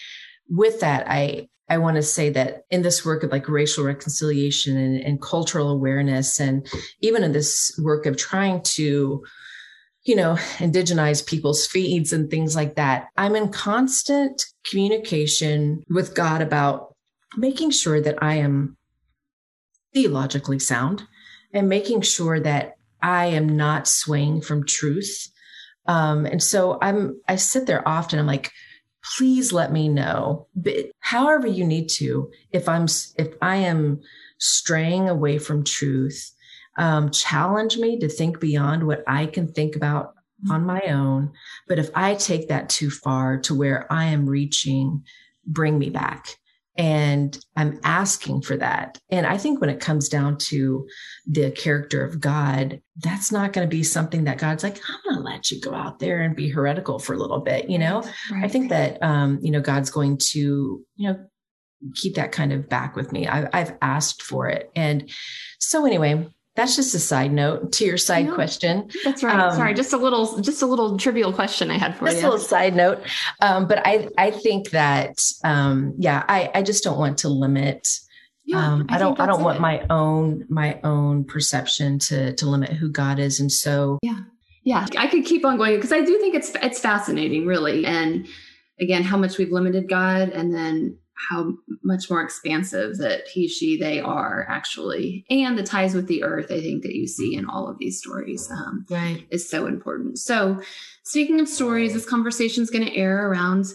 with 0.50 0.80
that 0.80 1.06
i 1.10 1.48
i 1.70 1.78
want 1.78 1.96
to 1.96 2.02
say 2.02 2.30
that 2.30 2.64
in 2.70 2.82
this 2.82 3.06
work 3.06 3.24
of 3.24 3.32
like 3.32 3.48
racial 3.50 3.84
reconciliation 3.84 4.78
and, 4.78 5.02
and 5.02 5.22
cultural 5.22 5.70
awareness 5.70 6.40
and 6.40 6.68
even 7.02 7.24
in 7.24 7.32
this 7.32 7.78
work 7.84 8.06
of 8.06 8.18
trying 8.18 8.62
to 8.62 9.24
you 10.04 10.16
know 10.16 10.36
indigenize 10.58 11.26
people's 11.26 11.66
feeds 11.66 12.14
and 12.14 12.30
things 12.30 12.56
like 12.56 12.76
that 12.76 13.08
i'm 13.18 13.36
in 13.36 13.50
constant 13.52 14.46
communication 14.70 15.84
with 15.90 16.16
god 16.16 16.42
about 16.42 16.96
making 17.38 17.72
sure 17.72 18.02
that 18.02 18.22
i 18.22 18.36
am 18.36 18.78
theologically 19.94 20.60
sound 20.60 21.04
and 21.54 21.70
making 21.70 22.02
sure 22.02 22.40
that 22.40 22.76
I 23.06 23.28
am 23.28 23.56
not 23.56 23.88
swaying 23.88 24.42
from 24.42 24.66
truth. 24.66 25.32
Um, 25.88 26.26
and 26.26 26.42
so 26.42 26.80
I'm, 26.82 27.22
I 27.28 27.36
sit 27.36 27.68
there 27.68 27.88
often. 27.88 28.18
I'm 28.18 28.26
like, 28.26 28.52
please 29.18 29.54
let 29.54 29.72
me 29.72 29.88
know, 29.88 30.48
but 30.56 30.88
however 31.00 31.48
you 31.48 31.66
need 31.66 31.90
to, 31.90 32.32
if 32.52 32.68
I'm, 32.68 32.86
if 33.18 33.34
I 33.42 33.58
am 33.58 34.02
straying 34.40 35.10
away 35.10 35.38
from 35.38 35.64
truth, 35.64 36.32
um, 36.78 37.12
challenge 37.12 37.78
me 37.78 38.00
to 38.00 38.10
think 38.10 38.40
beyond 38.40 38.86
what 38.86 39.04
I 39.08 39.28
can 39.28 39.48
think 39.48 39.76
about 39.76 40.14
on 40.50 40.66
my 40.66 40.82
own. 40.88 41.32
But 41.68 41.80
if 41.80 41.90
I 41.96 42.16
take 42.16 42.50
that 42.50 42.70
too 42.70 42.90
far 42.90 43.38
to 43.42 43.56
where 43.56 43.92
I 43.92 44.06
am 44.06 44.28
reaching, 44.28 45.04
bring 45.46 45.80
me 45.80 45.90
back. 45.90 46.36
And 46.78 47.38
I'm 47.56 47.80
asking 47.84 48.42
for 48.42 48.58
that. 48.58 49.00
And 49.10 49.26
I 49.26 49.38
think 49.38 49.62
when 49.62 49.70
it 49.70 49.80
comes 49.80 50.10
down 50.10 50.38
to 50.40 50.86
the 51.26 51.52
character 51.52 52.04
of 52.04 52.20
God, 52.20 52.82
that's 52.98 53.32
not 53.32 53.54
going 53.54 53.68
to 53.68 53.74
be 53.74 53.84
something 53.84 54.26
that 54.26 54.38
God's 54.38 54.64
like, 54.64 54.80
I'm 54.90 55.00
going 55.04 55.24
to 55.24 55.32
let 55.32 55.52
you 55.52 55.62
go 55.62 55.74
out 55.74 56.00
there 56.00 56.22
and 56.22 56.36
be 56.36 56.50
heretical 56.50 57.00
for 57.00 57.14
a 57.14 57.18
little 57.18 57.40
bit. 57.40 57.70
You 57.70 57.80
know, 57.80 58.04
Right. 58.32 58.44
I 58.44 58.48
think 58.48 58.70
that, 58.70 59.02
um, 59.02 59.40
you 59.42 59.52
know, 59.52 59.62
God's 59.62 59.90
going 59.90 60.18
to, 60.18 60.84
you 60.96 61.10
know, 61.10 61.26
keep 61.94 62.16
that 62.16 62.32
kind 62.32 62.52
of 62.52 62.68
back 62.68 62.96
with 62.96 63.12
me. 63.12 63.28
I, 63.28 63.48
I've 63.54 63.76
asked 63.82 64.22
for 64.22 64.48
it. 64.48 64.72
And 64.76 65.10
so 65.60 65.86
anyway, 65.86 66.28
that's 66.56 66.76
just 66.76 66.96
a 66.96 67.00
side 67.00 67.34
note 67.34 67.74
to 67.74 67.86
your 67.86 67.98
side 67.98 68.28
no, 68.28 68.36
question. 68.36 68.90
That's 69.04 69.24
right. 69.24 69.38
Um, 69.38 69.56
Sorry, 69.56 69.74
just 69.74 69.92
a 69.92 69.98
little, 69.98 70.42
just 70.42 70.62
a 70.62 70.66
little 70.66 70.98
trivial 70.98 71.34
question 71.34 71.70
I 71.70 71.78
had 71.78 71.98
for 71.98 72.06
just 72.06 72.18
you. 72.18 72.22
Just 72.22 72.24
a 72.24 72.30
little 72.30 72.46
side 72.46 72.76
note. 72.76 73.02
Um, 73.42 73.68
but 73.68 73.86
I, 73.86 74.08
I 74.18 74.32
think 74.32 74.70
that, 74.70 75.20
um, 75.44 75.94
yeah, 75.98 76.24
I, 76.30 76.52
I 76.56 76.64
just 76.64 76.84
don't 76.84 76.98
want 76.98 77.18
to 77.20 77.30
limit. 77.30 77.88
Yeah, 78.46 78.66
um, 78.66 78.86
I, 78.90 78.96
I 78.96 79.00
don't, 79.00 79.20
I 79.20 79.26
don't 79.26 79.44
want 79.44 79.60
my 79.60 79.86
own, 79.90 80.46
my 80.50 80.80
own 80.84 81.26
perception 81.26 82.00
to, 82.00 82.34
to 82.36 82.46
limit 82.46 82.72
who 82.72 82.90
God 82.90 83.20
is. 83.20 83.40
And 83.40 83.52
so, 83.52 84.00
yeah, 84.02 84.20
yeah, 84.64 84.86
I 84.98 85.08
could 85.08 85.26
keep 85.26 85.44
on 85.44 85.58
going 85.58 85.76
because 85.76 85.92
I 85.92 86.02
do 86.02 86.18
think 86.20 86.36
it's, 86.36 86.52
it's 86.62 86.80
fascinating 86.80 87.46
really. 87.46 87.86
And 87.86 88.28
again, 88.80 89.04
how 89.04 89.18
much 89.18 89.38
we've 89.38 89.52
limited 89.52 89.90
God 89.90 90.30
and 90.30 90.54
then 90.54 90.98
how 91.30 91.54
much 91.84 92.10
more 92.10 92.22
expansive 92.22 92.98
that 92.98 93.28
he, 93.28 93.48
she, 93.48 93.78
they 93.78 94.00
are 94.00 94.46
actually, 94.50 95.26
and 95.30 95.58
the 95.58 95.64
ties 95.64 95.94
with 95.94 96.08
the 96.08 96.24
earth. 96.24 96.52
I 96.52 96.60
think 96.62 96.84
that 96.84 96.96
you 96.96 97.08
see 97.08 97.36
in 97.36 97.46
all 97.46 97.68
of 97.68 97.78
these 97.78 97.98
stories, 97.98 98.50
um, 98.52 98.86
right, 98.90 99.26
is 99.32 99.50
so 99.50 99.66
important. 99.66 100.20
So, 100.20 100.62
speaking 101.04 101.40
of 101.40 101.48
stories, 101.48 101.94
this 101.94 102.08
conversation 102.08 102.64
is 102.64 102.70
going 102.70 102.86
to 102.86 102.96
air 102.96 103.30
around 103.30 103.66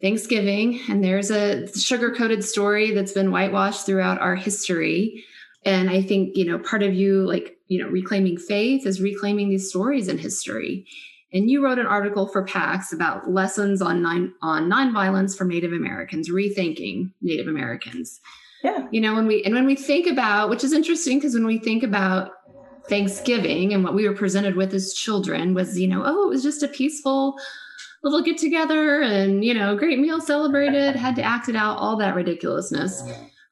Thanksgiving, 0.00 0.80
and 0.88 1.02
there's 1.02 1.30
a 1.30 1.66
sugar 1.78 2.14
coated 2.14 2.44
story 2.44 2.92
that's 2.92 3.12
been 3.12 3.30
whitewashed 3.30 3.86
throughout 3.86 4.20
our 4.20 4.36
history. 4.36 5.24
And 5.64 5.90
I 5.90 6.02
think 6.02 6.36
you 6.36 6.44
know 6.44 6.58
part 6.58 6.82
of 6.82 6.94
you, 6.94 7.26
like 7.26 7.56
you 7.68 7.82
know, 7.82 7.88
reclaiming 7.88 8.36
faith 8.36 8.86
is 8.86 9.00
reclaiming 9.00 9.48
these 9.48 9.68
stories 9.68 10.08
in 10.08 10.18
history 10.18 10.86
and 11.36 11.50
you 11.50 11.62
wrote 11.62 11.78
an 11.78 11.86
article 11.86 12.26
for 12.26 12.44
PAX 12.44 12.92
about 12.92 13.30
lessons 13.30 13.82
on 13.82 14.02
nine, 14.02 14.32
on 14.42 14.70
nonviolence 14.70 15.36
for 15.36 15.44
Native 15.44 15.72
Americans, 15.72 16.30
rethinking 16.30 17.12
Native 17.20 17.46
Americans. 17.46 18.20
Yeah. 18.62 18.86
You 18.90 19.00
know, 19.00 19.14
when 19.14 19.26
we 19.26 19.44
and 19.44 19.54
when 19.54 19.66
we 19.66 19.76
think 19.76 20.06
about, 20.06 20.50
which 20.50 20.64
is 20.64 20.72
interesting 20.72 21.18
because 21.18 21.34
when 21.34 21.46
we 21.46 21.58
think 21.58 21.82
about 21.82 22.30
Thanksgiving 22.88 23.72
and 23.74 23.84
what 23.84 23.94
we 23.94 24.08
were 24.08 24.14
presented 24.14 24.56
with 24.56 24.72
as 24.72 24.94
children 24.94 25.54
was, 25.54 25.78
you 25.78 25.86
know, 25.86 26.02
oh, 26.04 26.26
it 26.26 26.30
was 26.30 26.42
just 26.42 26.62
a 26.62 26.68
peaceful 26.68 27.36
little 28.02 28.22
get 28.22 28.38
together 28.38 29.00
and, 29.02 29.44
you 29.44 29.52
know, 29.52 29.76
great 29.76 29.98
meal 29.98 30.20
celebrated, 30.20 30.96
had 30.96 31.16
to 31.16 31.22
act 31.22 31.48
it 31.48 31.56
out, 31.56 31.78
all 31.78 31.96
that 31.96 32.14
ridiculousness. 32.14 33.02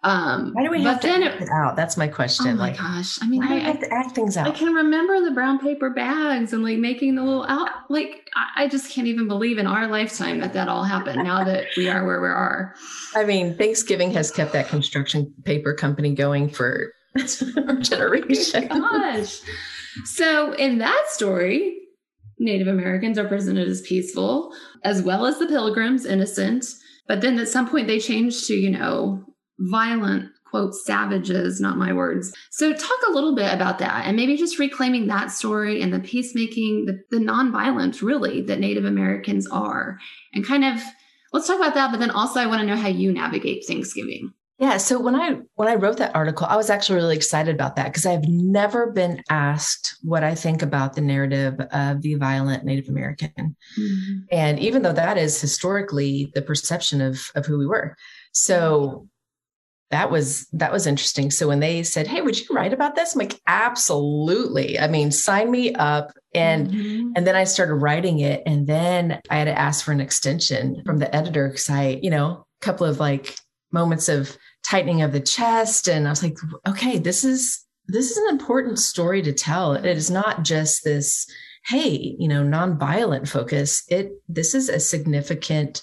Um, 0.05 0.53
why 0.53 0.65
do 0.65 0.71
we 0.71 0.83
have 0.83 1.01
to 1.01 1.09
act 1.09 1.41
it, 1.41 1.49
out? 1.49 1.77
That's 1.77 1.97
my 1.97 2.09
question. 2.09 2.49
Oh 2.49 2.55
my 2.55 2.69
like, 2.69 2.77
gosh! 2.77 3.19
I 3.23 3.27
mean, 3.27 3.43
I, 3.43 3.55
have 3.61 3.81
to 3.81 3.91
act 3.91 4.15
things 4.15 4.37
out. 4.37 4.47
I 4.47 4.51
can 4.51 4.75
remember 4.75 5.25
the 5.25 5.31
brown 5.31 5.59
paper 5.59 5.89
bags 5.89 6.53
and 6.53 6.63
like 6.63 6.77
making 6.77 7.15
the 7.15 7.23
little 7.23 7.47
out. 7.47 7.71
Like, 7.89 8.29
I 8.55 8.69
just 8.69 8.93
can't 8.93 9.07
even 9.07 9.27
believe 9.29 9.57
in 9.57 9.67
our 9.67 9.89
lifetime 9.89 10.41
that 10.41 10.53
that 10.53 10.69
all 10.69 10.85
happened. 10.85 11.25
now 11.25 11.43
that 11.45 11.69
we 11.75 11.89
are 11.89 12.05
where 12.05 12.21
we 12.21 12.29
are. 12.29 12.75
I 13.17 13.25
mean, 13.25 13.57
Thanksgiving 13.57 14.11
has 14.11 14.31
kept 14.31 14.53
that 14.53 14.69
construction 14.69 15.33
paper 15.45 15.73
company 15.73 16.15
going 16.15 16.51
for 16.51 16.93
generations. 17.81 18.53
Oh 18.71 18.81
gosh! 18.81 19.41
So 20.05 20.53
in 20.53 20.79
that 20.79 21.05
story, 21.09 21.79
Native 22.39 22.69
Americans 22.69 23.17
are 23.17 23.27
presented 23.27 23.69
as 23.69 23.81
peaceful, 23.81 24.55
as 24.83 25.01
well 25.01 25.25
as 25.25 25.39
the 25.39 25.47
Pilgrims, 25.47 26.05
innocent. 26.05 26.67
But 27.09 27.23
then 27.23 27.39
at 27.39 27.49
some 27.49 27.69
point 27.69 27.87
they 27.87 27.99
changed 27.99 28.47
to, 28.49 28.55
you 28.55 28.71
know, 28.71 29.25
violent 29.59 30.31
quote 30.55 30.73
savages 30.73 31.61
not 31.61 31.77
my 31.77 31.93
words. 31.93 32.33
So 32.51 32.73
talk 32.73 32.99
a 33.09 33.13
little 33.13 33.35
bit 33.35 33.53
about 33.53 33.81
that 33.81 34.07
and 34.07 34.17
maybe 34.17 34.37
just 34.37 34.61
reclaiming 34.61 35.09
that 35.09 35.33
story 35.33 35.83
and 35.83 35.93
the 35.93 35.99
peacemaking 35.99 36.87
the, 36.87 37.01
the 37.11 37.25
nonviolence 37.25 38.03
really 38.03 38.41
that 38.43 38.61
native 38.61 38.85
americans 38.85 39.49
are. 39.49 39.99
And 40.33 40.47
kind 40.47 40.65
of 40.65 40.81
let's 41.33 41.49
talk 41.49 41.57
about 41.57 41.75
that 41.75 41.91
but 41.91 41.99
then 41.99 42.13
also 42.13 42.39
i 42.39 42.47
want 42.47 42.61
to 42.61 42.67
know 42.69 42.77
how 42.77 42.87
you 42.87 43.11
navigate 43.13 43.67
thanksgiving. 43.67 44.33
Yeah 44.59 44.77
so 44.77 45.01
when 45.01 45.17
i 45.17 45.39
when 45.57 45.67
i 45.67 45.75
wrote 45.75 45.97
that 45.97 46.15
article 46.15 46.47
i 46.49 46.55
was 46.55 46.71
actually 46.71 46.97
really 46.97 47.17
excited 47.17 47.53
about 47.53 47.75
that 47.75 47.87
because 47.87 48.07
i've 48.07 48.29
never 48.29 48.93
been 48.93 49.25
asked 49.31 49.97
what 50.03 50.23
i 50.23 50.37
think 50.37 50.63
about 50.63 50.95
the 50.95 51.01
narrative 51.01 51.59
of 51.73 52.03
the 52.03 52.15
violent 52.15 52.65
native 52.65 52.89
american. 52.89 53.57
Mm-hmm. 53.77 54.19
and 54.31 54.61
even 54.61 54.83
though 54.83 54.93
that 54.93 55.19
is 55.19 55.41
historically 55.41 56.31
the 56.37 56.43
perception 56.43 57.01
of 57.01 57.33
of 57.35 57.45
who 57.45 57.59
we 57.59 57.67
were. 57.67 57.97
So 58.33 59.09
that 59.95 60.11
was 60.11 60.49
that 60.49 60.73
was 60.73 60.89
interesting. 60.89 61.31
So 61.31 61.47
when 61.47 61.61
they 61.61 61.85
said, 61.85 62.09
"Hey, 62.09 62.21
would 62.21 62.37
you 62.37 62.47
write 62.51 62.73
about 62.73 62.97
this?" 62.97 63.15
I'm 63.15 63.21
like, 63.21 63.41
"Absolutely." 63.47 64.77
I 64.77 64.89
mean, 64.89 65.13
sign 65.13 65.53
me 65.53 65.73
up. 65.75 66.11
And 66.35 66.69
mm-hmm. 66.69 67.13
and 67.15 67.25
then 67.25 67.37
I 67.37 67.45
started 67.45 67.77
writing 67.77 68.19
it, 68.19 68.43
and 68.45 68.67
then 68.67 69.21
I 69.31 69.37
had 69.37 69.45
to 69.45 69.57
ask 69.57 69.85
for 69.85 69.93
an 69.93 70.01
extension 70.01 70.83
from 70.85 70.99
the 70.99 71.15
editor 71.15 71.47
because 71.47 71.71
I, 71.71 72.01
you 72.03 72.11
know, 72.11 72.45
a 72.61 72.65
couple 72.65 72.89
of 72.89 72.99
like 72.99 73.37
moments 73.71 74.09
of 74.09 74.37
tightening 74.65 75.03
of 75.03 75.13
the 75.13 75.21
chest, 75.21 75.87
and 75.87 76.09
I 76.09 76.11
was 76.11 76.25
like, 76.25 76.39
"Okay, 76.67 76.99
this 76.99 77.23
is 77.23 77.65
this 77.87 78.11
is 78.11 78.17
an 78.17 78.31
important 78.31 78.81
story 78.81 79.23
to 79.23 79.33
tell. 79.33 79.75
It 79.75 79.87
is 79.87 80.11
not 80.11 80.43
just 80.43 80.85
this." 80.85 81.31
hey 81.69 82.15
you 82.19 82.29
know 82.29 82.43
nonviolent 82.43 83.27
focus 83.27 83.85
it 83.89 84.13
this 84.29 84.55
is 84.55 84.69
a 84.69 84.79
significant 84.79 85.81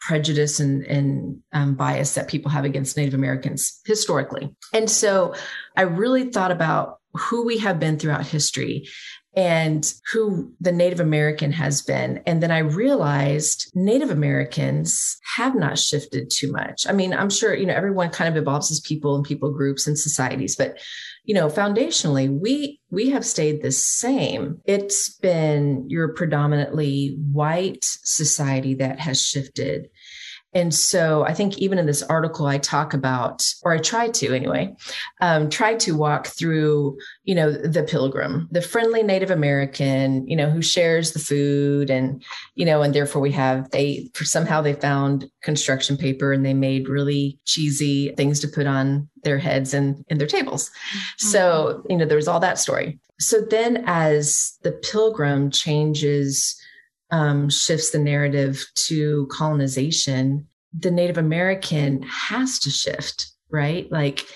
prejudice 0.00 0.60
and, 0.60 0.84
and 0.84 1.40
um, 1.52 1.74
bias 1.74 2.14
that 2.14 2.28
people 2.28 2.50
have 2.50 2.64
against 2.64 2.96
Native 2.96 3.14
Americans 3.14 3.80
historically. 3.84 4.54
And 4.72 4.90
so 4.90 5.34
I 5.76 5.82
really 5.82 6.30
thought 6.30 6.50
about 6.50 7.00
who 7.14 7.44
we 7.44 7.58
have 7.58 7.80
been 7.80 7.98
throughout 7.98 8.26
history 8.26 8.88
and 9.34 9.94
who 10.12 10.52
the 10.60 10.72
Native 10.72 11.00
American 11.00 11.52
has 11.52 11.82
been. 11.82 12.20
And 12.26 12.42
then 12.42 12.50
I 12.50 12.58
realized 12.58 13.70
Native 13.74 14.10
Americans 14.10 15.16
have 15.36 15.54
not 15.54 15.78
shifted 15.78 16.30
too 16.30 16.50
much. 16.50 16.86
I 16.88 16.92
mean, 16.92 17.12
I'm 17.12 17.30
sure, 17.30 17.54
you 17.54 17.66
know, 17.66 17.74
everyone 17.74 18.10
kind 18.10 18.28
of 18.28 18.40
evolves 18.40 18.70
as 18.70 18.80
people 18.80 19.14
and 19.14 19.24
people 19.24 19.52
groups 19.52 19.86
and 19.86 19.98
societies, 19.98 20.56
but 20.56 20.78
you 21.28 21.34
know, 21.34 21.48
foundationally, 21.48 22.26
we 22.26 22.80
we 22.90 23.10
have 23.10 23.24
stayed 23.24 23.60
the 23.60 23.70
same. 23.70 24.62
It's 24.64 25.10
been 25.10 25.84
your 25.86 26.14
predominantly 26.14 27.18
white 27.32 27.84
society 27.84 28.72
that 28.76 28.98
has 28.98 29.20
shifted. 29.20 29.90
And 30.54 30.74
so 30.74 31.24
I 31.24 31.34
think 31.34 31.58
even 31.58 31.78
in 31.78 31.84
this 31.84 32.02
article, 32.02 32.46
I 32.46 32.58
talk 32.58 32.94
about, 32.94 33.44
or 33.62 33.72
I 33.72 33.78
try 33.78 34.08
to 34.08 34.34
anyway, 34.34 34.74
um, 35.20 35.50
try 35.50 35.74
to 35.74 35.96
walk 35.96 36.28
through, 36.28 36.96
you 37.24 37.34
know, 37.34 37.52
the 37.52 37.82
pilgrim, 37.82 38.48
the 38.50 38.62
friendly 38.62 39.02
Native 39.02 39.30
American, 39.30 40.26
you 40.26 40.34
know, 40.34 40.48
who 40.48 40.62
shares 40.62 41.12
the 41.12 41.18
food 41.18 41.90
and, 41.90 42.22
you 42.54 42.64
know, 42.64 42.80
and 42.80 42.94
therefore 42.94 43.20
we 43.20 43.32
have, 43.32 43.70
they, 43.72 44.10
somehow 44.14 44.62
they 44.62 44.72
found 44.72 45.30
construction 45.42 45.98
paper 45.98 46.32
and 46.32 46.46
they 46.46 46.54
made 46.54 46.88
really 46.88 47.38
cheesy 47.44 48.14
things 48.16 48.40
to 48.40 48.48
put 48.48 48.66
on 48.66 49.08
their 49.24 49.38
heads 49.38 49.74
and 49.74 50.02
in 50.08 50.16
their 50.16 50.26
tables. 50.26 50.70
Mm-hmm. 50.70 51.28
So, 51.28 51.84
you 51.90 51.96
know, 51.96 52.06
there's 52.06 52.28
all 52.28 52.40
that 52.40 52.58
story. 52.58 52.98
So 53.20 53.40
then 53.40 53.84
as 53.86 54.56
the 54.62 54.72
pilgrim 54.72 55.50
changes, 55.50 56.58
um, 57.10 57.48
shifts 57.48 57.90
the 57.90 57.98
narrative 57.98 58.64
to 58.74 59.26
colonization, 59.30 60.46
the 60.78 60.90
Native 60.90 61.18
American 61.18 62.02
has 62.02 62.58
to 62.60 62.70
shift, 62.70 63.30
right? 63.50 63.90
Like 63.90 64.26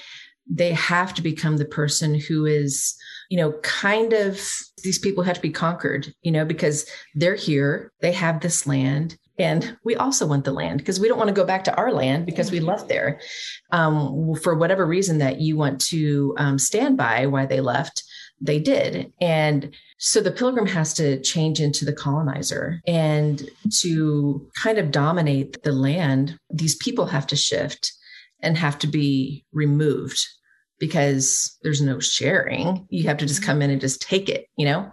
they 0.50 0.72
have 0.72 1.14
to 1.14 1.22
become 1.22 1.56
the 1.56 1.64
person 1.64 2.18
who 2.18 2.46
is, 2.46 2.96
you 3.30 3.36
know, 3.36 3.52
kind 3.62 4.12
of 4.12 4.40
these 4.82 4.98
people 4.98 5.22
have 5.24 5.36
to 5.36 5.42
be 5.42 5.50
conquered, 5.50 6.12
you 6.22 6.32
know, 6.32 6.44
because 6.44 6.86
they're 7.14 7.34
here, 7.34 7.92
they 8.00 8.12
have 8.12 8.40
this 8.40 8.66
land. 8.66 9.16
And 9.38 9.76
we 9.84 9.96
also 9.96 10.26
want 10.26 10.44
the 10.44 10.52
land 10.52 10.78
because 10.78 11.00
we 11.00 11.08
don't 11.08 11.18
want 11.18 11.28
to 11.28 11.34
go 11.34 11.44
back 11.44 11.64
to 11.64 11.74
our 11.76 11.92
land 11.92 12.26
because 12.26 12.50
we 12.50 12.60
left 12.60 12.88
there 12.88 13.20
um, 13.70 14.34
for 14.42 14.54
whatever 14.54 14.86
reason 14.86 15.18
that 15.18 15.40
you 15.40 15.56
want 15.56 15.80
to 15.86 16.34
um, 16.38 16.58
stand 16.58 16.96
by 16.96 17.26
why 17.26 17.46
they 17.46 17.60
left. 17.60 18.04
They 18.40 18.58
did. 18.58 19.12
And 19.20 19.74
so 20.04 20.20
the 20.20 20.32
pilgrim 20.32 20.66
has 20.66 20.92
to 20.94 21.20
change 21.20 21.60
into 21.60 21.84
the 21.84 21.92
colonizer 21.92 22.80
and 22.88 23.48
to 23.70 24.50
kind 24.60 24.78
of 24.78 24.90
dominate 24.90 25.62
the 25.62 25.70
land, 25.70 26.36
these 26.50 26.74
people 26.74 27.06
have 27.06 27.24
to 27.28 27.36
shift 27.36 27.92
and 28.40 28.58
have 28.58 28.76
to 28.80 28.88
be 28.88 29.44
removed 29.52 30.18
because 30.82 31.56
there's 31.62 31.80
no 31.80 32.00
sharing. 32.00 32.84
You 32.90 33.06
have 33.06 33.16
to 33.18 33.24
just 33.24 33.44
come 33.44 33.62
in 33.62 33.70
and 33.70 33.80
just 33.80 34.02
take 34.02 34.28
it, 34.28 34.48
you 34.56 34.66
know? 34.66 34.90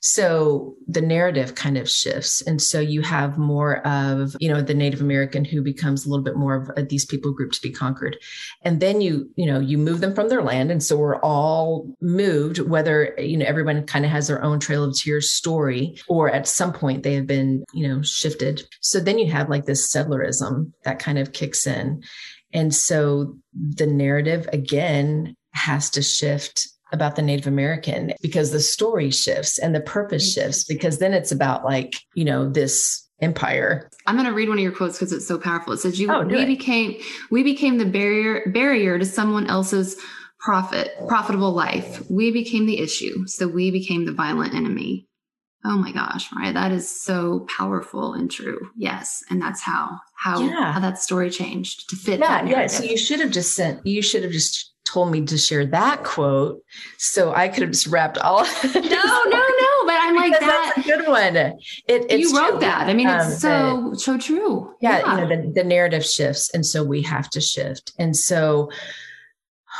So 0.00 0.76
the 0.86 1.00
narrative 1.00 1.56
kind 1.56 1.76
of 1.76 1.90
shifts. 1.90 2.42
And 2.42 2.62
so 2.62 2.78
you 2.78 3.02
have 3.02 3.38
more 3.38 3.84
of, 3.84 4.36
you 4.38 4.48
know, 4.48 4.62
the 4.62 4.72
Native 4.72 5.00
American 5.00 5.44
who 5.44 5.60
becomes 5.60 6.06
a 6.06 6.08
little 6.08 6.22
bit 6.22 6.36
more 6.36 6.54
of 6.54 6.70
a, 6.76 6.84
these 6.84 7.04
people 7.04 7.32
group 7.32 7.50
to 7.52 7.60
be 7.60 7.72
conquered. 7.72 8.18
And 8.62 8.78
then 8.78 9.00
you, 9.00 9.28
you 9.34 9.46
know, 9.46 9.58
you 9.58 9.78
move 9.78 10.00
them 10.00 10.14
from 10.14 10.28
their 10.28 10.44
land. 10.44 10.70
And 10.70 10.80
so 10.80 10.96
we're 10.96 11.18
all 11.22 11.92
moved, 12.00 12.60
whether, 12.60 13.12
you 13.18 13.36
know, 13.36 13.44
everyone 13.44 13.84
kind 13.84 14.04
of 14.04 14.12
has 14.12 14.28
their 14.28 14.44
own 14.44 14.60
Trail 14.60 14.84
of 14.84 14.96
Tears 14.96 15.32
story, 15.32 15.96
or 16.06 16.30
at 16.30 16.46
some 16.46 16.72
point 16.72 17.02
they 17.02 17.14
have 17.14 17.26
been, 17.26 17.64
you 17.74 17.88
know, 17.88 18.00
shifted. 18.02 18.62
So 18.80 19.00
then 19.00 19.18
you 19.18 19.28
have 19.32 19.50
like 19.50 19.64
this 19.64 19.92
settlerism 19.92 20.70
that 20.84 21.00
kind 21.00 21.18
of 21.18 21.32
kicks 21.32 21.66
in. 21.66 22.04
And 22.52 22.74
so 22.74 23.36
the 23.54 23.86
narrative 23.86 24.48
again 24.52 25.34
has 25.54 25.90
to 25.90 26.02
shift 26.02 26.68
about 26.92 27.16
the 27.16 27.22
Native 27.22 27.46
American 27.46 28.12
because 28.20 28.50
the 28.50 28.60
story 28.60 29.10
shifts 29.10 29.58
and 29.58 29.74
the 29.74 29.80
purpose 29.80 30.28
mm-hmm. 30.28 30.42
shifts 30.42 30.64
because 30.64 30.98
then 30.98 31.14
it's 31.14 31.32
about 31.32 31.64
like, 31.64 31.94
you 32.14 32.24
know, 32.24 32.48
this 32.48 33.08
empire. 33.20 33.88
I'm 34.06 34.16
going 34.16 34.26
to 34.26 34.34
read 34.34 34.48
one 34.48 34.58
of 34.58 34.62
your 34.62 34.72
quotes 34.72 34.98
because 34.98 35.12
it's 35.12 35.26
so 35.26 35.38
powerful. 35.38 35.72
It 35.72 35.78
says 35.78 35.98
you 35.98 36.12
oh, 36.12 36.24
we 36.24 36.42
it. 36.42 36.46
became 36.46 37.00
we 37.30 37.42
became 37.42 37.78
the 37.78 37.86
barrier 37.86 38.42
barrier 38.52 38.98
to 38.98 39.06
someone 39.06 39.46
else's 39.46 39.96
profit, 40.40 40.92
profitable 41.06 41.52
life. 41.52 42.02
We 42.10 42.32
became 42.32 42.66
the 42.66 42.80
issue. 42.80 43.26
So 43.26 43.46
we 43.46 43.70
became 43.70 44.04
the 44.04 44.12
violent 44.12 44.54
enemy. 44.54 45.06
Oh 45.64 45.78
my 45.78 45.92
gosh, 45.92 46.28
Mariah, 46.32 46.52
that 46.54 46.72
is 46.72 46.88
so 46.88 47.46
powerful 47.56 48.14
and 48.14 48.30
true. 48.30 48.70
Yes. 48.76 49.22
And 49.30 49.40
that's 49.40 49.62
how 49.62 49.98
how, 50.14 50.40
yeah. 50.40 50.72
how 50.72 50.80
that 50.80 50.98
story 50.98 51.30
changed 51.30 51.90
to 51.90 51.96
fit 51.96 52.20
yeah, 52.20 52.44
Yeah. 52.44 52.66
So 52.66 52.84
you 52.84 52.96
should 52.96 53.20
have 53.20 53.30
just 53.30 53.54
sent 53.54 53.84
you 53.86 54.02
should 54.02 54.22
have 54.22 54.32
just 54.32 54.72
told 54.84 55.10
me 55.10 55.24
to 55.24 55.38
share 55.38 55.64
that 55.66 56.04
quote. 56.04 56.60
So 56.98 57.32
I 57.34 57.48
could 57.48 57.62
have 57.62 57.70
just 57.70 57.86
wrapped 57.86 58.18
all 58.18 58.44
No, 58.64 58.80
no, 58.80 58.82
no. 58.82 59.86
But 59.86 59.96
I'm 59.98 60.16
like 60.16 60.32
that. 60.32 60.72
That's 60.76 60.86
a 60.86 60.90
good 60.90 61.08
one. 61.08 61.36
It, 61.36 62.18
you 62.18 62.36
wrote 62.36 62.50
true. 62.50 62.60
that. 62.60 62.88
I 62.88 62.94
mean, 62.94 63.08
it's 63.08 63.26
um, 63.26 63.32
so 63.32 63.90
the, 63.90 63.98
so 63.98 64.18
true. 64.18 64.74
Yeah, 64.80 64.98
yeah. 64.98 65.14
You 65.14 65.20
know, 65.20 65.28
the, 65.28 65.52
the 65.52 65.64
narrative 65.64 66.04
shifts. 66.04 66.50
And 66.54 66.64
so 66.66 66.84
we 66.84 67.02
have 67.02 67.30
to 67.30 67.40
shift. 67.40 67.92
And 67.98 68.16
so 68.16 68.70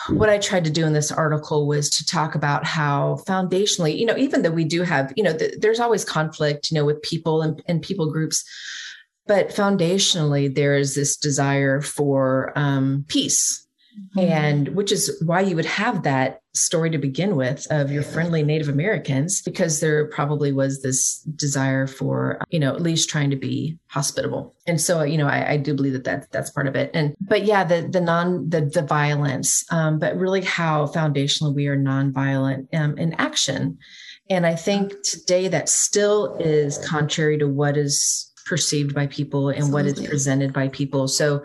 what 0.08 0.28
I 0.28 0.38
tried 0.38 0.64
to 0.64 0.70
do 0.70 0.86
in 0.86 0.92
this 0.92 1.12
article 1.12 1.66
was 1.66 1.90
to 1.90 2.06
talk 2.06 2.34
about 2.34 2.64
how 2.64 3.22
foundationally, 3.26 3.96
you 3.98 4.06
know, 4.06 4.16
even 4.16 4.42
though 4.42 4.50
we 4.50 4.64
do 4.64 4.82
have, 4.82 5.12
you 5.16 5.22
know, 5.22 5.32
the, 5.32 5.56
there's 5.58 5.80
always 5.80 6.04
conflict, 6.04 6.70
you 6.70 6.74
know, 6.76 6.84
with 6.84 7.02
people 7.02 7.42
and, 7.42 7.62
and 7.66 7.82
people 7.82 8.10
groups, 8.10 8.44
but 9.26 9.50
foundationally, 9.50 10.52
there 10.52 10.76
is 10.76 10.94
this 10.94 11.16
desire 11.16 11.80
for 11.80 12.52
um, 12.56 13.04
peace 13.08 13.66
Mm-hmm. 14.16 14.20
And 14.20 14.68
which 14.68 14.90
is 14.90 15.22
why 15.24 15.40
you 15.40 15.54
would 15.54 15.66
have 15.66 16.02
that 16.02 16.40
story 16.54 16.88
to 16.90 16.98
begin 16.98 17.36
with 17.36 17.66
of 17.70 17.90
your 17.90 18.02
friendly 18.02 18.42
Native 18.42 18.68
Americans, 18.68 19.42
because 19.42 19.80
there 19.80 20.06
probably 20.06 20.50
was 20.50 20.80
this 20.80 21.20
desire 21.36 21.86
for, 21.86 22.40
you 22.48 22.58
know, 22.58 22.74
at 22.74 22.80
least 22.80 23.10
trying 23.10 23.28
to 23.30 23.36
be 23.36 23.78
hospitable. 23.88 24.54
And 24.66 24.80
so, 24.80 25.02
you 25.02 25.18
know, 25.18 25.26
I, 25.26 25.52
I 25.52 25.56
do 25.58 25.74
believe 25.74 25.92
that, 25.92 26.04
that 26.04 26.30
that's 26.30 26.50
part 26.50 26.66
of 26.66 26.74
it. 26.74 26.90
And, 26.94 27.14
but 27.20 27.44
yeah, 27.44 27.64
the, 27.64 27.86
the 27.90 28.00
non, 28.00 28.48
the, 28.48 28.62
the 28.62 28.82
violence, 28.82 29.64
um, 29.70 29.98
but 29.98 30.16
really 30.16 30.42
how 30.42 30.86
foundationally 30.86 31.54
we 31.54 31.66
are 31.66 31.76
nonviolent 31.76 32.74
um, 32.74 32.96
in 32.96 33.12
action. 33.14 33.78
And 34.30 34.46
I 34.46 34.54
think 34.54 34.94
today 35.02 35.48
that 35.48 35.68
still 35.68 36.36
is 36.38 36.78
contrary 36.86 37.36
to 37.38 37.46
what 37.46 37.76
is 37.76 38.30
perceived 38.46 38.94
by 38.94 39.06
people 39.06 39.48
and 39.48 39.58
Absolutely. 39.58 39.90
what 39.90 39.98
is 39.98 40.08
presented 40.08 40.52
by 40.52 40.68
people. 40.68 41.08
So, 41.08 41.42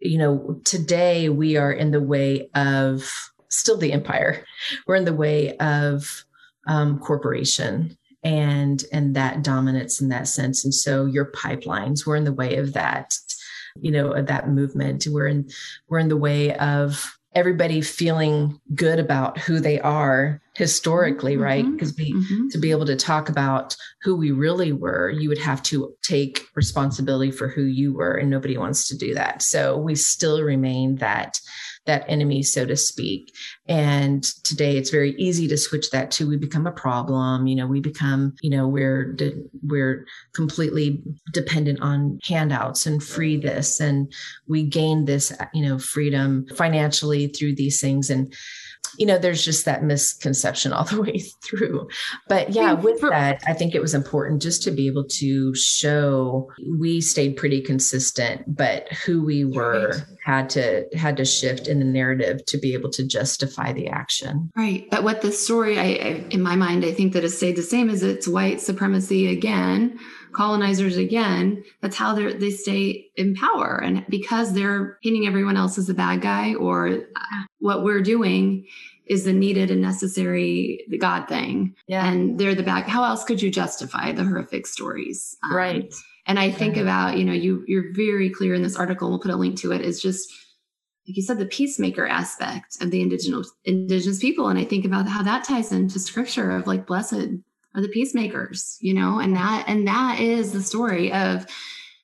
you 0.00 0.18
know, 0.18 0.60
today 0.64 1.28
we 1.28 1.56
are 1.56 1.72
in 1.72 1.90
the 1.90 2.00
way 2.00 2.48
of 2.54 3.10
still 3.48 3.76
the 3.76 3.92
empire. 3.92 4.44
We're 4.86 4.96
in 4.96 5.04
the 5.04 5.14
way 5.14 5.56
of 5.58 6.24
um, 6.66 6.98
corporation 6.98 7.96
and 8.22 8.84
and 8.92 9.16
that 9.16 9.42
dominance 9.42 10.00
in 10.00 10.08
that 10.10 10.28
sense. 10.28 10.64
And 10.64 10.74
so 10.74 11.06
your 11.06 11.32
pipelines, 11.32 12.06
we're 12.06 12.16
in 12.16 12.24
the 12.24 12.32
way 12.32 12.56
of 12.56 12.72
that, 12.74 13.14
you 13.80 13.90
know, 13.90 14.12
of 14.12 14.26
that 14.26 14.48
movement. 14.48 15.06
We're 15.08 15.26
in 15.26 15.48
we're 15.88 15.98
in 15.98 16.08
the 16.08 16.16
way 16.16 16.54
of 16.56 17.18
everybody 17.34 17.80
feeling 17.80 18.60
good 18.74 18.98
about 18.98 19.38
who 19.38 19.60
they 19.60 19.78
are 19.80 20.40
historically 20.54 21.34
mm-hmm. 21.34 21.42
right 21.42 21.72
because 21.72 21.92
mm-hmm. 21.92 22.48
to 22.48 22.58
be 22.58 22.72
able 22.72 22.84
to 22.84 22.96
talk 22.96 23.28
about 23.28 23.76
who 24.02 24.16
we 24.16 24.32
really 24.32 24.72
were 24.72 25.08
you 25.10 25.28
would 25.28 25.38
have 25.38 25.62
to 25.62 25.94
take 26.02 26.46
responsibility 26.56 27.30
for 27.30 27.48
who 27.48 27.62
you 27.62 27.94
were 27.94 28.14
and 28.14 28.30
nobody 28.30 28.58
wants 28.58 28.88
to 28.88 28.98
do 28.98 29.14
that 29.14 29.42
so 29.42 29.78
we 29.78 29.94
still 29.94 30.42
remain 30.42 30.96
that 30.96 31.38
that 31.86 32.04
enemy, 32.08 32.42
so 32.42 32.66
to 32.66 32.76
speak. 32.76 33.34
And 33.66 34.22
today 34.44 34.76
it's 34.76 34.90
very 34.90 35.12
easy 35.12 35.48
to 35.48 35.56
switch 35.56 35.90
that 35.90 36.10
to 36.12 36.28
we 36.28 36.36
become 36.36 36.66
a 36.66 36.72
problem. 36.72 37.46
You 37.46 37.56
know, 37.56 37.66
we 37.66 37.80
become, 37.80 38.34
you 38.42 38.50
know, 38.50 38.68
we're, 38.68 39.16
we're 39.62 40.06
completely 40.34 41.02
dependent 41.32 41.80
on 41.80 42.18
handouts 42.22 42.86
and 42.86 43.02
free 43.02 43.36
this. 43.36 43.80
And 43.80 44.12
we 44.46 44.64
gain 44.64 45.06
this, 45.06 45.32
you 45.54 45.66
know, 45.66 45.78
freedom 45.78 46.46
financially 46.56 47.28
through 47.28 47.54
these 47.54 47.80
things. 47.80 48.10
And, 48.10 48.34
you 48.98 49.06
know, 49.06 49.18
there's 49.18 49.44
just 49.44 49.64
that 49.64 49.82
misconception 49.82 50.72
all 50.72 50.84
the 50.84 51.00
way 51.02 51.18
through. 51.44 51.88
But 52.28 52.50
yeah, 52.50 52.72
with 52.72 53.00
that, 53.00 53.42
I 53.46 53.52
think 53.52 53.74
it 53.74 53.80
was 53.80 53.94
important 53.94 54.42
just 54.42 54.62
to 54.64 54.70
be 54.70 54.86
able 54.86 55.04
to 55.04 55.54
show 55.54 56.50
we 56.78 57.00
stayed 57.00 57.36
pretty 57.36 57.60
consistent, 57.60 58.44
but 58.46 58.90
who 58.92 59.24
we 59.24 59.44
were 59.44 59.88
right. 59.90 60.02
had 60.24 60.50
to 60.50 60.86
had 60.94 61.16
to 61.18 61.24
shift 61.24 61.68
in 61.68 61.78
the 61.78 61.84
narrative 61.84 62.44
to 62.46 62.58
be 62.58 62.74
able 62.74 62.90
to 62.90 63.06
justify 63.06 63.72
the 63.72 63.88
action. 63.88 64.50
Right. 64.56 64.88
But 64.90 65.04
what 65.04 65.22
the 65.22 65.32
story, 65.32 65.78
I, 65.78 65.82
I 65.82 66.24
in 66.30 66.42
my 66.42 66.56
mind, 66.56 66.84
I 66.84 66.92
think 66.92 67.12
that 67.12 67.22
has 67.22 67.36
stayed 67.36 67.56
the 67.56 67.62
same 67.62 67.90
is 67.90 68.02
it's 68.02 68.28
white 68.28 68.60
supremacy 68.60 69.28
again 69.28 69.98
colonizers 70.32 70.96
again 70.96 71.62
that's 71.80 71.96
how 71.96 72.14
they 72.14 72.32
they 72.34 72.50
stay 72.50 73.06
in 73.16 73.34
power. 73.34 73.80
And 73.82 74.04
because 74.08 74.52
they're 74.52 74.98
painting 75.02 75.26
everyone 75.26 75.56
else 75.56 75.78
as 75.78 75.88
a 75.88 75.94
bad 75.94 76.20
guy 76.20 76.54
or 76.54 77.00
what 77.58 77.82
we're 77.82 78.02
doing 78.02 78.66
is 79.06 79.24
the 79.24 79.32
needed 79.32 79.70
and 79.70 79.82
necessary 79.82 80.84
the 80.88 80.98
god 80.98 81.28
thing. 81.28 81.74
Yeah. 81.86 82.06
And 82.06 82.38
they're 82.38 82.54
the 82.54 82.62
bad 82.62 82.84
how 82.84 83.04
else 83.04 83.24
could 83.24 83.42
you 83.42 83.50
justify 83.50 84.12
the 84.12 84.24
horrific 84.24 84.66
stories? 84.66 85.36
Um, 85.44 85.56
right. 85.56 85.94
and 86.26 86.38
i 86.38 86.50
think 86.50 86.76
right. 86.76 86.82
about 86.82 87.18
you 87.18 87.24
know 87.24 87.32
you 87.32 87.64
you're 87.66 87.92
very 87.94 88.30
clear 88.30 88.54
in 88.54 88.62
this 88.62 88.76
article 88.76 89.08
we'll 89.08 89.20
put 89.20 89.30
a 89.30 89.36
link 89.36 89.58
to 89.60 89.72
it 89.72 89.80
is 89.80 90.00
just 90.00 90.30
like 91.10 91.16
you 91.16 91.22
said, 91.22 91.38
the 91.38 91.46
peacemaker 91.46 92.06
aspect 92.06 92.80
of 92.80 92.92
the 92.92 93.00
indigenous 93.00 93.50
indigenous 93.64 94.20
people. 94.20 94.48
And 94.48 94.58
I 94.58 94.64
think 94.64 94.84
about 94.84 95.08
how 95.08 95.24
that 95.24 95.42
ties 95.42 95.72
into 95.72 95.98
scripture 95.98 96.52
of 96.52 96.68
like 96.68 96.86
blessed 96.86 97.30
are 97.74 97.82
the 97.82 97.88
peacemakers, 97.88 98.78
you 98.80 98.94
know, 98.94 99.18
and 99.18 99.36
that 99.36 99.64
and 99.66 99.86
that 99.86 100.20
is 100.20 100.52
the 100.52 100.62
story 100.62 101.12
of 101.12 101.46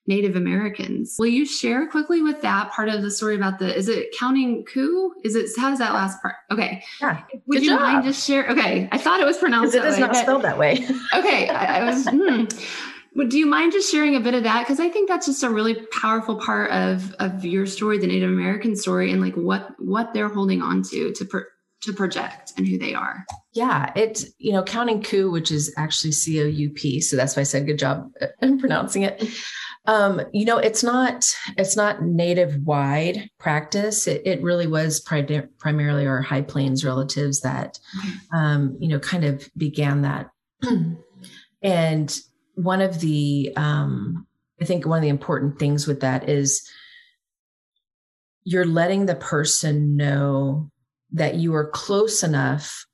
Native 0.06 0.36
Americans. 0.36 1.16
Will 1.18 1.26
you 1.26 1.44
share 1.44 1.88
quickly 1.88 2.22
with 2.22 2.40
that 2.42 2.70
part 2.70 2.88
of 2.88 3.02
the 3.02 3.10
story 3.10 3.34
about 3.34 3.58
the 3.58 3.76
is 3.76 3.88
it 3.88 4.14
counting 4.18 4.64
coup? 4.64 5.12
Is 5.24 5.34
it 5.34 5.50
how 5.58 5.70
does 5.70 5.78
that 5.80 5.94
last 5.94 6.22
part? 6.22 6.36
Okay. 6.50 6.82
Yeah. 7.00 7.22
Would 7.46 7.56
Good 7.56 7.64
you 7.64 7.70
job. 7.70 7.80
mind 7.80 8.04
just 8.04 8.26
share? 8.26 8.48
Okay. 8.48 8.88
I 8.92 8.98
thought 8.98 9.20
it 9.20 9.26
was 9.26 9.38
pronounced 9.38 9.74
it 9.74 9.84
is 9.84 9.94
way, 9.94 10.00
not 10.00 10.12
but, 10.12 10.22
spelled 10.22 10.42
that 10.42 10.58
way. 10.58 10.74
okay. 11.14 11.48
I, 11.48 11.80
I 11.80 11.84
was 11.84 12.06
hmm. 12.08 12.44
Do 13.28 13.38
you 13.38 13.46
mind 13.46 13.72
just 13.72 13.90
sharing 13.90 14.14
a 14.14 14.20
bit 14.20 14.34
of 14.34 14.42
that? 14.42 14.60
Because 14.60 14.78
I 14.78 14.90
think 14.90 15.08
that's 15.08 15.24
just 15.24 15.42
a 15.42 15.48
really 15.48 15.74
powerful 15.86 16.36
part 16.36 16.70
of 16.70 17.14
of 17.14 17.44
your 17.44 17.64
story, 17.64 17.98
the 17.98 18.06
Native 18.06 18.28
American 18.28 18.76
story, 18.76 19.10
and 19.10 19.22
like 19.22 19.34
what 19.34 19.70
what 19.78 20.12
they're 20.12 20.28
holding 20.28 20.60
on 20.60 20.82
to 20.84 21.12
to 21.12 21.24
per, 21.24 21.48
to 21.82 21.92
project 21.92 22.52
and 22.56 22.66
who 22.66 22.78
they 22.78 22.94
are. 22.94 23.24
Yeah, 23.52 23.92
it's 23.94 24.26
you 24.38 24.52
know 24.52 24.62
counting 24.62 25.02
coup, 25.02 25.30
which 25.30 25.50
is 25.50 25.72
actually 25.76 26.12
C 26.12 26.40
O 26.42 26.46
U 26.46 26.70
P. 26.70 27.00
So 27.00 27.16
that's 27.16 27.36
why 27.36 27.40
I 27.40 27.44
said 27.44 27.66
good 27.66 27.78
job 27.78 28.10
in 28.40 28.58
pronouncing 28.60 29.02
it. 29.02 29.28
Um, 29.86 30.20
you 30.32 30.44
know, 30.44 30.58
it's 30.58 30.82
not 30.82 31.32
it's 31.56 31.76
not 31.76 32.02
native 32.02 32.56
wide 32.64 33.30
practice. 33.38 34.06
It, 34.06 34.22
it 34.26 34.42
really 34.42 34.66
was 34.66 35.00
pri- 35.00 35.48
primarily 35.58 36.06
our 36.06 36.22
High 36.22 36.42
Plains 36.42 36.84
relatives 36.84 37.40
that 37.40 37.78
um, 38.32 38.76
you 38.80 38.88
know 38.88 38.98
kind 38.98 39.24
of 39.24 39.48
began 39.56 40.02
that. 40.02 40.30
and 41.62 42.18
one 42.54 42.80
of 42.80 43.00
the 43.00 43.52
um, 43.56 44.26
I 44.60 44.64
think 44.64 44.86
one 44.86 44.98
of 44.98 45.02
the 45.02 45.08
important 45.08 45.58
things 45.58 45.86
with 45.86 46.00
that 46.00 46.28
is 46.28 46.68
you're 48.44 48.66
letting 48.66 49.06
the 49.06 49.14
person 49.14 49.96
know 49.96 50.70
that 51.12 51.36
you 51.36 51.54
are 51.54 51.70
close 51.70 52.22
enough 52.22 52.86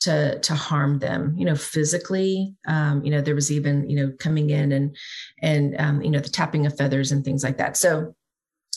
to 0.00 0.38
to 0.40 0.54
harm 0.54 0.98
them 0.98 1.34
you 1.36 1.44
know 1.44 1.54
physically 1.54 2.54
um, 2.66 3.04
you 3.04 3.10
know 3.10 3.20
there 3.20 3.34
was 3.34 3.52
even 3.52 3.88
you 3.88 3.96
know 3.96 4.12
coming 4.18 4.50
in 4.50 4.72
and 4.72 4.96
and 5.42 5.78
um, 5.78 6.02
you 6.02 6.10
know 6.10 6.20
the 6.20 6.28
tapping 6.28 6.66
of 6.66 6.76
feathers 6.76 7.12
and 7.12 7.24
things 7.24 7.44
like 7.44 7.58
that 7.58 7.76
so 7.76 8.14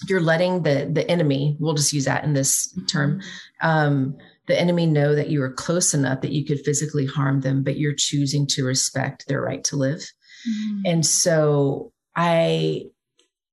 you're 0.08 0.22
letting 0.22 0.64
the 0.64 0.90
the 0.92 1.10
enemy 1.10 1.56
we'll 1.60 1.74
just 1.74 1.94
use 1.94 2.06
that 2.06 2.24
in 2.24 2.34
this 2.34 2.78
term 2.88 3.20
mm-hmm. 3.20 3.68
um, 3.68 4.18
the 4.48 4.60
enemy 4.60 4.86
know 4.86 5.16
that 5.16 5.30
you 5.30 5.42
are 5.42 5.54
close 5.54 5.94
enough 5.94 6.20
that 6.22 6.34
you 6.34 6.46
could 6.46 6.60
physically 6.66 7.06
harm 7.06 7.42
them 7.42 7.64
but 7.64 7.78
you're 7.78 7.96
choosing 7.98 8.46
to 8.46 8.66
respect 8.66 9.26
their 9.28 9.42
right 9.42 9.64
to 9.64 9.78
live 9.78 10.02
mm-hmm. 10.48 10.82
and 10.86 11.06
so 11.06 11.92
i 12.18 12.84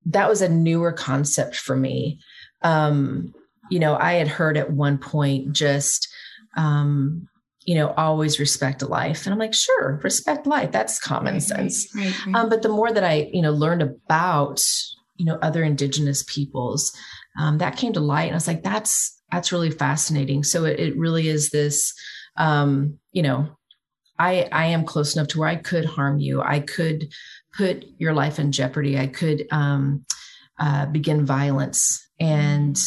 that 0.06 0.28
was 0.28 0.42
a 0.42 0.48
newer 0.48 0.92
concept 0.92 1.54
for 1.54 1.76
me 1.76 2.18
um 2.62 3.32
you 3.70 3.78
know, 3.78 3.96
I 3.96 4.14
had 4.14 4.28
heard 4.28 4.56
at 4.56 4.72
one 4.72 4.98
point 4.98 5.52
just, 5.52 6.08
um, 6.56 7.28
you 7.64 7.74
know, 7.74 7.94
always 7.96 8.40
respect 8.40 8.82
life. 8.82 9.26
And 9.26 9.32
I'm 9.32 9.38
like, 9.38 9.54
sure, 9.54 10.00
respect 10.02 10.46
life. 10.46 10.72
That's 10.72 10.98
common 10.98 11.34
right, 11.34 11.42
sense. 11.42 11.88
Right, 11.94 12.26
right, 12.26 12.34
um, 12.34 12.48
but 12.48 12.62
the 12.62 12.68
more 12.68 12.92
that 12.92 13.04
I, 13.04 13.30
you 13.32 13.42
know, 13.42 13.52
learned 13.52 13.82
about, 13.82 14.60
you 15.16 15.24
know, 15.24 15.38
other 15.42 15.62
indigenous 15.62 16.24
peoples, 16.24 16.92
um, 17.38 17.58
that 17.58 17.76
came 17.76 17.92
to 17.92 18.00
light. 18.00 18.24
And 18.24 18.32
I 18.32 18.36
was 18.36 18.48
like, 18.48 18.62
that's, 18.62 19.22
that's 19.30 19.52
really 19.52 19.70
fascinating. 19.70 20.42
So 20.42 20.64
it, 20.64 20.80
it 20.80 20.96
really 20.96 21.28
is 21.28 21.50
this, 21.50 21.92
um, 22.36 22.98
you 23.12 23.22
know, 23.22 23.48
I, 24.18 24.48
I 24.50 24.66
am 24.66 24.84
close 24.84 25.14
enough 25.14 25.28
to 25.28 25.38
where 25.38 25.48
I 25.48 25.56
could 25.56 25.84
harm 25.84 26.18
you. 26.18 26.42
I 26.42 26.60
could 26.60 27.12
put 27.56 27.84
your 27.98 28.14
life 28.14 28.38
in 28.38 28.52
jeopardy. 28.52 28.98
I 28.98 29.06
could, 29.06 29.46
um, 29.52 30.04
uh, 30.58 30.86
begin 30.86 31.24
violence 31.24 32.06
and 32.18 32.78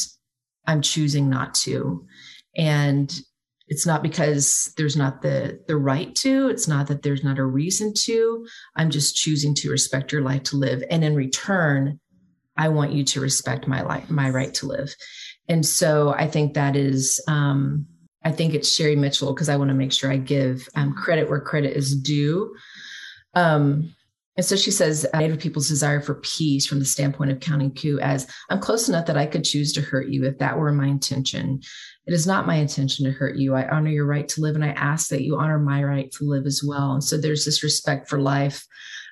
I'm 0.65 0.81
choosing 0.81 1.29
not 1.29 1.53
to. 1.55 2.05
And 2.55 3.13
it's 3.67 3.85
not 3.85 4.03
because 4.03 4.73
there's 4.77 4.97
not 4.97 5.21
the 5.21 5.59
the 5.67 5.77
right 5.77 6.13
to 6.15 6.49
it's 6.49 6.67
not 6.67 6.87
that 6.87 7.01
there's 7.01 7.23
not 7.23 7.39
a 7.39 7.45
reason 7.45 7.93
to 7.95 8.45
i'm 8.75 8.89
just 8.89 9.15
choosing 9.15 9.55
to 9.55 9.71
respect 9.71 10.11
your 10.11 10.21
life 10.21 10.43
to 10.43 10.57
live 10.57 10.83
and 10.91 11.01
in 11.01 11.15
return 11.15 11.97
I 12.57 12.69
want 12.69 12.93
you 12.93 13.03
to 13.03 13.21
respect 13.21 13.67
my 13.67 13.81
life, 13.81 14.09
my 14.09 14.29
right 14.29 14.53
to 14.55 14.67
live. 14.67 14.93
And 15.47 15.65
so 15.65 16.13
I 16.17 16.27
think 16.27 16.53
that 16.53 16.75
is, 16.75 17.21
um, 17.27 17.85
I 18.23 18.31
think 18.31 18.53
it's 18.53 18.73
Sherri 18.73 18.95
Mitchell 18.95 19.33
because 19.33 19.49
I 19.49 19.57
want 19.57 19.69
to 19.69 19.75
make 19.75 19.91
sure 19.91 20.11
I 20.11 20.17
give 20.17 20.67
um, 20.75 20.93
credit 20.93 21.29
where 21.29 21.41
credit 21.41 21.75
is 21.75 21.95
due. 21.95 22.55
Um, 23.33 23.93
and 24.35 24.45
so 24.45 24.55
she 24.55 24.71
says 24.71 25.05
Native 25.13 25.39
people's 25.39 25.67
desire 25.67 26.01
for 26.01 26.15
peace 26.15 26.65
from 26.65 26.79
the 26.79 26.85
standpoint 26.85 27.31
of 27.31 27.39
counting 27.39 27.73
coup 27.73 27.99
as 27.99 28.27
I'm 28.49 28.59
close 28.59 28.89
enough 28.89 29.05
that 29.05 29.17
I 29.17 29.27
could 29.27 29.43
choose 29.43 29.71
to 29.73 29.81
hurt 29.81 30.09
you 30.09 30.25
if 30.25 30.39
that 30.39 30.57
were 30.57 30.71
my 30.71 30.87
intention. 30.87 31.61
It 32.07 32.13
is 32.13 32.25
not 32.25 32.47
my 32.47 32.55
intention 32.55 33.05
to 33.05 33.11
hurt 33.11 33.37
you. 33.37 33.53
I 33.53 33.67
honor 33.69 33.91
your 33.91 34.07
right 34.07 34.27
to 34.29 34.41
live 34.41 34.55
and 34.55 34.65
I 34.65 34.69
ask 34.69 35.09
that 35.09 35.21
you 35.21 35.37
honor 35.37 35.59
my 35.59 35.83
right 35.83 36.11
to 36.13 36.25
live 36.25 36.45
as 36.47 36.63
well. 36.65 36.93
And 36.93 37.03
so 37.03 37.17
there's 37.17 37.45
this 37.45 37.63
respect 37.63 38.09
for 38.09 38.19
life, 38.19 38.65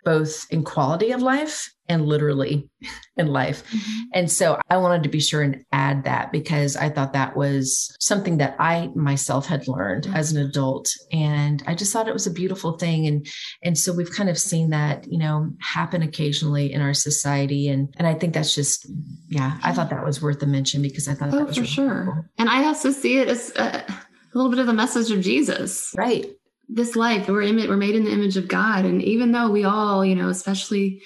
both 0.04 0.45
in 0.49 0.64
quality 0.64 1.12
of 1.12 1.22
life 1.22 1.70
and 1.91 2.06
literally 2.06 2.70
in 3.18 3.28
life. 3.28 3.64
Mm-hmm. 3.72 3.99
And 4.14 4.32
so 4.32 4.60
I 4.70 4.78
wanted 4.78 5.04
to 5.04 5.10
be 5.10 5.20
sure 5.20 5.41
and 5.41 5.64
add 5.72 6.06
that 6.06 6.32
because 6.32 6.76
I 6.76 6.89
thought 6.89 7.14
that 7.14 7.36
was 7.36 7.95
something 7.99 8.38
that 8.38 8.56
I 8.60 8.89
myself 8.95 9.45
had 9.45 9.68
learned 9.68 10.06
mm-hmm. 10.06 10.16
as 10.16 10.32
an 10.32 10.43
adult. 10.43 10.89
And 11.12 11.62
I 11.68 11.76
just 11.76 11.91
thought 11.91 12.08
it 12.08 12.14
was 12.14 12.28
a 12.28 12.32
beautiful 12.32 12.78
thing. 12.78 13.08
And 13.08 13.28
and 13.64 13.78
so 13.78 13.93
we've 13.93 14.12
kind 14.12 14.30
of 14.30 14.39
seen 14.39 14.70
that, 14.70 15.06
you 15.12 15.20
know, 15.20 15.52
happen 15.60 16.02
occasionally 16.02 16.72
in 16.72 16.82
our 16.82 16.93
society. 16.93 17.68
And 17.68 17.93
and 17.97 18.08
I 18.08 18.14
think 18.14 18.34
that's 18.34 18.56
just 18.56 18.89
yeah, 19.28 19.58
I 19.64 19.74
thought 19.74 19.89
that 19.89 20.06
was 20.06 20.22
worth 20.22 20.41
a 20.41 20.47
mention 20.47 20.82
because 20.82 21.08
I 21.08 21.14
thought 21.14 21.34
oh, 21.34 21.39
that 21.39 21.47
was 21.47 21.56
for 21.56 21.62
really 21.62 21.74
sure. 21.74 22.06
Cool. 22.06 22.26
And 22.38 22.49
I 22.49 22.66
also 22.66 22.91
see 22.91 23.20
it 23.20 23.28
as 23.28 23.52
a, 23.58 23.86
a 23.86 24.34
little 24.34 24.49
bit 24.49 24.60
of 24.60 24.68
the 24.68 24.74
message 24.74 25.12
of 25.12 25.22
Jesus. 25.22 25.93
Right. 25.95 26.26
This 26.74 26.95
life, 26.95 27.28
we're, 27.28 27.41
Im- 27.41 27.67
we're 27.67 27.78
made 27.78 27.95
in 27.95 28.05
the 28.05 28.11
image 28.11 28.38
of 28.38 28.47
God. 28.47 28.86
And 28.86 29.01
even 29.03 29.32
though 29.32 29.49
we 29.49 29.65
all, 29.65 30.05
you 30.05 30.15
know, 30.15 30.30
especially 30.30 31.01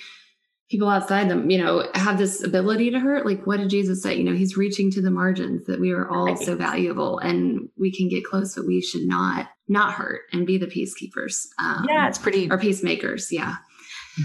people 0.70 0.90
outside 0.90 1.30
them, 1.30 1.50
you 1.50 1.58
know, 1.58 1.88
have 1.94 2.18
this 2.18 2.44
ability 2.44 2.92
to 2.92 3.00
hurt. 3.00 3.26
Like, 3.26 3.46
what 3.46 3.58
did 3.58 3.70
Jesus 3.70 4.02
say? 4.02 4.16
You 4.16 4.24
know, 4.24 4.34
he's 4.34 4.58
reaching 4.58 4.92
to 4.92 5.02
the 5.02 5.12
margins 5.12 5.66
that 5.68 5.80
we 5.80 5.92
are 5.92 6.10
all 6.10 6.26
right. 6.26 6.38
so 6.38 6.56
valuable 6.56 7.20
and 7.20 7.70
we 7.78 7.92
can 7.92 8.10
get 8.10 8.26
close, 8.26 8.56
but 8.56 8.66
we 8.66 8.82
should 8.82 9.06
not 9.06 9.48
not 9.68 9.94
hurt 9.94 10.22
and 10.32 10.46
be 10.46 10.58
the 10.58 10.68
peacekeepers. 10.68 11.46
Um, 11.60 11.86
yeah, 11.90 12.08
it's 12.08 12.18
pretty 12.18 12.50
or 12.50 12.58
peacemakers. 12.58 13.32
Yeah, 13.32 13.56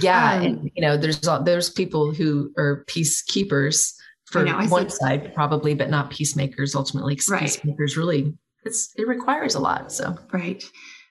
yeah, 0.00 0.34
um, 0.34 0.42
and 0.42 0.70
you 0.74 0.82
know, 0.82 0.96
there's 0.96 1.20
there's 1.44 1.70
people 1.70 2.12
who 2.12 2.52
are 2.56 2.84
peacekeepers 2.88 3.94
for 4.26 4.44
know, 4.44 4.58
one 4.66 4.90
side 4.90 5.34
probably, 5.34 5.74
but 5.74 5.90
not 5.90 6.10
peacemakers 6.10 6.74
ultimately. 6.74 7.14
Because 7.14 7.30
right. 7.30 7.42
peacemakers 7.42 7.96
really 7.96 8.34
it's 8.64 8.92
it 8.96 9.06
requires 9.06 9.54
a 9.54 9.60
lot. 9.60 9.92
So 9.92 10.16
right. 10.32 10.62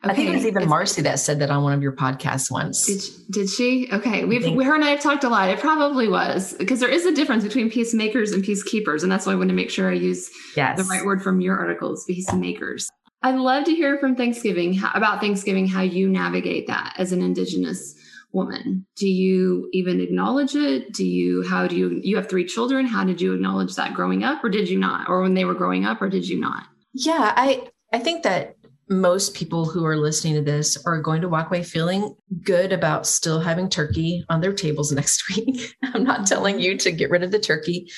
Okay. 0.01 0.11
I 0.11 0.15
think 0.15 0.29
it 0.29 0.33
was 0.33 0.45
even 0.45 0.69
Marcy 0.69 1.01
that 1.01 1.19
said 1.19 1.39
that 1.39 1.49
on 1.49 1.61
one 1.61 1.73
of 1.73 1.81
your 1.81 1.91
podcasts 1.91 2.49
once. 2.49 2.85
Did, 2.85 3.33
did 3.33 3.49
she? 3.49 3.89
Okay. 3.91 4.23
We've, 4.23 4.55
we, 4.55 4.63
her 4.63 4.73
and 4.73 4.83
I 4.83 4.91
have 4.91 5.01
talked 5.01 5.25
a 5.25 5.29
lot. 5.29 5.49
It 5.49 5.59
probably 5.59 6.07
was 6.07 6.53
because 6.53 6.79
there 6.79 6.89
is 6.89 7.05
a 7.05 7.13
difference 7.13 7.43
between 7.43 7.69
peacemakers 7.69 8.31
and 8.31 8.41
peacekeepers. 8.41 9.03
And 9.03 9.11
that's 9.11 9.25
why 9.25 9.33
I 9.33 9.35
want 9.35 9.49
to 9.49 9.55
make 9.55 9.69
sure 9.69 9.89
I 9.89 9.95
use 9.95 10.29
yes. 10.55 10.77
the 10.77 10.85
right 10.85 11.03
word 11.03 11.21
from 11.21 11.41
your 11.41 11.57
articles, 11.57 12.05
peacemakers. 12.05 12.89
I'd 13.23 13.35
love 13.35 13.65
to 13.65 13.75
hear 13.75 13.97
from 13.97 14.15
Thanksgiving 14.15 14.73
how, 14.73 14.91
about 14.93 15.19
Thanksgiving, 15.19 15.67
how 15.67 15.81
you 15.81 16.07
navigate 16.07 16.67
that 16.67 16.93
as 16.97 17.11
an 17.11 17.21
Indigenous 17.21 17.93
woman. 18.31 18.85
Do 18.95 19.09
you 19.09 19.69
even 19.73 19.99
acknowledge 19.99 20.55
it? 20.55 20.93
Do 20.93 21.05
you, 21.05 21.45
how 21.45 21.67
do 21.67 21.75
you, 21.75 21.99
you 22.01 22.15
have 22.15 22.29
three 22.29 22.45
children. 22.45 22.85
How 22.85 23.03
did 23.03 23.19
you 23.19 23.33
acknowledge 23.33 23.75
that 23.75 23.93
growing 23.93 24.23
up 24.23 24.41
or 24.45 24.49
did 24.49 24.69
you 24.69 24.79
not? 24.79 25.09
Or 25.09 25.21
when 25.21 25.33
they 25.33 25.43
were 25.43 25.55
growing 25.55 25.83
up 25.83 26.01
or 26.01 26.07
did 26.07 26.25
you 26.25 26.39
not? 26.39 26.63
Yeah, 26.93 27.33
I, 27.35 27.67
I 27.91 27.99
think 27.99 28.23
that 28.23 28.55
most 28.89 29.35
people 29.35 29.65
who 29.65 29.85
are 29.85 29.95
listening 29.95 30.33
to 30.33 30.41
this 30.41 30.83
are 30.85 30.99
going 30.99 31.21
to 31.21 31.29
walk 31.29 31.47
away 31.47 31.63
feeling 31.63 32.15
good 32.43 32.73
about 32.73 33.05
still 33.05 33.39
having 33.39 33.69
turkey 33.69 34.25
on 34.29 34.41
their 34.41 34.53
tables 34.53 34.91
next 34.93 35.23
week. 35.29 35.75
I'm 35.83 36.03
not 36.03 36.25
telling 36.25 36.59
you 36.59 36.77
to 36.79 36.91
get 36.91 37.11
rid 37.11 37.23
of 37.23 37.31
the 37.31 37.39
turkey 37.39 37.91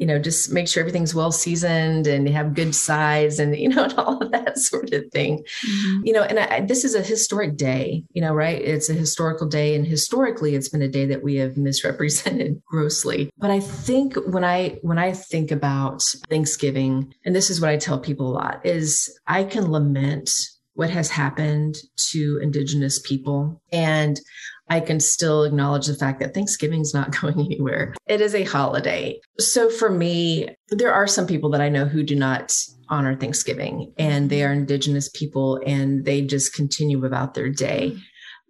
you 0.00 0.06
know, 0.06 0.18
just 0.18 0.50
make 0.50 0.66
sure 0.66 0.80
everything's 0.80 1.14
well 1.14 1.30
seasoned 1.30 2.06
and 2.06 2.26
have 2.30 2.54
good 2.54 2.74
size 2.74 3.38
and, 3.38 3.54
you 3.64 3.68
know, 3.68 3.84
and 3.84 3.92
all 3.98 4.18
of 4.22 4.32
that 4.32 4.58
sort 4.58 4.92
of 4.94 5.04
thing. 5.12 5.44
Mm-hmm. 5.68 6.06
You 6.06 6.12
know, 6.14 6.22
and 6.22 6.38
I, 6.38 6.62
this 6.62 6.84
is 6.84 6.94
a 6.94 7.02
historic 7.02 7.56
day, 7.56 8.02
you 8.12 8.22
know, 8.22 8.32
right? 8.32 8.60
It's 8.60 8.88
a 8.88 8.94
historical 8.94 9.46
day. 9.46 9.74
And 9.74 9.86
historically, 9.86 10.54
it's 10.54 10.70
been 10.70 10.80
a 10.80 10.88
day 10.88 11.04
that 11.06 11.22
we 11.22 11.36
have 11.36 11.58
misrepresented 11.58 12.62
grossly. 12.66 13.30
But 13.36 13.50
I 13.50 13.60
think 13.60 14.16
when 14.26 14.42
I, 14.42 14.78
when 14.80 14.98
I 14.98 15.12
think 15.12 15.50
about 15.50 16.02
Thanksgiving, 16.30 17.12
and 17.26 17.36
this 17.36 17.50
is 17.50 17.60
what 17.60 17.70
I 17.70 17.76
tell 17.76 18.00
people 18.00 18.30
a 18.30 18.32
lot, 18.32 18.64
is 18.64 19.14
I 19.26 19.44
can 19.44 19.70
lament 19.70 20.30
what 20.74 20.88
has 20.88 21.10
happened 21.10 21.76
to 21.96 22.38
indigenous 22.42 22.98
people 23.00 23.60
and 23.70 24.18
I 24.70 24.80
can 24.80 25.00
still 25.00 25.42
acknowledge 25.42 25.88
the 25.88 25.96
fact 25.96 26.20
that 26.20 26.32
Thanksgiving's 26.32 26.94
not 26.94 27.14
going 27.20 27.38
anywhere. 27.40 27.94
It 28.06 28.20
is 28.20 28.34
a 28.34 28.44
holiday. 28.44 29.20
So 29.38 29.68
for 29.68 29.90
me, 29.90 30.48
there 30.68 30.94
are 30.94 31.06
some 31.06 31.26
people 31.26 31.50
that 31.50 31.60
I 31.60 31.68
know 31.68 31.84
who 31.84 32.02
do 32.02 32.14
not 32.14 32.54
honor 32.88 33.14
Thanksgiving 33.14 33.92
and 33.98 34.30
they 34.30 34.42
are 34.44 34.52
indigenous 34.52 35.08
people 35.08 35.60
and 35.66 36.04
they 36.04 36.22
just 36.22 36.54
continue 36.54 37.04
about 37.04 37.34
their 37.34 37.48
day. 37.48 37.96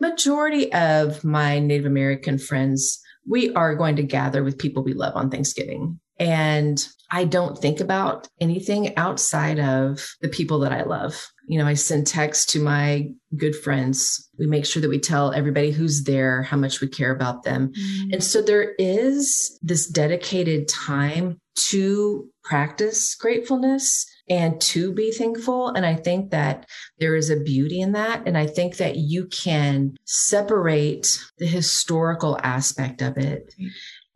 Majority 0.00 0.72
of 0.72 1.24
my 1.24 1.58
Native 1.58 1.84
American 1.84 2.38
friends, 2.38 3.00
we 3.28 3.52
are 3.54 3.74
going 3.74 3.96
to 3.96 4.02
gather 4.02 4.42
with 4.42 4.58
people 4.58 4.82
we 4.82 4.94
love 4.94 5.14
on 5.14 5.30
Thanksgiving. 5.30 6.00
And 6.18 6.86
I 7.10 7.24
don't 7.24 7.58
think 7.58 7.80
about 7.80 8.28
anything 8.40 8.96
outside 8.96 9.58
of 9.58 10.06
the 10.20 10.28
people 10.28 10.60
that 10.60 10.72
I 10.72 10.82
love 10.82 11.30
you 11.50 11.58
know, 11.58 11.66
I 11.66 11.74
send 11.74 12.06
texts 12.06 12.46
to 12.52 12.60
my 12.60 13.10
good 13.36 13.56
friends. 13.56 14.30
We 14.38 14.46
make 14.46 14.64
sure 14.64 14.80
that 14.80 14.88
we 14.88 15.00
tell 15.00 15.32
everybody 15.32 15.72
who's 15.72 16.04
there 16.04 16.44
how 16.44 16.56
much 16.56 16.80
we 16.80 16.86
care 16.86 17.10
about 17.10 17.42
them. 17.42 17.72
Mm-hmm. 17.72 18.12
And 18.12 18.22
so 18.22 18.40
there 18.40 18.74
is 18.78 19.58
this 19.60 19.88
dedicated 19.88 20.68
time 20.68 21.40
to 21.70 22.28
practice 22.44 23.16
gratefulness 23.16 24.06
and 24.28 24.60
to 24.60 24.92
be 24.92 25.10
thankful. 25.10 25.70
And 25.70 25.84
I 25.84 25.96
think 25.96 26.30
that 26.30 26.68
there 27.00 27.16
is 27.16 27.30
a 27.30 27.40
beauty 27.40 27.80
in 27.80 27.92
that. 27.92 28.22
And 28.26 28.38
I 28.38 28.46
think 28.46 28.76
that 28.76 28.94
you 28.94 29.26
can 29.26 29.96
separate 30.04 31.18
the 31.38 31.46
historical 31.46 32.38
aspect 32.44 33.02
of 33.02 33.18
it 33.18 33.52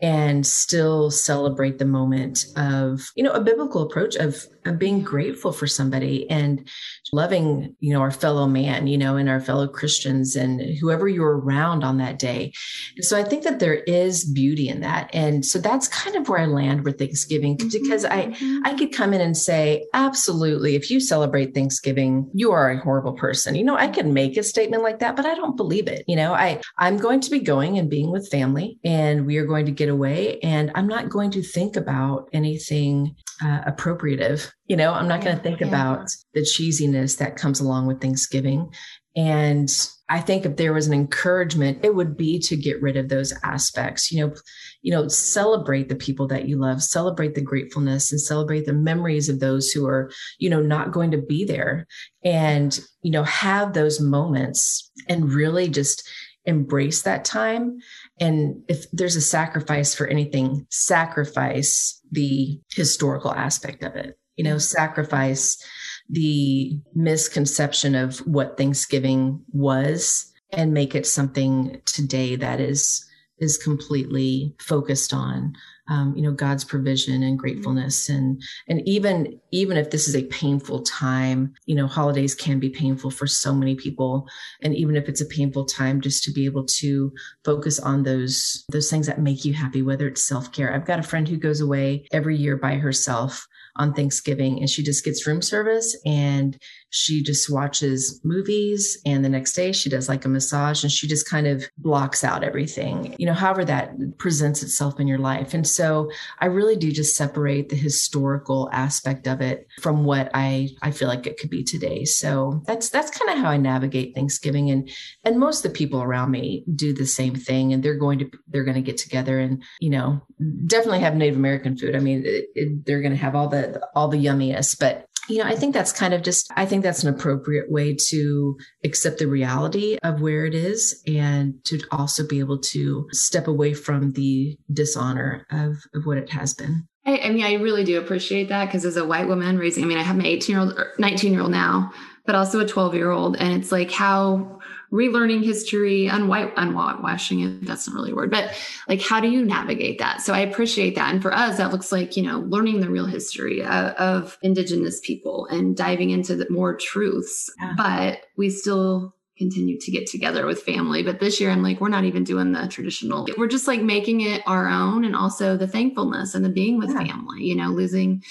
and 0.01 0.47
still 0.47 1.11
celebrate 1.11 1.79
the 1.79 1.85
moment 1.85 2.47
of, 2.57 3.01
you 3.15 3.23
know, 3.23 3.33
a 3.33 3.41
biblical 3.41 3.83
approach 3.83 4.17
of, 4.17 4.47
of 4.65 4.79
being 4.79 5.03
grateful 5.03 5.53
for 5.53 5.67
somebody. 5.67 6.29
And 6.29 6.69
loving, 7.13 7.75
you 7.81 7.93
know, 7.93 8.01
our 8.01 8.11
fellow 8.11 8.47
man, 8.47 8.87
you 8.87 8.97
know, 8.97 9.17
and 9.17 9.29
our 9.29 9.41
fellow 9.41 9.69
Christians 9.69 10.37
and 10.37 10.61
whoever 10.79 11.09
you're 11.09 11.39
around 11.39 11.85
on 11.85 11.99
that 11.99 12.19
day. 12.19 12.53
And 12.97 13.05
so 13.05 13.19
I 13.19 13.23
think 13.23 13.45
that 13.45 13.59
there 13.59 13.75
is 13.75 14.25
beauty 14.25 14.69
in 14.69 14.81
that. 14.81 15.11
And 15.13 15.45
so 15.45 15.59
that's 15.59 15.89
kind 15.89 16.17
of 16.17 16.29
where 16.29 16.41
I 16.41 16.47
land 16.47 16.85
with 16.85 16.99
Thanksgiving 16.99 17.57
mm-hmm, 17.57 17.69
because 17.69 18.05
I, 18.05 18.27
mm-hmm. 18.27 18.59
I 18.65 18.75
could 18.75 18.93
come 18.93 19.13
in 19.13 19.21
and 19.21 19.37
say, 19.37 19.87
absolutely, 19.93 20.75
if 20.75 20.91
you 20.91 21.01
celebrate 21.01 21.55
Thanksgiving, 21.55 22.31
you 22.35 22.53
are 22.53 22.71
a 22.71 22.81
horrible 22.81 23.13
person. 23.13 23.55
You 23.55 23.65
know, 23.65 23.77
I 23.77 23.89
can 23.89 24.15
make 24.15 24.37
a 24.37 24.43
statement 24.43 24.83
like 24.83 25.01
that, 25.01 25.17
but 25.17 25.27
I 25.27 25.35
don't 25.35 25.57
believe 25.57 25.89
it. 25.89 26.05
You 26.07 26.17
know, 26.17 26.35
I, 26.35 26.61
I'm 26.79 26.97
going 26.97 27.21
to 27.21 27.31
be 27.31 27.41
going 27.41 27.79
and 27.79 27.91
being 27.91 28.11
with 28.11 28.31
family 28.31 28.79
and 28.85 29.27
we 29.27 29.37
are 29.39 29.47
going 29.47 29.67
to 29.67 29.73
get 29.73 29.89
away 29.89 30.39
and 30.41 30.71
I'm 30.75 30.89
not 30.89 31.09
going 31.09 31.31
to 31.33 31.43
think 31.43 31.77
about 31.77 32.29
anything 32.33 33.15
uh, 33.43 33.61
appropriative. 33.67 34.53
You 34.67 34.77
know, 34.77 34.93
I'm 34.93 35.09
not 35.09 35.21
going 35.21 35.37
to 35.37 35.43
think 35.43 35.61
yeah. 35.61 35.69
about 35.69 36.07
the 36.33 36.41
cheesiness 36.41 37.19
that 37.19 37.37
comes 37.37 37.61
along 37.61 37.87
with 37.87 38.01
Thanksgiving. 38.01 38.73
And 39.17 39.71
I 40.09 40.21
think 40.21 40.45
if 40.45 40.57
there 40.57 40.73
was 40.73 40.87
an 40.87 40.95
encouragement, 40.95 41.85
it 41.85 41.95
would 41.95 42.17
be 42.17 42.39
to 42.41 42.57
get 42.57 42.83
rid 42.83 42.97
of 42.97 43.09
those 43.09 43.33
aspects. 43.43 44.11
You 44.11 44.27
know, 44.27 44.35
you 44.83 44.91
know, 44.91 45.09
celebrate 45.09 45.89
the 45.89 45.97
people 45.97 46.27
that 46.29 46.49
you 46.49 46.59
love, 46.59 46.83
celebrate 46.83 47.35
the 47.35 47.41
gratefulness, 47.41 48.11
and 48.11 48.21
celebrate 48.21 48.67
the 48.67 48.73
memories 48.73 49.29
of 49.29 49.41
those 49.41 49.71
who 49.71 49.87
are, 49.87 50.11
you 50.39 50.51
know, 50.51 50.61
not 50.61 50.93
going 50.93 51.11
to 51.13 51.23
be 51.23 51.45
there, 51.45 51.87
and 52.25 52.79
you 53.03 53.11
know, 53.11 53.23
have 53.23 53.73
those 53.73 54.01
moments 54.01 54.91
and 55.09 55.33
really 55.33 55.69
just 55.69 56.09
embrace 56.47 57.03
that 57.03 57.25
time 57.25 57.79
and 58.21 58.63
if 58.69 58.91
there's 58.93 59.17
a 59.17 59.21
sacrifice 59.21 59.95
for 59.95 60.07
anything, 60.07 60.67
sacrifice 60.71 62.01
the 62.11 62.61
historical 62.73 63.33
aspect 63.33 63.83
of 63.83 63.97
it, 63.97 64.17
you 64.37 64.45
know, 64.45 64.59
sacrifice 64.59 65.63
the 66.09 66.79
misconception 66.95 67.95
of 67.95 68.19
what 68.19 68.57
Thanksgiving 68.57 69.43
was 69.53 70.31
and 70.53 70.73
make 70.73 70.95
it 70.95 71.07
something 71.07 71.81
today 71.87 72.37
that 72.37 72.61
is 72.61 73.09
is 73.39 73.59
completely 73.59 74.55
focused 74.61 75.13
on 75.13 75.53
um, 75.89 76.15
you 76.17 76.23
know 76.23 76.31
god's 76.31 76.65
provision 76.65 77.23
and 77.23 77.39
gratefulness. 77.39 78.09
And 78.09 78.41
and 78.69 78.87
even 78.89 79.41
even 79.51 79.77
if 79.77 79.91
this 79.91 80.09
is 80.09 80.17
a 80.17 80.25
painful 80.27 80.83
time 80.83 81.53
you 81.67 81.75
know 81.75 81.87
holidays 81.87 82.35
can 82.35 82.59
be 82.59 82.71
painful 82.71 83.11
for 83.11 83.27
so 83.27 83.53
many 83.53 83.75
people. 83.75 84.29
And 84.63 84.75
even 84.75 84.97
if 84.97 85.09
it's 85.09 85.21
a 85.21 85.27
painful 85.27 85.67
time 85.67 86.01
just 86.01 86.23
to 86.25 86.33
be 86.33 86.45
able 86.45 86.65
to 86.67 87.13
focus 87.45 87.79
on 87.79 88.03
those 88.03 88.65
those 88.71 88.89
things 88.89 89.07
that 89.07 89.21
make 89.21 89.45
you 89.45 89.53
happy 89.53 89.83
whether 89.83 90.07
it's 90.07 90.25
self-care. 90.25 90.73
I've 90.73 90.87
got 90.87 91.01
a 91.01 91.03
friend 91.03 91.29
who 91.29 91.37
goes 91.37 91.61
away 91.61 92.07
every 92.13 92.37
year 92.37 92.57
by 92.57 92.77
herself 92.77 93.47
on 93.77 93.93
Thanksgiving 93.93 94.61
and 94.61 94.71
she 94.71 94.83
just 94.83 95.05
gets 95.05 95.27
room 95.27 95.43
service 95.43 95.97
and 96.07 96.59
she 96.95 97.25
just 97.25 97.51
watches 97.51 98.21
movies 98.23 98.97
and 99.05 99.25
the 99.25 99.29
next 99.29 99.53
day 99.55 99.73
she 99.73 99.91
does 99.91 100.09
like 100.09 100.25
a 100.25 100.29
massage 100.29 100.85
and 100.85 100.93
she 100.93 101.09
just 101.09 101.29
kind 101.29 101.49
of 101.49 101.65
blocks 101.77 102.23
out 102.23 102.45
everything, 102.45 103.17
you 103.19 103.27
know, 103.27 103.33
however 103.33 103.65
that 103.65 103.91
presents 104.17 104.63
itself 104.63 105.01
in 105.01 105.09
your 105.09 105.19
life. 105.19 105.55
And 105.55 105.67
so 105.67 106.09
I 106.39 106.47
really 106.47 106.77
do 106.77 106.93
just 106.93 107.17
separate 107.17 107.69
the 107.69 107.75
historical 107.75 108.71
aspect 108.73 109.27
of 109.27 109.41
it 109.41 109.67
from 109.83 110.05
what 110.05 110.31
I, 110.35 110.69
I 110.83 110.93
feel 110.93 111.09
like 111.09 111.27
it 111.27 111.37
could 111.37 111.51
be 111.51 111.65
today. 111.65 112.05
So 112.05 112.63
that's, 112.65 112.91
that's 112.91 113.11
kind 113.11 113.37
of 113.37 113.45
how 113.45 113.51
I 113.51 113.57
navigate 113.57 114.15
Thanksgiving. 114.15 114.71
And, 114.71 114.89
and 115.25 115.41
most 115.41 115.65
of 115.65 115.73
the 115.73 115.77
people 115.77 116.01
around 116.01 116.31
me 116.31 116.65
do 116.77 116.93
the 116.93 117.07
same 117.07 117.35
thing 117.35 117.73
and 117.73 117.83
they're 117.83 117.99
going 117.99 118.21
to, 118.21 118.31
they're 118.47 118.63
going 118.63 118.77
to 118.77 118.83
get 118.83 118.99
together 118.99 119.41
and, 119.41 119.65
you 119.81 119.91
know, 119.91 120.23
definitely 120.67 121.01
have 121.01 121.17
Native 121.17 121.37
American 121.37 121.77
food. 121.77 121.97
I 121.97 121.99
mean, 121.99 122.23
it, 122.25 122.45
it, 122.55 122.87
they're 122.87 123.03
going 123.03 123.11
to 123.11 123.19
have 123.19 123.35
all 123.35 123.49
the, 123.49 123.85
all 123.97 124.07
the 124.07 124.25
yummiest, 124.25 124.79
but 124.79 125.09
you 125.29 125.39
know, 125.39 125.45
I 125.45 125.57
think 125.57 125.75
that's 125.75 125.93
kind 125.93 126.15
of 126.15 126.23
just, 126.23 126.51
I 126.57 126.67
think 126.67 126.83
that's 126.83 127.03
an 127.03 127.15
appropriate 127.15 127.71
way 127.71 127.97
to 128.09 128.57
accept 128.85 129.19
the 129.19 129.27
reality 129.27 129.99
of 130.03 130.21
where 130.21 130.45
it 130.45 130.55
is 130.55 131.03
and 131.07 131.55
to 131.65 131.81
also 131.91 132.27
be 132.27 132.41
able 132.41 132.59
to 132.59 133.07
step 133.13 133.47
away 133.47 133.75
from 133.75 134.13
the 134.13 134.57
dishonor 134.73 135.47
of, 135.51 135.77
of 135.95 136.05
what 136.05 136.19
it 136.19 136.31
has 136.31 136.55
been. 136.55 136.87
I, 137.07 137.19
I 137.19 137.31
mean, 137.31 137.45
I 137.45 137.55
really 137.55 137.85
do 137.85 137.99
appreciate 137.99 138.49
that 138.49 138.67
because 138.67 138.85
as 138.85 138.97
a 138.97 139.05
white 139.05 139.29
woman 139.29 139.59
raising, 139.59 139.85
I 139.85 139.87
mean, 139.87 139.99
I 139.99 140.03
have 140.03 140.17
my 140.17 140.27
18 140.27 140.55
year 140.55 140.61
old, 140.61 140.79
19 140.99 141.33
year 141.33 141.43
old 141.43 141.51
now, 141.51 141.93
but 142.27 142.35
also 142.35 142.61
a 142.61 142.67
12 142.67 142.95
year 142.95 143.11
old. 143.11 143.37
And 143.37 143.53
it's 143.53 143.73
like 143.73 143.91
how 143.91 144.61
relearning 144.95 145.45
history, 145.45 146.09
unwhite, 146.09 146.53
unwashing 146.57 147.41
it. 147.41 147.67
That's 147.67 147.89
not 147.89 147.97
really 147.97 148.13
a 148.13 148.15
word, 148.15 148.31
but 148.31 148.57
like, 148.89 149.03
how 149.03 149.19
do 149.19 149.29
you 149.29 149.45
navigate 149.45 149.99
that? 149.99 150.21
So 150.23 150.33
I 150.33 150.39
appreciate 150.39 150.95
that. 150.95 151.13
And 151.13 151.21
for 151.21 151.35
us, 151.35 151.57
that 151.57 151.73
looks 151.73 151.91
like, 151.91 152.17
you 152.17 152.23
know, 152.23 152.41
learning 152.41 152.81
the 152.81 152.89
real 152.89 153.07
history 153.07 153.61
of, 153.63 153.93
of 153.95 154.39
indigenous 154.43 155.01
people 155.01 155.47
and 155.51 155.77
diving 155.77 156.11
into 156.11 156.37
the 156.37 156.49
more 156.49 156.77
truths, 156.77 157.53
yeah. 157.61 157.75
but 157.77 158.21
we 158.37 158.51
still 158.51 159.17
continue 159.37 159.77
to 159.81 159.91
get 159.91 160.07
together 160.07 160.47
with 160.47 160.63
family. 160.63 161.03
But 161.03 161.19
this 161.19 161.41
year, 161.41 161.51
I'm 161.51 161.65
like, 161.65 161.81
we're 161.81 161.89
not 161.89 162.05
even 162.05 162.23
doing 162.23 162.53
the 162.53 162.69
traditional. 162.69 163.27
We're 163.37 163.49
just 163.49 163.67
like 163.67 163.83
making 163.83 164.21
it 164.21 164.43
our 164.47 164.69
own, 164.69 165.05
and 165.05 165.17
also 165.17 165.57
the 165.57 165.67
thankfulness 165.67 166.37
and 166.37 166.45
the 166.45 166.51
being 166.51 166.79
with 166.79 166.91
yeah. 166.91 167.05
family. 167.05 167.43
You 167.43 167.57
know, 167.57 167.71
losing 167.71 168.23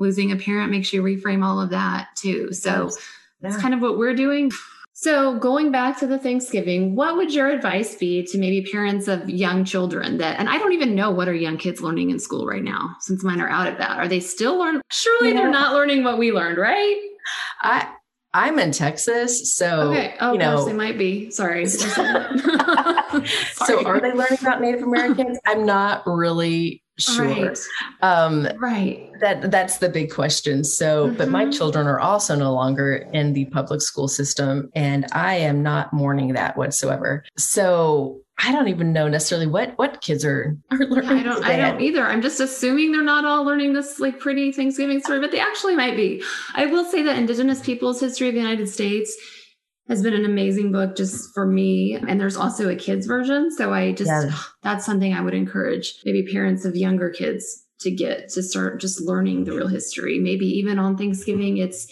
losing 0.00 0.32
a 0.32 0.36
parent 0.36 0.72
makes 0.72 0.92
you 0.92 1.00
reframe 1.00 1.44
all 1.44 1.60
of 1.60 1.70
that 1.70 2.08
too. 2.16 2.52
So 2.52 2.70
yeah. 2.90 2.96
that's 3.40 3.56
kind 3.62 3.72
of 3.72 3.80
what 3.80 3.98
we're 3.98 4.14
doing. 4.14 4.50
So, 5.00 5.38
going 5.38 5.70
back 5.70 5.96
to 6.00 6.08
the 6.08 6.18
Thanksgiving, 6.18 6.96
what 6.96 7.16
would 7.16 7.32
your 7.32 7.48
advice 7.48 7.94
be 7.94 8.24
to 8.24 8.36
maybe 8.36 8.68
parents 8.68 9.06
of 9.06 9.30
young 9.30 9.64
children 9.64 10.18
that, 10.18 10.40
and 10.40 10.48
I 10.48 10.58
don't 10.58 10.72
even 10.72 10.96
know 10.96 11.12
what 11.12 11.28
are 11.28 11.34
young 11.34 11.56
kids 11.56 11.80
learning 11.80 12.10
in 12.10 12.18
school 12.18 12.48
right 12.48 12.64
now 12.64 12.96
since 12.98 13.22
mine 13.22 13.40
are 13.40 13.48
out 13.48 13.68
of 13.68 13.78
that. 13.78 13.96
Are 13.96 14.08
they 14.08 14.18
still 14.18 14.58
learning? 14.58 14.82
Surely 14.90 15.28
yeah. 15.28 15.34
they're 15.34 15.52
not 15.52 15.72
learning 15.72 16.02
what 16.02 16.18
we 16.18 16.32
learned, 16.32 16.58
right? 16.58 17.00
I, 17.60 17.88
I'm 18.34 18.58
in 18.58 18.72
Texas, 18.72 19.54
so 19.54 19.92
okay. 19.92 20.16
Oh, 20.20 20.32
you 20.32 20.40
know, 20.40 20.56
gosh, 20.56 20.66
they 20.66 20.72
might 20.72 20.98
be. 20.98 21.30
Sorry. 21.30 21.66
Sorry. 21.66 22.40
So, 23.54 23.86
are 23.86 24.00
they 24.00 24.12
learning 24.12 24.38
about 24.40 24.60
Native 24.60 24.82
Americans? 24.82 25.38
I'm 25.46 25.64
not 25.64 26.02
really 26.06 26.82
sure. 26.98 27.26
Right. 27.26 27.58
Um, 28.02 28.48
right. 28.58 29.10
That 29.20 29.50
that's 29.50 29.78
the 29.78 29.88
big 29.88 30.12
question. 30.12 30.64
So, 30.64 31.06
mm-hmm. 31.06 31.16
but 31.16 31.28
my 31.28 31.42
mm-hmm. 31.42 31.52
children 31.52 31.86
are 31.86 32.00
also 32.00 32.34
no 32.34 32.52
longer 32.52 33.08
in 33.12 33.32
the 33.32 33.46
public 33.46 33.82
school 33.82 34.08
system, 34.08 34.70
and 34.74 35.06
I 35.12 35.34
am 35.34 35.62
not 35.62 35.92
mourning 35.92 36.34
that 36.34 36.56
whatsoever. 36.56 37.24
So, 37.36 38.20
I 38.40 38.52
don't 38.52 38.68
even 38.68 38.92
know 38.92 39.08
necessarily 39.08 39.48
what 39.48 39.76
what 39.78 40.00
kids 40.00 40.24
are, 40.24 40.56
are 40.70 40.78
learning. 40.78 41.10
Yeah, 41.10 41.20
I 41.20 41.22
don't. 41.22 41.44
I 41.44 41.56
don't 41.56 41.80
either. 41.80 42.06
I'm 42.06 42.22
just 42.22 42.38
assuming 42.38 42.92
they're 42.92 43.02
not 43.02 43.24
all 43.24 43.44
learning 43.44 43.72
this 43.72 43.98
like 43.98 44.20
pretty 44.20 44.52
Thanksgiving 44.52 45.00
story, 45.00 45.20
but 45.20 45.32
they 45.32 45.40
actually 45.40 45.74
might 45.74 45.96
be. 45.96 46.22
I 46.54 46.66
will 46.66 46.84
say 46.84 47.02
that 47.02 47.18
Indigenous 47.18 47.60
Peoples 47.60 48.00
History 48.00 48.28
of 48.28 48.34
the 48.34 48.40
United 48.40 48.68
States 48.68 49.16
has 49.88 50.02
been 50.02 50.14
an 50.14 50.24
amazing 50.24 50.70
book 50.70 50.96
just 50.96 51.32
for 51.32 51.46
me. 51.46 51.94
And 51.94 52.20
there's 52.20 52.36
also 52.36 52.68
a 52.68 52.76
kids 52.76 53.06
version, 53.06 53.50
so 53.50 53.72
I 53.72 53.92
just 53.92 54.10
that's 54.62 54.84
something 54.84 55.14
I 55.14 55.20
would 55.20 55.34
encourage 55.34 56.00
maybe 56.04 56.30
parents 56.30 56.64
of 56.64 56.76
younger 56.76 57.10
kids 57.10 57.64
to 57.80 57.90
get 57.90 58.28
to 58.30 58.42
start 58.42 58.80
just 58.80 59.00
learning 59.00 59.44
the 59.44 59.52
real 59.52 59.68
history. 59.68 60.18
Maybe 60.18 60.46
even 60.46 60.78
on 60.78 60.96
Thanksgiving, 60.96 61.58
it's 61.58 61.86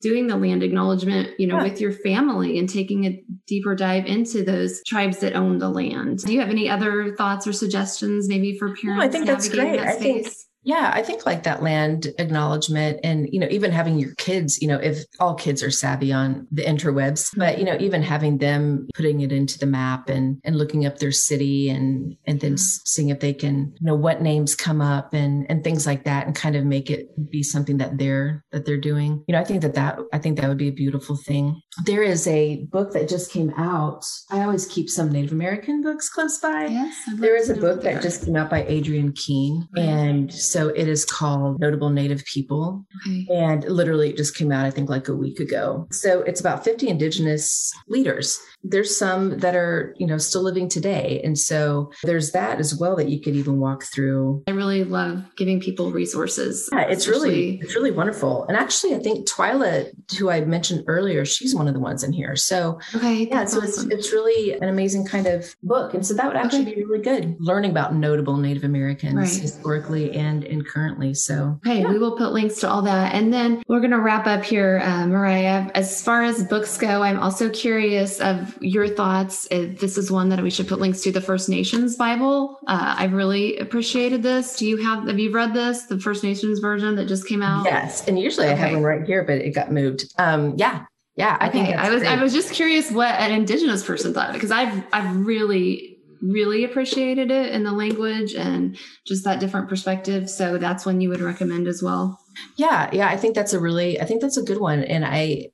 doing 0.00 0.26
the 0.26 0.36
land 0.36 0.62
acknowledgement, 0.62 1.38
you 1.38 1.46
know, 1.46 1.58
yeah. 1.58 1.64
with 1.64 1.80
your 1.80 1.92
family 1.92 2.58
and 2.58 2.68
taking 2.68 3.04
a 3.04 3.22
deeper 3.46 3.74
dive 3.74 4.06
into 4.06 4.42
those 4.42 4.82
tribes 4.84 5.18
that 5.18 5.34
own 5.34 5.58
the 5.58 5.68
land. 5.68 6.20
Do 6.20 6.32
you 6.32 6.40
have 6.40 6.48
any 6.48 6.70
other 6.70 7.14
thoughts 7.16 7.46
or 7.46 7.52
suggestions 7.52 8.28
maybe 8.28 8.56
for 8.56 8.74
parents? 8.76 9.00
No, 9.00 9.02
I 9.02 9.08
think 9.08 9.26
that's 9.26 9.48
great. 9.48 9.78
That 9.78 9.88
I 9.88 9.92
think 9.92 10.28
yeah, 10.62 10.90
I 10.94 11.02
think 11.02 11.24
like 11.24 11.44
that 11.44 11.62
land 11.62 12.08
acknowledgement 12.18 13.00
and, 13.02 13.28
you 13.32 13.40
know, 13.40 13.48
even 13.50 13.72
having 13.72 13.98
your 13.98 14.14
kids, 14.16 14.60
you 14.60 14.68
know, 14.68 14.76
if 14.76 15.04
all 15.18 15.34
kids 15.34 15.62
are 15.62 15.70
savvy 15.70 16.12
on 16.12 16.46
the 16.50 16.62
interwebs, 16.62 17.30
but, 17.36 17.58
you 17.58 17.64
know, 17.64 17.72
mm-hmm. 17.72 17.84
even 17.84 18.02
having 18.02 18.38
them 18.38 18.86
putting 18.94 19.20
it 19.20 19.32
into 19.32 19.58
the 19.58 19.66
map 19.66 20.10
and, 20.10 20.38
and 20.44 20.56
looking 20.56 20.84
up 20.84 20.98
their 20.98 21.12
city 21.12 21.70
and, 21.70 22.16
and 22.26 22.40
then 22.40 22.52
mm-hmm. 22.52 22.82
seeing 22.84 23.08
if 23.08 23.20
they 23.20 23.32
can, 23.32 23.72
you 23.80 23.86
know, 23.86 23.94
what 23.94 24.20
names 24.20 24.54
come 24.54 24.82
up 24.82 25.14
and, 25.14 25.46
and 25.48 25.64
things 25.64 25.86
like 25.86 26.04
that 26.04 26.26
and 26.26 26.36
kind 26.36 26.56
of 26.56 26.64
make 26.64 26.90
it 26.90 27.08
be 27.30 27.42
something 27.42 27.78
that 27.78 27.96
they're, 27.96 28.44
that 28.52 28.66
they're 28.66 28.76
doing. 28.76 29.24
You 29.26 29.32
know, 29.32 29.40
I 29.40 29.44
think 29.44 29.62
that 29.62 29.74
that, 29.74 29.98
I 30.12 30.18
think 30.18 30.38
that 30.38 30.48
would 30.48 30.58
be 30.58 30.68
a 30.68 30.72
beautiful 30.72 31.16
thing. 31.16 31.60
There 31.84 32.02
is 32.02 32.26
a 32.26 32.64
book 32.64 32.92
that 32.92 33.08
just 33.08 33.30
came 33.30 33.50
out. 33.56 34.04
I 34.30 34.42
always 34.42 34.66
keep 34.66 34.90
some 34.90 35.10
Native 35.10 35.32
American 35.32 35.82
books 35.82 36.08
close 36.08 36.38
by. 36.38 36.66
Yes. 36.66 36.96
There 37.16 37.36
is 37.36 37.48
a 37.48 37.54
book 37.54 37.82
that 37.82 38.02
just 38.02 38.24
came 38.24 38.36
out 38.36 38.50
by 38.50 38.64
Adrienne 38.66 39.12
Keene 39.12 39.68
and 39.76 40.32
so 40.32 40.68
it 40.68 40.88
is 40.88 41.04
called 41.04 41.60
Notable 41.60 41.90
Native 41.90 42.24
People. 42.24 42.84
Okay. 43.06 43.26
And 43.30 43.64
literally 43.64 44.10
it 44.10 44.16
just 44.16 44.36
came 44.36 44.50
out, 44.50 44.66
I 44.66 44.70
think, 44.70 44.90
like 44.90 45.08
a 45.08 45.14
week 45.14 45.38
ago. 45.40 45.86
So 45.92 46.22
it's 46.22 46.40
about 46.40 46.64
50 46.64 46.88
Indigenous 46.88 47.72
leaders 47.88 48.40
there's 48.62 48.96
some 48.96 49.38
that 49.38 49.56
are 49.56 49.94
you 49.98 50.06
know 50.06 50.18
still 50.18 50.42
living 50.42 50.68
today 50.68 51.20
and 51.24 51.38
so 51.38 51.90
there's 52.02 52.32
that 52.32 52.60
as 52.60 52.76
well 52.76 52.94
that 52.96 53.08
you 53.08 53.20
could 53.20 53.34
even 53.34 53.58
walk 53.58 53.84
through 53.84 54.42
i 54.46 54.50
really 54.50 54.84
love 54.84 55.24
giving 55.36 55.60
people 55.60 55.90
resources 55.90 56.68
yeah 56.72 56.82
it's 56.82 57.08
really 57.08 57.58
it's 57.60 57.74
really 57.74 57.90
wonderful 57.90 58.44
and 58.46 58.56
actually 58.56 58.94
i 58.94 58.98
think 58.98 59.26
twyla 59.28 59.86
who 60.18 60.30
i 60.30 60.40
mentioned 60.42 60.84
earlier 60.88 61.24
she's 61.24 61.54
one 61.54 61.68
of 61.70 61.74
the 61.74 61.80
ones 61.80 62.02
in 62.04 62.12
here 62.12 62.36
so 62.36 62.78
okay 62.94 63.26
yeah 63.30 63.44
so 63.44 63.58
awesome. 63.58 63.90
it's, 63.90 64.06
it's 64.06 64.12
really 64.12 64.52
an 64.52 64.68
amazing 64.68 65.06
kind 65.06 65.26
of 65.26 65.54
book 65.62 65.94
and 65.94 66.04
so 66.06 66.12
that 66.14 66.26
would 66.26 66.36
actually 66.36 66.62
okay. 66.62 66.74
be 66.74 66.84
really 66.84 67.02
good 67.02 67.36
learning 67.40 67.70
about 67.70 67.94
notable 67.94 68.36
native 68.36 68.64
americans 68.64 69.14
right. 69.14 69.42
historically 69.42 70.12
and 70.12 70.44
and 70.44 70.66
currently 70.66 71.14
so 71.14 71.58
okay 71.66 71.80
yeah. 71.80 71.88
we 71.88 71.98
will 71.98 72.16
put 72.16 72.32
links 72.32 72.60
to 72.60 72.68
all 72.68 72.82
that 72.82 73.14
and 73.14 73.32
then 73.32 73.62
we're 73.68 73.80
going 73.80 73.90
to 73.90 74.00
wrap 74.00 74.26
up 74.26 74.44
here 74.44 74.80
uh, 74.84 75.06
mariah 75.06 75.70
as 75.74 76.02
far 76.02 76.22
as 76.22 76.44
books 76.44 76.76
go 76.76 77.02
i'm 77.02 77.18
also 77.18 77.48
curious 77.48 78.20
of 78.20 78.56
your 78.60 78.88
thoughts. 78.88 79.46
This 79.50 79.98
is 79.98 80.10
one 80.10 80.28
that 80.30 80.42
we 80.42 80.50
should 80.50 80.68
put 80.68 80.80
links 80.80 81.02
to 81.02 81.12
the 81.12 81.20
First 81.20 81.48
Nations 81.48 81.96
Bible. 81.96 82.58
Uh, 82.66 82.94
I 82.98 83.04
really 83.04 83.58
appreciated 83.58 84.22
this. 84.22 84.56
Do 84.56 84.66
you 84.66 84.76
have, 84.78 85.06
have 85.06 85.18
you 85.18 85.30
read 85.30 85.54
this, 85.54 85.84
the 85.84 85.98
First 85.98 86.24
Nations 86.24 86.58
version 86.58 86.96
that 86.96 87.06
just 87.06 87.26
came 87.26 87.42
out? 87.42 87.64
Yes. 87.64 88.06
And 88.06 88.18
usually 88.18 88.46
okay. 88.46 88.54
I 88.54 88.56
have 88.56 88.72
them 88.72 88.82
right 88.82 89.04
here, 89.04 89.24
but 89.24 89.36
it 89.38 89.50
got 89.50 89.72
moved. 89.72 90.12
Um, 90.18 90.54
yeah. 90.56 90.86
Yeah. 91.16 91.36
I 91.38 91.48
okay. 91.48 91.64
think 91.64 91.76
I 91.76 91.90
was, 91.90 92.02
great. 92.02 92.12
I 92.12 92.22
was 92.22 92.32
just 92.32 92.52
curious 92.52 92.90
what 92.90 93.14
an 93.14 93.32
Indigenous 93.32 93.84
person 93.84 94.14
thought 94.14 94.32
because 94.32 94.50
I've, 94.50 94.84
I've 94.92 95.16
really, 95.16 95.98
really 96.22 96.64
appreciated 96.64 97.30
it 97.30 97.52
in 97.52 97.64
the 97.64 97.72
language 97.72 98.34
and 98.34 98.78
just 99.06 99.24
that 99.24 99.40
different 99.40 99.68
perspective. 99.68 100.28
So 100.28 100.58
that's 100.58 100.86
one 100.86 101.00
you 101.00 101.08
would 101.08 101.20
recommend 101.20 101.66
as 101.66 101.82
well. 101.82 102.18
Yeah, 102.56 102.90
yeah, 102.92 103.08
I 103.08 103.16
think 103.16 103.34
that's 103.34 103.52
a 103.52 103.60
really 103.60 104.00
I 104.00 104.04
think 104.04 104.22
that's 104.22 104.36
a 104.36 104.42
good 104.42 104.60
one 104.60 104.84
and 104.84 105.04
I 105.04 105.50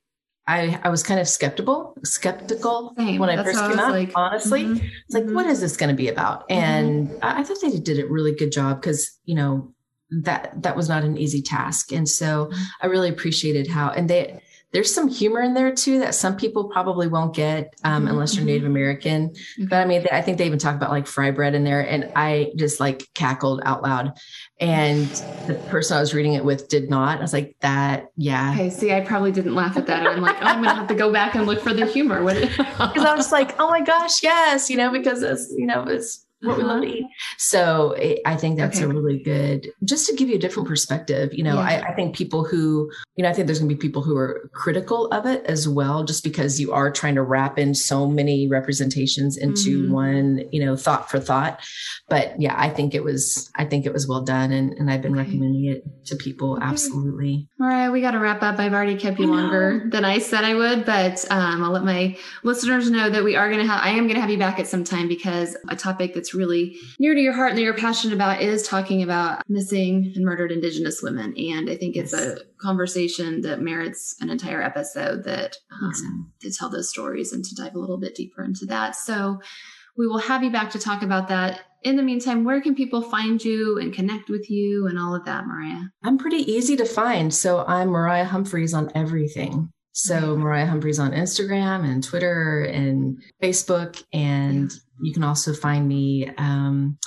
I, 0.48 0.78
I 0.84 0.88
was 0.90 1.02
kind 1.02 1.18
of 1.18 1.28
skeptical, 1.28 1.96
skeptical 2.04 2.94
Same. 2.96 3.18
when 3.18 3.30
I 3.30 3.36
That's 3.36 3.48
first 3.48 3.68
came 3.68 3.80
I 3.80 3.82
out. 3.82 3.90
Like, 3.90 4.12
honestly, 4.14 4.62
mm-hmm, 4.62 4.76
it's 4.76 5.14
like, 5.14 5.24
mm-hmm. 5.24 5.34
what 5.34 5.46
is 5.46 5.60
this 5.60 5.76
going 5.76 5.90
to 5.90 5.96
be 5.96 6.08
about? 6.08 6.48
Mm-hmm. 6.48 6.52
And 6.52 7.08
mm-hmm. 7.08 7.18
I, 7.24 7.40
I, 7.40 7.42
thought 7.42 7.60
they 7.60 7.76
did 7.78 7.98
a 7.98 8.06
really 8.06 8.34
good 8.34 8.52
job 8.52 8.80
because 8.80 9.10
you 9.24 9.34
know 9.34 9.72
that 10.22 10.62
that 10.62 10.76
was 10.76 10.88
not 10.88 11.02
an 11.02 11.18
easy 11.18 11.42
task, 11.42 11.90
and 11.90 12.08
so 12.08 12.46
mm-hmm. 12.46 12.62
I 12.80 12.86
really 12.86 13.08
appreciated 13.08 13.66
how 13.66 13.90
and 13.90 14.08
they 14.08 14.40
there's 14.76 14.94
some 14.94 15.08
humor 15.08 15.40
in 15.40 15.54
there 15.54 15.74
too 15.74 16.00
that 16.00 16.14
some 16.14 16.36
people 16.36 16.64
probably 16.64 17.08
won't 17.08 17.34
get 17.34 17.74
um, 17.82 18.02
mm-hmm. 18.02 18.10
unless 18.10 18.36
you're 18.36 18.44
Native 18.44 18.64
mm-hmm. 18.64 18.72
American. 18.72 19.34
But 19.70 19.76
I 19.76 19.86
mean, 19.86 20.06
I 20.12 20.20
think 20.20 20.36
they 20.36 20.44
even 20.44 20.58
talk 20.58 20.76
about 20.76 20.90
like 20.90 21.06
fry 21.06 21.30
bread 21.30 21.54
in 21.54 21.64
there, 21.64 21.80
and 21.80 22.12
I 22.14 22.52
just 22.56 22.78
like 22.78 23.08
cackled 23.14 23.62
out 23.64 23.82
loud. 23.82 24.12
And 24.60 25.06
the 25.46 25.54
person 25.70 25.96
I 25.96 26.00
was 26.00 26.12
reading 26.12 26.34
it 26.34 26.44
with 26.44 26.68
did 26.68 26.90
not. 26.90 27.16
I 27.16 27.22
was 27.22 27.32
like, 27.32 27.56
that, 27.60 28.10
yeah. 28.18 28.52
Okay, 28.52 28.68
see, 28.68 28.92
I 28.92 29.00
probably 29.00 29.32
didn't 29.32 29.54
laugh 29.54 29.78
at 29.78 29.86
that. 29.86 30.06
I'm 30.06 30.20
like, 30.20 30.36
oh, 30.42 30.44
I'm 30.44 30.62
gonna 30.62 30.74
have 30.74 30.88
to 30.88 30.94
go 30.94 31.10
back 31.10 31.36
and 31.36 31.46
look 31.46 31.62
for 31.62 31.72
the 31.72 31.86
humor. 31.86 32.22
Because 32.76 33.06
I 33.06 33.14
was 33.14 33.32
like, 33.32 33.58
oh 33.58 33.70
my 33.70 33.80
gosh, 33.80 34.22
yes, 34.22 34.68
you 34.68 34.76
know, 34.76 34.92
because 34.92 35.22
it's 35.22 35.54
you 35.56 35.64
know 35.64 35.84
it's 35.84 36.25
what 36.46 36.56
we 36.56 36.62
love 36.62 36.82
to 36.82 36.88
eat. 36.88 37.06
So 37.38 37.92
it, 37.92 38.20
I 38.24 38.36
think 38.36 38.56
that's 38.58 38.80
a 38.80 38.88
really 38.88 39.18
good, 39.22 39.68
just 39.84 40.06
to 40.08 40.14
give 40.16 40.28
you 40.28 40.36
a 40.36 40.38
different 40.38 40.68
perspective. 40.68 41.32
You 41.34 41.44
know, 41.44 41.54
Yeah. 41.54 41.60
I, 41.86 41.90
I 41.90 41.94
think 41.94 42.16
people 42.16 42.44
who, 42.44 42.90
you 43.16 43.22
know, 43.22 43.28
I 43.30 43.32
think 43.32 43.46
there's 43.46 43.58
going 43.58 43.68
to 43.68 43.74
be 43.74 43.80
people 43.80 44.02
who 44.02 44.16
are 44.16 44.50
critical 44.54 45.06
of 45.08 45.26
it 45.26 45.44
as 45.46 45.68
well, 45.68 46.04
just 46.04 46.22
because 46.24 46.60
you 46.60 46.72
are 46.72 46.90
trying 46.90 47.14
to 47.16 47.22
wrap 47.22 47.58
in 47.58 47.74
so 47.74 48.06
many 48.06 48.48
representations 48.48 49.36
into 49.36 49.86
Mhm. 49.86 49.90
one, 49.90 50.40
you 50.52 50.64
know, 50.64 50.76
thought 50.76 51.10
for 51.10 51.18
thought. 51.18 51.60
But 52.08 52.40
yeah, 52.40 52.54
I 52.56 52.68
think 52.70 52.94
it 52.94 53.02
was, 53.02 53.50
I 53.56 53.64
think 53.64 53.86
it 53.86 53.92
was 53.92 54.06
well 54.08 54.22
done, 54.22 54.52
and, 54.52 54.72
and 54.74 54.90
I've 54.90 55.02
been 55.02 55.12
Okay. 55.18 55.22
recommending 55.28 55.64
it 55.66 55.84
to 56.06 56.16
people. 56.16 56.54
Okay. 56.56 56.64
Absolutely. 56.64 57.48
All 57.60 57.66
right. 57.66 57.90
we 57.90 58.00
got 58.00 58.12
to 58.12 58.18
wrap 58.18 58.42
up. 58.42 58.58
I've 58.58 58.72
already 58.74 58.96
kept 58.96 59.18
you 59.18 59.26
longer 59.26 59.88
than 59.90 60.04
I 60.04 60.18
said 60.18 60.44
I 60.44 60.54
would, 60.54 60.84
but 60.84 61.24
um, 61.30 61.62
I'll 61.62 61.70
let 61.70 61.84
my 61.84 62.16
listeners 62.42 62.90
know 62.90 63.08
that 63.10 63.24
we 63.24 63.36
are 63.36 63.48
going 63.48 63.60
to 63.60 63.66
have, 63.66 63.80
I 63.82 63.90
am 63.90 64.04
going 64.04 64.14
to 64.16 64.20
have 64.20 64.30
you 64.30 64.38
back 64.38 64.58
at 64.58 64.66
some 64.66 64.84
time 64.84 65.08
because 65.08 65.56
a 65.68 65.76
topic 65.76 66.14
that's 66.14 66.34
really 66.36 66.76
near 66.98 67.14
to 67.14 67.20
your 67.20 67.32
heart 67.32 67.50
and 67.50 67.58
that 67.58 67.62
you're 67.62 67.74
passionate 67.74 68.14
about 68.14 68.40
is 68.40 68.66
talking 68.66 69.02
about 69.02 69.42
missing 69.48 70.12
and 70.14 70.24
murdered 70.24 70.52
Indigenous 70.52 71.02
women. 71.02 71.34
And 71.36 71.70
I 71.70 71.76
think 71.76 71.96
it's 71.96 72.12
a 72.12 72.38
conversation 72.60 73.40
that 73.42 73.60
merits 73.60 74.16
an 74.20 74.30
entire 74.30 74.62
episode 74.62 75.24
that 75.24 75.56
um, 75.82 76.32
to 76.40 76.52
tell 76.52 76.70
those 76.70 76.90
stories 76.90 77.32
and 77.32 77.44
to 77.44 77.54
dive 77.54 77.74
a 77.74 77.78
little 77.78 77.98
bit 77.98 78.14
deeper 78.14 78.44
into 78.44 78.66
that. 78.66 78.96
So 78.96 79.40
we 79.96 80.06
will 80.06 80.18
have 80.18 80.44
you 80.44 80.50
back 80.50 80.70
to 80.70 80.78
talk 80.78 81.02
about 81.02 81.28
that. 81.28 81.60
In 81.82 81.96
the 81.96 82.02
meantime, 82.02 82.44
where 82.44 82.60
can 82.60 82.74
people 82.74 83.00
find 83.00 83.42
you 83.42 83.78
and 83.78 83.92
connect 83.92 84.28
with 84.28 84.50
you 84.50 84.88
and 84.88 84.98
all 84.98 85.14
of 85.14 85.24
that, 85.24 85.46
Mariah? 85.46 85.84
I'm 86.02 86.18
pretty 86.18 86.50
easy 86.50 86.76
to 86.76 86.84
find. 86.84 87.32
So 87.32 87.64
I'm 87.66 87.88
Mariah 87.88 88.24
Humphries 88.24 88.74
on 88.74 88.90
everything. 88.94 89.70
So 89.92 90.36
Mariah 90.36 90.66
Humphries 90.66 90.98
on 90.98 91.12
Instagram 91.12 91.90
and 91.90 92.04
Twitter 92.04 92.64
and 92.64 93.22
Facebook. 93.42 94.02
And 94.12 94.70
you 95.00 95.12
can 95.12 95.24
also 95.24 95.52
find 95.52 95.86
me 95.86 96.30
um, 96.38 96.98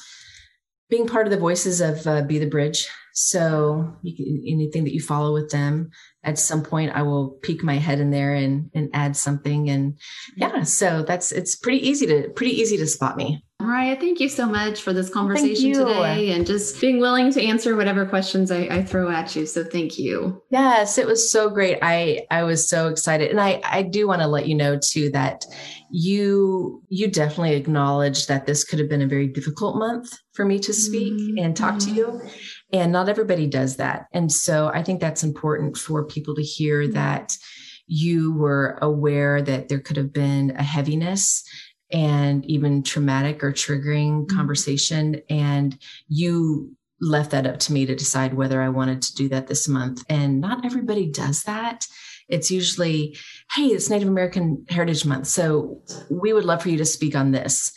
being 0.90 1.08
part 1.08 1.28
of 1.28 1.32
the 1.32 1.40
voices 1.40 1.82
of 1.82 2.06
uh, 2.08 2.24
Be 2.24 2.40
the 2.40 2.46
Bridge. 2.48 2.88
So 3.14 3.98
can, 4.04 4.44
anything 4.48 4.84
that 4.86 4.94
you 4.94 5.02
follow 5.02 5.34
with 5.34 5.52
them, 5.52 5.90
at 6.24 6.40
some 6.40 6.64
point 6.64 6.96
I 6.96 7.02
will 7.02 7.38
peek 7.42 7.64
my 7.64 7.76
head 7.76 8.00
in 8.00 8.12
there 8.12 8.34
and, 8.34 8.70
and 8.74 8.90
add 8.94 9.16
something. 9.16 9.70
And 9.70 10.00
yeah, 10.36 10.64
so 10.64 11.04
that's, 11.04 11.32
it's 11.32 11.56
pretty 11.56 11.88
easy 11.88 12.06
to, 12.08 12.30
pretty 12.30 12.60
easy 12.60 12.78
to 12.78 12.88
spot 12.88 13.18
me. 13.18 13.44
Mariah, 13.62 13.98
thank 14.00 14.22
you 14.22 14.30
so 14.30 14.46
much 14.46 14.82
for 14.82 14.94
this 14.94 15.10
conversation 15.10 15.74
today 15.74 16.32
and 16.32 16.48
just 16.48 16.80
being 16.80 16.98
willing 17.02 17.30
to 17.34 17.44
answer 17.44 17.76
whatever 17.76 18.06
questions 18.06 18.52
I, 18.52 18.60
I 18.72 18.84
throw 18.84 19.10
at 19.12 19.36
you. 19.36 19.46
So 19.46 19.66
thank 19.66 20.00
you. 20.00 20.42
Yes, 20.50 20.98
it 20.98 21.06
was 21.06 21.30
so 21.30 21.50
great. 21.50 21.78
I 21.82 22.26
I 22.32 22.44
was 22.44 22.70
so 22.70 22.88
excited. 22.88 23.32
And 23.32 23.42
I 23.42 23.60
I 23.66 23.82
do 23.82 24.08
want 24.08 24.22
to 24.22 24.28
let 24.28 24.48
you 24.48 24.56
know 24.56 24.80
too 24.82 25.10
that 25.12 25.44
you 25.92 26.82
you 26.88 27.12
definitely 27.12 27.56
acknowledged 27.56 28.30
that 28.30 28.46
this 28.46 28.64
could 28.64 28.80
have 28.80 28.88
been 28.88 29.02
a 29.02 29.08
very 29.08 29.28
difficult 29.28 29.76
month 29.76 30.18
for 30.32 30.46
me 30.46 30.58
to 30.60 30.72
speak 30.74 31.12
Mhm, 31.14 31.44
and 31.44 31.54
talk 31.58 31.80
to 31.80 31.92
you. 31.92 32.22
And 32.72 32.94
not 32.94 33.10
everybody 33.10 33.46
does 33.46 33.76
that. 33.76 34.06
And 34.14 34.32
so 34.32 34.72
I 34.74 34.84
think 34.84 35.02
that's 35.02 35.24
important 35.24 35.76
for 35.78 36.06
people 36.06 36.34
to 36.36 36.42
hear 36.44 36.84
Mhm. 36.88 36.94
that 36.94 37.34
you 37.92 38.32
were 38.38 38.78
aware 38.82 39.42
that 39.42 39.68
there 39.68 39.80
could 39.80 39.98
have 39.98 40.14
been 40.14 40.52
a 40.52 40.64
heaviness 40.64 41.44
and 41.92 42.46
even 42.46 42.84
traumatic 42.84 43.44
or 43.44 43.52
triggering 43.52 44.26
Mhm. 44.26 44.36
conversation 44.36 45.22
and 45.30 45.78
you 46.08 46.76
left 47.02 47.32
that 47.32 47.48
up 47.48 47.60
to 47.60 47.74
me 47.74 47.86
to 47.86 47.96
decide 47.96 48.34
whether 48.34 48.62
I 48.62 48.70
wanted 48.70 49.02
to 49.04 49.16
do 49.16 49.30
that 49.30 49.48
this 49.48 49.68
month. 49.68 50.04
And 50.10 50.42
not 50.42 50.66
everybody 50.66 51.10
does 51.10 51.44
that. 51.44 51.88
It's 52.28 52.52
usually, 52.52 53.18
hey, 53.56 53.68
it's 53.68 53.90
Native 53.90 54.10
American 54.10 54.66
Heritage 54.70 55.06
Month. 55.06 55.28
So 55.28 55.82
we 56.10 56.34
would 56.34 56.44
love 56.46 56.62
for 56.62 56.70
you 56.70 56.78
to 56.78 56.86
speak 56.86 57.16
on 57.16 57.32
this. 57.32 57.72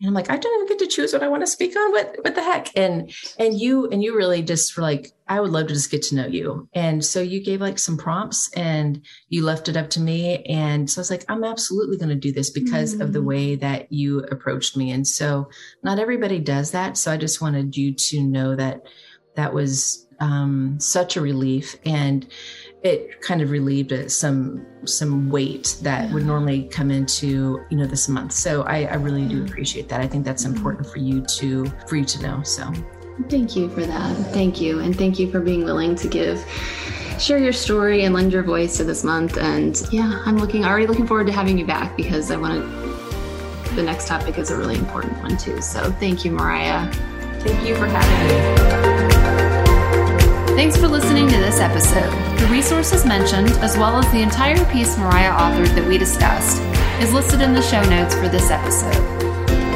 And 0.00 0.06
I'm 0.08 0.14
like, 0.14 0.30
I 0.30 0.36
don't 0.36 0.54
even 0.54 0.68
get 0.68 0.78
to 0.78 0.86
choose 0.94 1.12
what 1.12 1.24
I 1.24 1.28
want 1.28 1.42
to 1.42 1.46
speak 1.48 1.74
on. 1.76 1.90
What 1.90 2.16
what 2.22 2.34
the 2.36 2.42
heck? 2.42 2.70
And 2.76 3.12
and 3.38 3.58
you 3.58 3.88
and 3.88 4.02
you 4.02 4.16
really 4.16 4.42
just 4.42 4.76
were 4.76 4.82
like, 4.82 5.12
I 5.26 5.40
would 5.40 5.50
love 5.50 5.66
to 5.66 5.74
just 5.74 5.90
get 5.90 6.02
to 6.04 6.14
know 6.14 6.26
you. 6.26 6.68
And 6.72 7.04
so 7.04 7.20
you 7.20 7.42
gave 7.42 7.60
like 7.60 7.80
some 7.80 7.96
prompts 7.98 8.48
and 8.56 9.04
you 9.28 9.44
left 9.44 9.68
it 9.68 9.76
up 9.76 9.90
to 9.90 10.00
me. 10.00 10.44
And 10.44 10.88
so 10.88 11.00
I 11.00 11.02
was 11.02 11.10
like, 11.10 11.24
I'm 11.28 11.42
absolutely 11.42 11.96
going 11.96 12.10
to 12.10 12.14
do 12.14 12.32
this 12.32 12.50
because 12.50 12.94
of 13.00 13.12
the 13.12 13.18
Mhm. 13.18 13.24
way 13.24 13.54
that 13.56 13.92
you 13.92 14.20
approached 14.20 14.76
me. 14.76 14.92
And 14.92 15.06
so 15.06 15.48
not 15.82 15.98
everybody 15.98 16.38
does 16.38 16.70
that. 16.70 16.96
So 16.96 17.10
I 17.12 17.16
just 17.16 17.40
wanted 17.40 17.76
you 17.76 17.92
to 17.94 18.22
know 18.22 18.54
that 18.54 18.82
that 19.34 19.52
was 19.52 20.06
um, 20.20 20.80
such 20.80 21.16
a 21.16 21.20
relief 21.20 21.76
and 21.84 22.26
it 22.82 23.20
kind 23.20 23.42
of 23.42 23.50
relieved 23.50 23.90
it, 23.92 24.10
some 24.10 24.64
some 24.84 25.30
weight 25.30 25.76
that 25.82 26.10
would 26.12 26.24
normally 26.24 26.64
come 26.68 26.90
into 26.90 27.60
you 27.70 27.76
know 27.76 27.86
this 27.86 28.08
month 28.08 28.32
so 28.32 28.62
I, 28.62 28.84
I 28.84 28.94
really 28.94 29.26
do 29.26 29.42
appreciate 29.44 29.88
that 29.88 30.00
i 30.00 30.06
think 30.06 30.24
that's 30.24 30.44
Mhm. 30.44 30.54
important 30.56 30.86
for 30.88 30.98
you 31.00 31.20
to 31.22 31.66
for 31.88 31.96
you 31.96 32.04
to 32.04 32.22
know 32.22 32.42
so 32.42 32.72
Thank 33.28 33.56
you 33.56 33.68
for 33.70 33.84
that. 33.84 34.16
Thank 34.32 34.60
you. 34.60 34.78
And 34.78 34.96
thank 34.96 35.18
you 35.18 35.28
for 35.28 35.40
being 35.40 35.64
willing 35.64 35.96
to 35.96 36.06
give, 36.06 36.38
share 37.18 37.38
your 37.38 37.52
story 37.52 38.04
and 38.04 38.14
lend 38.14 38.32
your 38.32 38.44
voice 38.44 38.76
to 38.76 38.84
this 38.84 39.02
month. 39.02 39.36
And 39.38 39.82
yeah, 39.90 40.22
I'm 40.24 40.38
looking, 40.38 40.64
already 40.64 40.86
looking 40.86 41.04
forward 41.04 41.26
to 41.26 41.32
having 41.32 41.58
you 41.58 41.66
back 41.66 41.96
because 41.96 42.30
I 42.30 42.36
want 42.36 42.62
to, 42.62 43.74
the 43.74 43.82
next 43.82 44.06
topic 44.06 44.38
is 44.38 44.50
a 44.52 44.56
really 44.56 44.76
important 44.76 45.18
one 45.20 45.36
too. 45.36 45.60
So 45.60 45.90
thank 45.98 46.24
you, 46.24 46.30
Mariah. 46.30 46.88
thank 47.40 47.66
you 47.66 47.74
for 47.74 47.86
having 47.86 49.08
me 49.08 49.17
Thanks 50.58 50.76
for 50.76 50.88
listening 50.88 51.28
to 51.28 51.36
this 51.36 51.60
episode. 51.60 52.10
The 52.36 52.48
resources 52.50 53.06
mentioned, 53.06 53.50
as 53.62 53.78
well 53.78 53.96
as 53.96 54.10
the 54.10 54.20
entire 54.20 54.64
piece 54.72 54.98
Mariah 54.98 55.30
authored 55.30 55.72
that 55.76 55.86
we 55.86 55.98
discussed, 55.98 56.60
is 57.00 57.14
listed 57.14 57.42
in 57.42 57.54
the 57.54 57.62
show 57.62 57.80
notes 57.88 58.16
for 58.16 58.28
this 58.28 58.50
episode. 58.50 58.92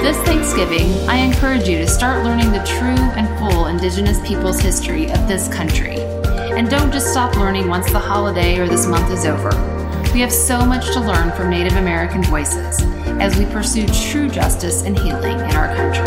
This 0.03 0.17
Thanksgiving, 0.25 1.09
I 1.09 1.19
encourage 1.19 1.69
you 1.69 1.79
to 1.79 1.87
start 1.87 2.25
learning 2.25 2.51
the 2.51 2.65
true 2.65 2.99
and 3.15 3.29
full 3.39 3.69
Indigenous 3.69 4.19
peoples' 4.27 4.59
history 4.59 5.09
of 5.13 5.29
this 5.29 5.47
country. 5.47 6.01
And 6.35 6.69
don't 6.69 6.91
just 6.91 7.13
stop 7.13 7.37
learning 7.37 7.69
once 7.69 7.93
the 7.93 8.01
holiday 8.01 8.59
or 8.59 8.67
this 8.67 8.89
month 8.89 9.09
is 9.13 9.25
over. 9.25 9.51
We 10.13 10.19
have 10.19 10.33
so 10.33 10.67
much 10.67 10.87
to 10.95 11.01
learn 11.01 11.31
from 11.37 11.49
Native 11.49 11.77
American 11.77 12.25
voices 12.25 12.83
as 13.21 13.39
we 13.39 13.47
pursue 13.47 13.87
true 13.87 14.29
justice 14.29 14.83
and 14.83 14.99
healing 14.99 15.39
in 15.39 15.55
our 15.55 15.77
country. 15.77 16.03